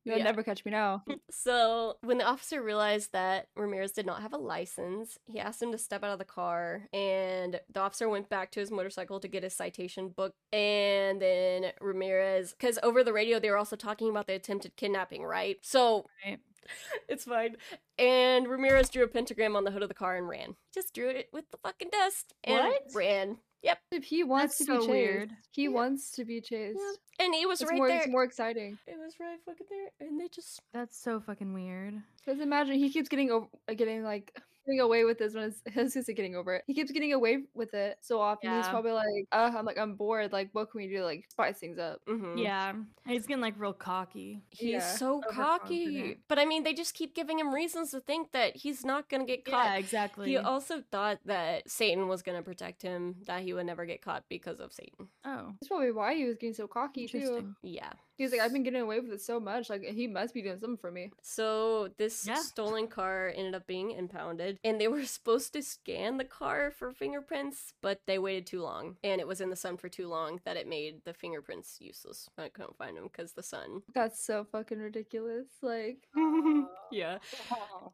"You'll 0.03 0.17
Yeah. 0.17 0.23
never 0.23 0.43
catch 0.43 0.63
me 0.65 0.71
now." 0.71 1.03
So, 1.31 1.97
when 2.01 2.17
the 2.17 2.25
officer 2.25 2.61
realized 2.61 3.11
that 3.13 3.47
Ramirez 3.55 3.91
did 3.91 4.05
not 4.05 4.21
have 4.21 4.33
a 4.33 4.37
license, 4.37 5.17
he 5.25 5.39
asked 5.39 5.61
him 5.61 5.71
to 5.71 5.77
step 5.77 6.03
out 6.03 6.11
of 6.11 6.19
the 6.19 6.25
car, 6.25 6.87
and 6.93 7.59
the 7.71 7.79
officer 7.79 8.09
went 8.09 8.29
back 8.29 8.51
to 8.51 8.59
his 8.59 8.71
motorcycle 8.71 9.19
to 9.19 9.27
get 9.27 9.43
his 9.43 9.55
citation 9.55 10.09
book. 10.09 10.33
And 10.51 11.21
then 11.21 11.71
Ramirez, 11.81 12.51
because 12.51 12.79
over 12.83 13.03
the 13.03 13.13
radio, 13.13 13.39
they 13.39 13.49
were 13.49 13.57
also 13.57 13.75
talking 13.75 14.09
about 14.09 14.27
the 14.27 14.33
attempted 14.33 14.75
kidnapping, 14.75 15.23
right? 15.23 15.57
So, 15.61 16.05
Right. 16.25 16.39
it's 17.09 17.25
fine. 17.25 17.55
And 17.97 18.47
Ramirez 18.47 18.89
drew 18.89 19.03
a 19.03 19.07
pentagram 19.07 19.55
on 19.55 19.63
the 19.63 19.71
hood 19.71 19.81
of 19.83 19.89
the 19.89 19.95
car 19.95 20.15
and 20.15 20.27
ran. 20.27 20.55
Just 20.73 20.93
drew 20.93 21.09
it 21.09 21.29
with 21.33 21.49
the 21.51 21.57
fucking 21.57 21.89
dust 21.91 22.33
and 22.43 22.67
What? 22.67 22.83
ran. 22.93 23.37
Yep. 23.61 23.77
If 23.91 24.03
he 24.05 24.23
wants 24.23 24.57
That's 24.57 24.67
to 24.67 24.71
be 24.73 24.77
so 24.77 24.79
chased, 24.79 24.89
weird. 24.89 25.31
he 25.51 25.63
Yeah. 25.63 25.69
wants 25.69 26.11
to 26.11 26.25
be 26.25 26.39
chased. 26.41 26.79
And 27.19 27.33
he 27.35 27.45
was 27.45 27.61
It's 27.61 27.69
right 27.69 27.77
more 27.77 27.87
there. 27.89 27.97
it's 27.97 28.07
more 28.07 28.23
exciting. 28.23 28.77
It 28.87 28.97
was 28.97 29.13
right 29.19 29.37
fucking 29.45 29.67
there. 29.69 30.07
And 30.07 30.19
they 30.19 30.29
just. 30.29 30.61
That's 30.73 30.97
so 30.97 31.19
fucking 31.19 31.53
weird. 31.53 32.01
Because 32.23 32.39
imagine 32.39 32.75
he 32.75 32.89
keeps 32.89 33.09
getting 33.09 33.31
over, 33.31 33.47
uh, 33.67 33.73
getting 33.73 34.03
like 34.03 34.33
getting 34.69 34.81
away 34.81 35.03
with 35.03 35.17
this 35.17 35.33
when 35.33 35.45
it's, 35.45 35.61
his 35.73 35.95
is 35.95 36.05
getting 36.15 36.35
over 36.35 36.55
it. 36.55 36.63
He 36.67 36.73
keeps 36.73 36.91
getting 36.91 37.13
away 37.13 37.39
with 37.53 37.73
it 37.73 37.97
so 38.01 38.21
often. 38.21 38.55
He's 38.55 38.67
probably 38.67 38.91
like, 38.91 39.25
uh, 39.31 39.51
I'm 39.57 39.65
like, 39.65 39.77
I'm 39.77 39.95
bored. 39.95 40.31
Like, 40.31 40.49
what 40.53 40.69
can 40.71 40.79
we 40.81 40.87
do? 40.87 41.03
Like, 41.03 41.25
spice 41.29 41.57
things 41.57 41.79
up. 41.79 41.99
mhm. 42.07 42.41
Yeah. 42.41 42.73
He's 43.05 43.25
getting 43.25 43.41
like 43.41 43.55
real 43.57 43.73
cocky. 43.73 44.41
He's 44.49 44.69
Yeah, 44.73 44.79
so 44.79 45.21
cocky. 45.31 46.19
But 46.27 46.37
I 46.39 46.45
mean, 46.45 46.63
they 46.63 46.73
just 46.73 46.93
keep 46.93 47.15
giving 47.15 47.39
him 47.39 47.53
reasons 47.53 47.91
to 47.91 47.99
think 48.01 48.31
that 48.33 48.55
he's 48.55 48.85
not 48.85 49.09
going 49.09 49.21
to 49.21 49.27
get 49.27 49.45
caught. 49.45 49.65
Yeah, 49.65 49.75
exactly. 49.77 50.29
He 50.29 50.37
also 50.37 50.83
thought 50.91 51.19
that 51.25 51.69
Satan 51.69 52.07
was 52.07 52.21
going 52.21 52.37
to 52.37 52.43
protect 52.43 52.81
him, 52.83 53.15
that 53.25 53.41
he 53.41 53.53
would 53.53 53.65
never 53.65 53.85
get 53.85 54.01
caught 54.01 54.25
because 54.29 54.59
of 54.59 54.71
Satan. 54.71 55.07
oh, 55.25 55.53
That's 55.59 55.67
probably 55.67 55.91
why 55.91 56.13
he 56.15 56.25
was 56.25 56.37
getting 56.37 56.53
so 56.53 56.67
cocky 56.67 57.07
too. 57.07 57.55
Yeah. 57.63 57.91
He 58.19 58.25
was 58.25 58.33
like, 58.33 58.41
I've 58.41 58.51
been 58.51 58.63
getting 58.63 58.81
away 58.81 58.99
with 58.99 59.13
it 59.13 59.21
so 59.21 59.39
much. 59.39 59.69
Like, 59.69 59.81
he 59.81 60.05
must 60.05 60.33
be 60.33 60.41
doing 60.41 60.59
something 60.59 60.75
for 60.77 60.91
me. 60.91 61.09
So 61.21 61.87
this 61.97 62.27
Yeah. 62.27 62.35
stolen 62.35 62.87
car 62.89 63.33
ended 63.33 63.55
up 63.55 63.65
being 63.65 63.91
impounded, 63.91 64.59
and 64.63 64.79
they 64.79 64.89
were 64.89 65.05
supposed 65.05 65.53
to 65.53 65.63
scan 65.63 66.17
the 66.17 66.25
car 66.25 66.69
for 66.69 66.91
fingerprints, 66.91 67.73
but 67.81 68.01
they 68.07 68.19
waited 68.19 68.45
too 68.45 68.61
long, 68.61 68.97
and 69.05 69.21
it 69.21 69.27
was 69.27 69.39
in 69.39 69.49
the 69.49 69.55
sun 69.55 69.77
for 69.77 69.87
too 69.87 70.09
long 70.09 70.41
that 70.43 70.57
it 70.57 70.67
made 70.67 71.05
the 71.05 71.13
fingerprints 71.13 71.77
useless. 71.79 72.29
I 72.37 72.49
couldn't 72.49 72.77
find 72.77 72.97
them 72.97 73.05
because 73.05 73.31
the 73.31 73.41
sun. 73.43 73.83
That's 73.95 74.21
so 74.21 74.43
fucking 74.51 74.79
ridiculous. 74.79 75.47
Like, 75.61 76.07
Yeah. 76.91 77.19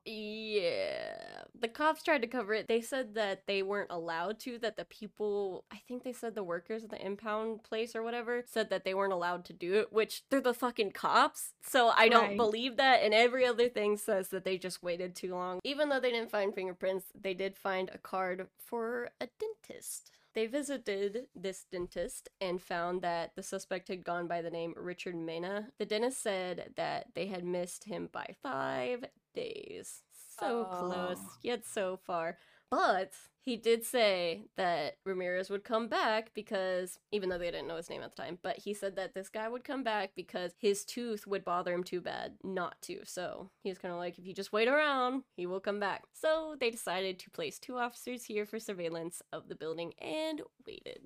Yeah. 0.05 1.43
The 1.59 1.67
cops 1.67 2.01
tried 2.03 2.21
to 2.21 2.27
cover 2.27 2.53
it. 2.53 2.67
They 2.67 2.81
said 2.81 3.15
that 3.15 3.43
they 3.47 3.61
weren't 3.63 3.91
allowed 3.91 4.39
to, 4.41 4.57
that 4.59 4.77
the 4.77 4.85
people, 4.85 5.65
I 5.71 5.77
think 5.87 6.03
they 6.03 6.13
said 6.13 6.35
the 6.35 6.43
workers 6.43 6.83
at 6.83 6.89
the 6.89 7.05
impound 7.05 7.63
place 7.63 7.95
or 7.95 8.03
whatever, 8.03 8.43
said 8.47 8.69
that 8.69 8.85
they 8.85 8.93
weren't 8.93 9.13
allowed 9.13 9.45
to 9.45 9.53
do 9.53 9.75
it, 9.75 9.91
which 9.93 10.14
they're 10.29 10.41
the 10.41 10.53
fucking 10.53 10.91
cops. 10.91 11.53
So 11.63 11.89
I 11.89 12.09
don't 12.09 12.29
Right. 12.29 12.37
believe 12.37 12.77
that. 12.77 13.01
And 13.03 13.13
every 13.13 13.45
other 13.45 13.69
thing 13.69 13.97
says 13.97 14.29
that 14.29 14.43
they 14.43 14.57
just 14.57 14.81
waited 14.83 15.15
too 15.15 15.33
long. 15.33 15.59
Even 15.63 15.89
though 15.89 15.99
they 15.99 16.11
didn't 16.11 16.31
find 16.31 16.53
fingerprints, 16.53 17.05
they 17.13 17.33
did 17.33 17.57
find 17.57 17.89
a 17.93 17.97
card 17.97 18.47
for 18.57 19.11
a 19.19 19.27
dentist. 19.39 20.11
They 20.33 20.47
visited 20.47 21.27
this 21.33 21.63
dentist 21.71 22.27
and 22.41 22.61
found 22.61 23.01
that 23.01 23.35
the 23.35 23.43
suspect 23.43 23.87
had 23.87 24.03
gone 24.03 24.27
by 24.27 24.41
the 24.41 24.49
name 24.51 24.73
Richard 24.75 25.15
Mena. 25.15 25.71
The 25.77 25.85
dentist 25.85 26.21
said 26.21 26.73
that 26.75 27.13
they 27.15 27.27
had 27.27 27.45
missed 27.45 27.85
him 27.85 28.09
by 28.11 28.35
five 28.43 29.05
days. 29.33 30.03
So 30.37 30.65
close, 30.65 31.17
Oh. 31.21 31.37
yet 31.41 31.65
so 31.65 31.95
far. 31.95 32.37
But 32.71 33.11
he 33.45 33.57
did 33.57 33.83
say 33.83 34.45
that 34.57 34.97
Ramirez 35.05 35.49
would 35.51 35.63
come 35.63 35.87
back 35.87 36.31
because, 36.33 36.97
even 37.11 37.29
though 37.29 37.37
they 37.37 37.51
didn't 37.51 37.67
know 37.67 37.77
his 37.77 37.89
name 37.89 38.01
at 38.01 38.15
the 38.15 38.21
time, 38.21 38.39
but 38.41 38.57
he 38.57 38.73
said 38.73 38.95
that 38.95 39.13
this 39.13 39.29
guy 39.29 39.47
would 39.47 39.63
come 39.63 39.83
back 39.83 40.11
because 40.15 40.53
his 40.57 40.83
tooth 40.83 41.27
would 41.27 41.45
bother 41.45 41.73
him 41.73 41.83
too 41.83 42.01
bad 42.01 42.33
not 42.43 42.81
to. 42.81 43.05
So 43.05 43.51
he 43.63 43.69
was 43.69 43.77
kind 43.77 43.93
of 43.93 43.99
like, 43.99 44.17
if 44.17 44.25
you 44.25 44.33
just 44.33 44.51
wait 44.51 44.67
around, 44.67 45.23
he 45.37 45.45
will 45.45 45.59
come 45.59 45.79
back. 45.79 46.03
So 46.11 46.55
they 46.59 46.71
decided 46.71 47.19
to 47.19 47.29
place 47.29 47.59
two 47.59 47.77
officers 47.77 48.25
here 48.25 48.47
for 48.47 48.59
surveillance 48.59 49.21
of 49.31 49.47
the 49.47 49.55
building 49.55 49.93
and 50.01 50.41
waited. 50.65 51.01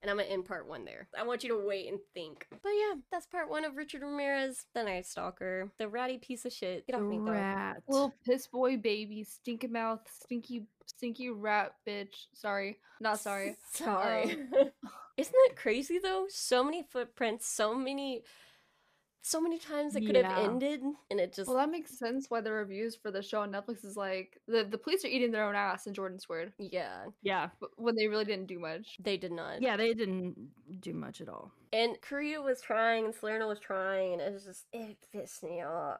And 0.00 0.10
I'm 0.10 0.16
gonna 0.16 0.28
end 0.28 0.44
part 0.44 0.68
one 0.68 0.84
there. 0.84 1.08
I 1.18 1.24
want 1.24 1.42
you 1.42 1.48
to 1.50 1.66
wait 1.66 1.88
and 1.88 1.98
think. 2.14 2.46
But 2.50 2.70
yeah, 2.70 2.94
that's 3.10 3.26
part 3.26 3.50
one 3.50 3.64
of 3.64 3.76
Richard 3.76 4.02
Ramirez, 4.02 4.66
the 4.74 4.84
Night 4.84 5.06
Stalker, 5.06 5.72
the 5.78 5.88
ratty 5.88 6.18
piece 6.18 6.44
of 6.44 6.52
shit. 6.52 6.86
Get 6.86 6.94
off 6.94 7.02
me, 7.02 7.18
rat. 7.18 7.82
little 7.88 8.14
piss 8.24 8.46
boy 8.46 8.76
baby, 8.76 9.24
stinky 9.24 9.66
mouth, 9.66 10.00
stinky, 10.22 10.66
stinky 10.86 11.30
rat 11.30 11.72
bitch. 11.86 12.26
Sorry. 12.32 12.78
Not 13.00 13.18
sorry. 13.18 13.56
Sorry. 13.72 14.32
Um, 14.32 14.70
Isn't 15.16 15.34
it 15.34 15.56
crazy 15.56 15.98
though? 15.98 16.26
So 16.28 16.62
many 16.62 16.84
footprints, 16.84 17.48
so 17.48 17.74
many 17.74 18.22
so 19.22 19.40
many 19.40 19.58
times 19.58 19.94
it 19.96 20.06
could 20.06 20.16
have 20.16 20.38
ended 20.38 20.80
and 21.10 21.20
it 21.20 21.34
just 21.34 21.48
Well, 21.48 21.56
that 21.58 21.70
makes 21.70 21.98
sense 21.98 22.26
why 22.28 22.40
the 22.40 22.52
reviews 22.52 22.96
for 22.96 23.10
the 23.10 23.22
show 23.22 23.40
on 23.40 23.52
Netflix 23.52 23.84
is 23.84 23.96
like 23.96 24.40
the, 24.46 24.64
the 24.64 24.78
police 24.78 25.04
are 25.04 25.08
eating 25.08 25.32
their 25.32 25.44
own 25.44 25.54
ass 25.54 25.86
in 25.86 25.94
Jordan 25.94 26.18
Squared 26.18 26.52
yeah, 26.58 27.04
yeah. 27.22 27.48
but 27.60 27.70
when 27.76 27.94
they 27.96 28.08
really 28.08 28.24
didn't 28.24 28.46
do 28.46 28.58
much. 28.58 28.96
they 29.00 29.16
did 29.16 29.32
not. 29.32 29.60
Yeah, 29.60 29.76
they 29.76 29.92
didn't 29.94 30.36
do 30.80 30.94
much 30.94 31.20
at 31.20 31.28
all. 31.28 31.52
And 31.72 32.00
Carrillo 32.00 32.42
was 32.44 32.60
trying 32.60 33.04
and 33.04 33.14
Salerno 33.14 33.48
was 33.48 33.60
trying 33.60 34.14
and 34.14 34.22
it 34.22 34.32
was 34.32 34.44
just 34.44 34.64
it 34.72 34.96
pissed 35.12 35.42
me 35.42 35.62
off. 35.62 35.98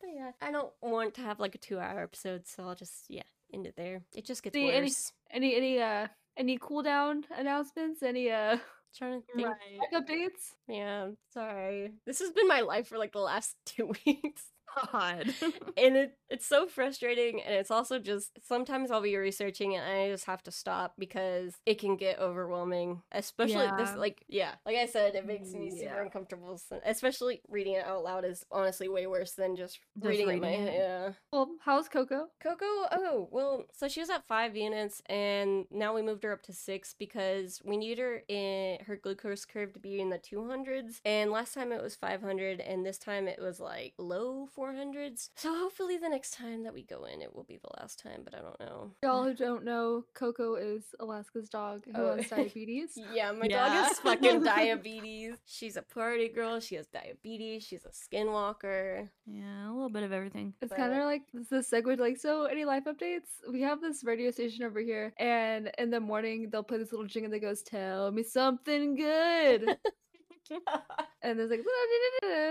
But 0.00 0.10
yeah, 0.14 0.30
I 0.42 0.50
don't 0.50 0.72
want 0.82 1.14
to 1.14 1.22
have 1.22 1.40
like 1.40 1.54
a 1.54 1.58
2-hour 1.58 2.02
episode, 2.02 2.46
so 2.46 2.64
I'll 2.64 2.74
just 2.74 3.06
yeah, 3.08 3.22
end 3.54 3.66
it 3.66 3.76
there. 3.76 4.02
It 4.14 4.26
just 4.26 4.42
gets 4.42 4.54
See, 4.54 4.70
any- 4.70 4.86
worse. 4.88 5.12
Any 5.30 5.56
any 5.56 5.80
uh 5.80 6.08
any 6.36 6.58
cool 6.60 6.82
down 6.82 7.24
announcements? 7.36 8.02
Any 8.02 8.30
uh 8.30 8.58
Trying 8.96 9.20
to 9.22 9.26
think. 9.36 9.56
tech 9.80 9.92
updates? 10.06 10.54
Yeah, 10.68 11.10
sorry. 11.32 11.92
This 12.06 12.20
has 12.20 12.30
been 12.30 12.48
my 12.48 12.60
life 12.60 12.88
for 12.88 12.98
like 12.98 13.12
the 13.12 13.20
last 13.20 13.56
2 13.66 13.92
weeks. 14.06 14.44
God. 14.92 15.34
and 15.76 15.96
it 15.96 16.18
it's 16.28 16.46
so 16.46 16.66
frustrating 16.66 17.40
and 17.42 17.54
it's 17.54 17.70
also 17.70 17.98
just 17.98 18.38
sometimes 18.46 18.90
I'll 18.90 19.00
be 19.00 19.16
researching 19.16 19.76
and 19.76 19.84
I 19.84 20.10
just 20.10 20.24
have 20.26 20.42
to 20.44 20.50
stop 20.50 20.94
because 20.98 21.54
it 21.66 21.78
can 21.78 21.96
get 21.96 22.18
overwhelming 22.18 23.02
especially 23.12 23.68
this 23.78 23.94
like 23.96 24.24
yeah 24.28 24.52
like 24.64 24.76
I 24.76 24.86
said 24.86 25.14
it 25.14 25.26
makes 25.26 25.52
me 25.52 25.70
super 25.70 26.02
uncomfortable 26.02 26.60
especially 26.84 27.42
reading 27.48 27.74
it 27.74 27.86
out 27.86 28.02
loud 28.02 28.24
is 28.24 28.44
honestly 28.50 28.88
way 28.88 29.06
worse 29.06 29.32
than 29.32 29.56
just, 29.56 29.78
Just 29.96 30.08
reading, 30.08 30.28
it 30.28 30.34
in 30.34 30.40
my 30.40 30.48
head 30.48 30.74
yeah 30.74 31.12
Well, 31.32 31.50
how's 31.64 31.88
Coco? 31.88 32.28
Coco, 32.42 32.64
oh, 32.64 33.28
well, 33.30 33.64
so 33.72 33.88
she 33.88 34.00
was 34.00 34.10
at 34.10 34.26
five 34.26 34.56
units, 34.56 35.02
and 35.06 35.66
now 35.70 35.94
we 35.94 36.02
moved 36.02 36.24
her 36.24 36.32
up 36.32 36.42
to 36.44 36.52
six 36.52 36.94
because 36.98 37.60
we 37.64 37.76
need 37.76 37.98
her 37.98 38.22
in 38.28 38.78
her 38.86 38.96
glucose 38.96 39.44
curve 39.44 39.72
to 39.74 39.78
be 39.78 40.00
in 40.00 40.10
the 40.10 40.18
200s. 40.18 41.00
And 41.04 41.30
last 41.30 41.54
time 41.54 41.72
it 41.72 41.82
was 41.82 41.94
500, 41.94 42.60
and 42.60 42.84
this 42.84 42.98
time 42.98 43.28
it 43.28 43.40
was 43.40 43.60
like 43.60 43.94
low 43.98 44.46
400s. 44.66 45.30
So 45.36 45.54
hopefully 45.54 45.96
the 45.98 46.08
next 46.08 46.32
time 46.34 46.64
that 46.64 46.74
we 46.74 46.82
go 46.82 47.04
in, 47.04 47.22
it 47.22 47.34
will 47.34 47.44
be 47.44 47.58
the 47.62 47.70
last 47.80 47.98
time, 48.02 48.22
but 48.24 48.34
I 48.34 48.38
don't 48.40 48.58
know. 48.60 48.92
Y'all 49.02 49.24
who 49.24 49.34
don't 49.34 49.64
know, 49.64 50.04
Coco 50.14 50.54
is 50.56 50.82
Alaska's 51.00 51.48
dog 51.48 51.84
who 51.86 51.92
Oh. 52.00 52.16
has 52.16 52.28
diabetes. 52.30 52.98
Yeah, 53.12 53.32
my 53.32 53.46
Yeah. 53.48 53.58
dog 53.64 53.68
has 53.86 53.98
fucking 54.00 54.42
diabetes. 54.42 55.36
She's 55.46 55.76
a 55.76 55.82
party 55.82 56.28
girl. 56.28 56.60
She 56.60 56.74
has 56.76 56.86
diabetes. 56.86 57.62
She's 57.64 57.84
a 57.84 57.90
skinwalker. 57.90 59.08
yeah, 59.26 59.70
a 59.70 59.72
little 59.72 59.90
bit 59.90 60.02
of 60.02 60.12
everything. 60.12 60.54
It's 60.60 60.70
But- 60.70 60.78
kind 60.78 60.92
of 60.92 61.04
like 61.04 61.22
this 61.32 61.52
is 61.52 61.70
segue. 61.70 61.98
Like, 61.98 62.16
so 62.16 62.44
any 62.44 62.64
life 62.64 62.84
updates? 62.84 63.28
We 63.50 63.62
have 63.62 63.80
this 63.80 64.04
radio 64.04 64.30
station 64.30 64.64
over 64.64 64.80
here, 64.80 65.12
and 65.18 65.70
in 65.78 65.90
the 65.90 66.00
morning 66.00 66.48
they'll 66.50 66.62
play 66.62 66.78
this 66.78 66.92
little 66.92 67.06
jingle 67.06 67.30
that 67.30 67.40
goes, 67.40 67.62
"Tell 67.62 68.10
me 68.10 68.22
something 68.22 68.96
good," 68.96 69.78
and 71.22 71.38
there's 71.38 71.50
like, 71.50 71.60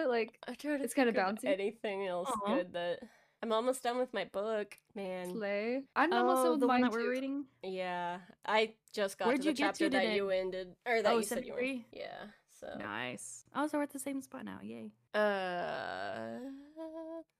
like 0.07 0.37
I 0.47 0.53
tried 0.53 0.81
It's 0.81 0.93
kinda 0.93 1.11
think 1.13 1.25
bouncy. 1.41 1.45
Anything 1.51 2.07
else 2.07 2.29
Aw. 2.45 2.55
good 2.55 2.73
that 2.73 2.99
I'm 3.43 3.51
almost 3.51 3.83
done 3.83 3.97
with 3.99 4.13
my 4.13 4.25
book, 4.25 4.77
man. 4.95 5.31
slay. 5.31 5.83
I'm 5.95 6.11
almost 6.13 6.37
done 6.37 6.47
Oh, 6.47 6.51
with 6.51 6.59
the 6.61 6.67
one 6.67 6.81
that 6.81 6.91
we're 6.91 7.01
too. 7.01 7.09
reading. 7.09 7.45
Yeah, 7.63 8.17
I 8.45 8.73
just 8.93 9.19
got 9.19 9.27
Where'd 9.27 9.41
to 9.41 9.49
the 9.49 9.53
chapter 9.53 9.85
to 9.85 9.89
that 9.91 10.13
you 10.15 10.29
ended, 10.29 10.75
or 10.85 11.01
that 11.01 11.11
Oh, 11.13 11.17
you 11.17 11.23
said 11.23 11.45
you 11.45 11.53
were. 11.53 11.61
Yeah. 11.91 12.17
So. 12.59 12.67
Nice. 12.79 13.43
Oh, 13.53 13.67
so 13.67 13.77
we're 13.77 13.83
at 13.83 13.91
the 13.91 13.99
same 13.99 14.21
spot 14.21 14.45
now. 14.45 14.59
Yay. 14.63 14.89
Uh. 15.13 16.39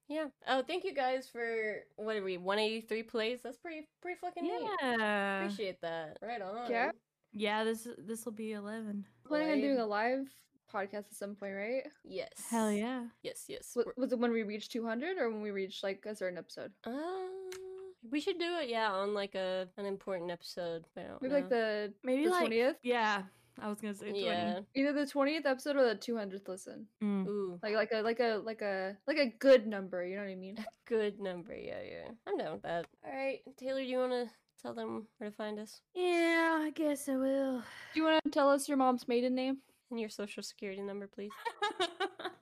Yeah. 0.08 0.28
Oh, 0.48 0.62
thank 0.62 0.84
you 0.84 0.94
guys 0.94 1.28
for 1.28 1.78
what 1.96 2.16
are 2.16 2.24
we? 2.24 2.38
183 2.38 3.04
plays. 3.04 3.40
That's 3.42 3.58
pretty 3.58 3.88
pretty 4.02 4.20
fucking 4.20 4.44
neat. 4.44 4.70
Yeah. 4.82 5.42
Appreciate 5.44 5.82
that. 5.82 6.18
Right 6.22 6.42
on. 6.42 6.70
Yeah. 6.70 6.92
Yeah. 7.34 7.64
This 7.64 7.88
this 7.98 8.26
will 8.26 8.34
be 8.34 8.52
eleven. 8.52 9.06
Planning 9.26 9.52
on 9.54 9.62
doing 9.62 9.80
a 9.80 9.86
live 9.86 10.28
podcast 10.76 11.08
at 11.12 11.16
some 11.16 11.36
point, 11.36 11.56
right? 11.56 11.84
Yes. 12.04 12.30
Hell 12.50 12.72
yeah. 12.72 13.04
Yes. 13.24 13.46
Yes. 13.48 13.74
Was, 13.76 13.86
was 13.98 14.12
it 14.12 14.20
when 14.20 14.32
we 14.32 14.44
reached 14.44 14.72
200 14.72 15.18
or 15.18 15.30
when 15.30 15.42
we 15.42 15.52
reached 15.52 15.84
like 15.84 16.06
a 16.06 16.16
certain 16.16 16.38
episode? 16.38 16.72
Uh, 16.84 16.92
we 18.12 18.20
should 18.20 18.38
do 18.40 18.58
it. 18.62 18.70
Yeah, 18.70 18.92
on 18.92 19.14
like 19.14 19.36
a 19.36 19.68
an 19.78 19.86
important 19.86 20.32
episode. 20.32 20.86
I 20.98 21.02
don't 21.04 21.22
Maybe 21.22 21.34
know. 21.34 21.40
like 21.40 21.50
the 21.50 21.94
Maybe 22.04 22.26
the 22.26 22.32
like 22.32 22.50
20th, 22.50 22.76
Yeah. 22.84 23.24
I 23.62 23.70
was 23.70 23.80
gonna 23.80 23.94
say 23.94 24.08
twenty. 24.10 24.26
yeah. 24.26 24.60
either 24.76 24.92
the 24.92 25.06
20th 25.06 25.46
episode 25.46 25.78
or 25.78 25.86
the 25.88 25.96
200th 25.96 26.46
listen. 26.50 26.88
Mm. 27.02 27.26
Ooh. 27.26 27.60
Like 27.64 27.74
like 27.74 27.92
a 27.94 28.02
like 28.02 28.20
a 28.20 28.42
like 28.44 28.62
a 28.62 28.98
like 29.08 29.18
a 29.18 29.28
good 29.40 29.66
number. 29.66 30.06
You 30.06 30.18
know 30.18 30.24
what 30.24 30.30
I 30.32 30.36
mean? 30.36 30.58
A 30.60 30.66
Good 30.88 31.20
number, 31.22 31.56
yeah, 31.56 31.80
yeah. 31.90 32.10
I'm 32.28 32.38
down 32.38 32.52
with 32.54 32.62
that. 32.64 32.86
All 33.06 33.12
right, 33.16 33.40
Taylor, 33.58 33.80
do 33.82 33.88
you 33.88 33.98
want 33.98 34.12
to 34.12 34.30
tell 34.62 34.74
them 34.74 35.08
where 35.18 35.30
to 35.32 35.36
find 35.36 35.58
us 35.58 35.80
Yeah, 35.96 36.60
I 36.64 36.72
guess 36.76 37.08
I 37.10 37.16
will. 37.16 37.60
Do 37.94 38.00
you 38.00 38.04
want 38.04 38.22
to 38.26 38.30
tell 38.30 38.50
us 38.50 38.68
your 38.68 38.78
mom's 38.78 39.08
maiden 39.08 39.34
name? 39.36 39.60
And 39.92 40.00
your 40.00 40.10
social 40.10 40.44
security 40.44 40.82
number, 40.82 41.08
please? 41.08 41.32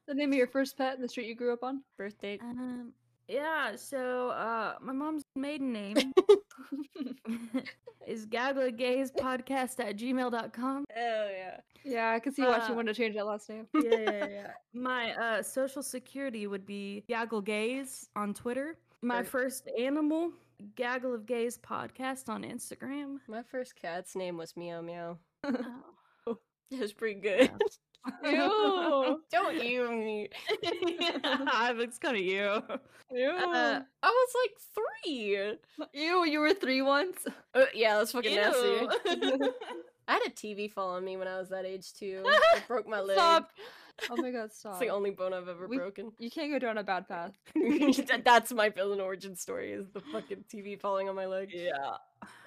The 0.06 0.14
name 0.14 0.32
of 0.34 0.38
your 0.38 0.48
first 0.48 0.78
pet 0.78 0.96
and 0.96 1.04
the 1.04 1.08
street 1.08 1.28
you 1.28 1.34
grew 1.36 1.54
up 1.54 1.64
on? 1.64 1.82
Birth 1.98 2.20
date. 2.20 2.41
um. 2.41 2.91
Yeah. 3.30 3.78
So, 3.78 4.30
uh, 4.32 4.76
my 4.82 4.91
mom's 4.91 5.24
maiden 5.36 5.72
name 5.72 5.96
is 8.08 8.26
gaglagazepodcast 8.28 9.80
at 9.80 9.96
gmail.com. 9.98 10.86
Oh 10.96 11.30
yeah. 11.32 11.58
yeah, 11.86 12.12
I 12.12 12.20
can 12.20 12.34
see 12.34 12.41
why 12.41 12.60
she 12.66 12.74
Uh, 12.74 12.76
wanted 12.76 12.94
to 12.94 13.02
change 13.02 13.16
that 13.16 13.26
last 13.26 13.50
name. 13.50 13.66
yeah, 13.82 13.98
yeah, 14.00 14.28
yeah. 14.28 14.52
My 14.74 15.14
uh, 15.14 15.41
social 15.41 15.82
security 15.82 16.48
would 16.48 16.66
be 16.66 17.06
Gaggle 17.08 17.41
Gays 17.41 18.10
on 18.18 18.34
Twitter. 18.34 18.78
My 19.02 19.18
Right. 19.18 19.28
first 19.28 19.70
animal, 19.80 20.32
Gaggle 20.76 21.14
of 21.16 21.26
Gays 21.26 21.58
podcast 21.58 22.28
on 22.28 22.44
Instagram. 22.44 23.20
My 23.30 23.41
first 23.41 23.76
cat's 23.78 24.16
name 24.18 24.36
was 24.38 24.56
Meow 24.58 24.82
Meow. 24.82 25.18
Oh. 25.46 25.66
Was 26.80 26.93
pretty 26.93 27.19
good. 27.19 27.51
Ew. 28.24 29.21
Don't 29.32 29.63
you 29.63 29.89
me. 29.91 30.30
yeah, 30.61 31.69
it 31.69 31.78
looks 31.78 31.97
kind 31.97 32.17
of 32.17 32.24
you. 32.24 32.61
Ew. 33.11 33.30
Uh, 33.30 33.82
I 34.01 34.07
was 34.07 34.34
like 34.43 34.86
three. 35.05 35.55
Ew, 35.93 36.26
you 36.26 36.39
were 36.39 36.53
three 36.53 36.82
once. 36.82 37.26
Uh, 37.53 37.65
yeah, 37.74 37.97
that's 37.97 38.11
fucking 38.11 38.36
nasty. 38.36 38.88
I 40.05 40.13
had 40.13 40.21
a 40.28 40.32
TV 40.32 40.69
fall 40.69 40.89
on 40.91 41.05
me 41.05 41.15
when 41.15 41.28
I 41.30 41.38
was 41.38 41.49
that 41.49 41.65
age 41.65 41.93
too. 41.93 42.24
It 42.26 42.67
broke 42.67 42.88
my 42.88 42.99
leg. 42.99 43.15
Stop. 43.15 43.51
Oh 44.10 44.16
my 44.18 44.32
god, 44.32 44.52
stop. 44.52 44.74
It's 44.74 44.80
the 44.82 44.89
only 44.89 45.12
bone 45.12 45.34
I've 45.34 45.48
ever 45.48 45.68
We- 45.68 45.78
broken. 45.78 46.12
You 46.20 46.30
can't 46.32 46.52
go 46.52 46.60
down 46.60 46.78
a 46.78 46.84
bad 46.84 47.08
path. 47.14 47.32
That's 48.24 48.52
my 48.52 48.70
villain 48.70 49.00
origin 49.00 49.36
story 49.36 49.72
is 49.72 49.88
the 49.94 50.02
fucking 50.12 50.46
TV 50.54 50.80
falling 50.80 51.10
on 51.10 51.16
my 51.16 51.26
leg. 51.26 51.50
yeah. 51.54 51.98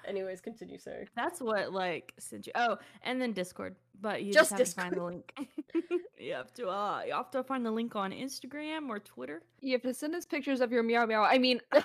Anyways, 0.05 0.41
continue, 0.41 0.77
sorry. 0.79 1.07
That's 1.15 1.39
what 1.41 1.71
like 1.73 2.13
sent 2.17 2.47
you. 2.47 2.53
Oh, 2.55 2.77
and 3.03 3.21
then 3.21 3.31
Discord, 3.33 3.75
but 4.01 4.23
you 4.23 4.33
Just 4.33 4.57
just, 4.57 4.75
have 4.77 4.89
to 4.89 4.95
find 4.95 4.95
the 4.95 5.03
link. 5.03 5.33
you 6.19 6.33
have 6.33 6.53
to 6.55 6.67
uh, 6.69 7.01
you 7.05 7.13
have 7.13 7.29
to 7.31 7.43
find 7.43 7.65
the 7.65 7.71
link 7.71 7.95
on 7.95 8.11
Instagram 8.11 8.89
or 8.89 8.99
Twitter. 8.99 9.41
You 9.61 9.73
have 9.73 9.81
to 9.83 9.93
send 9.93 10.15
us 10.15 10.25
pictures 10.25 10.61
of 10.61 10.71
your 10.71 10.81
meow 10.83 11.05
meow. 11.05 11.23
I 11.23 11.37
mean, 11.37 11.61
I 11.71 11.81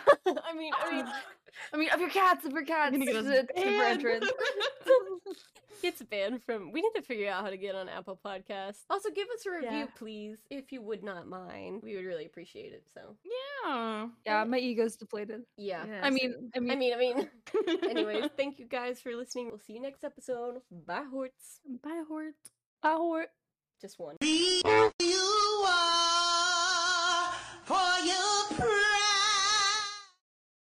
mean, 0.57 0.73
I 0.81 0.91
mean, 0.91 1.05
I 1.73 1.77
mean, 1.77 1.89
of 1.91 2.01
your 2.01 2.11
cats, 2.11 2.45
of 2.47 2.53
your 2.53 2.65
cats. 2.65 2.93
gonna 2.93 3.05
get 3.07 3.17
us 3.17 3.25
to- 3.27 3.47
to 3.47 3.67
entrance 3.67 4.31
gets 5.81 6.03
banned 6.03 6.43
from. 6.43 6.73
We 6.73 6.83
need 6.83 6.93
to 6.97 7.03
figure 7.03 7.31
out 7.31 7.45
how 7.45 7.51
to 7.51 7.57
get 7.57 7.75
on 7.75 7.89
Apple 7.89 8.19
Podcast. 8.25 8.79
Also, 8.91 9.11
give 9.11 9.29
us 9.29 9.47
a 9.47 9.51
review, 9.51 9.71
yeah. 9.71 9.87
please, 9.97 10.39
if 10.51 10.73
you 10.73 10.83
would 10.83 11.03
not 11.03 11.27
mind. 11.27 11.83
We 11.83 11.97
would 11.97 12.05
really 12.05 12.27
appreciate 12.27 12.73
it. 12.73 12.85
So 12.93 13.17
yeah, 13.65 14.09
yeah, 14.27 14.45
my 14.45 14.59
ego's 14.59 14.97
depleted. 14.97 15.43
Yeah, 15.57 15.85
yes. 15.87 16.01
I 16.03 16.11
mean, 16.11 16.51
I 16.55 16.61
mean, 16.61 16.73
I 16.73 16.77
mean, 16.77 16.93
I 16.93 16.97
mean. 16.97 17.29
anyways, 17.89 18.31
thank 18.37 18.59
you 18.59 18.67
guys 18.67 19.01
for 19.01 19.15
listening. 19.15 19.49
We'll 19.49 19.59
see 19.59 19.75
you 19.75 19.81
next 19.81 20.05
episode. 20.05 20.61
Bye, 20.71 21.05
Whorts. 21.13 21.61
Bye, 21.83 22.03
Whorts. 22.09 22.51
Bye, 22.83 22.97
Whort. 22.99 23.29
Just 23.81 23.99
one. 23.99 24.17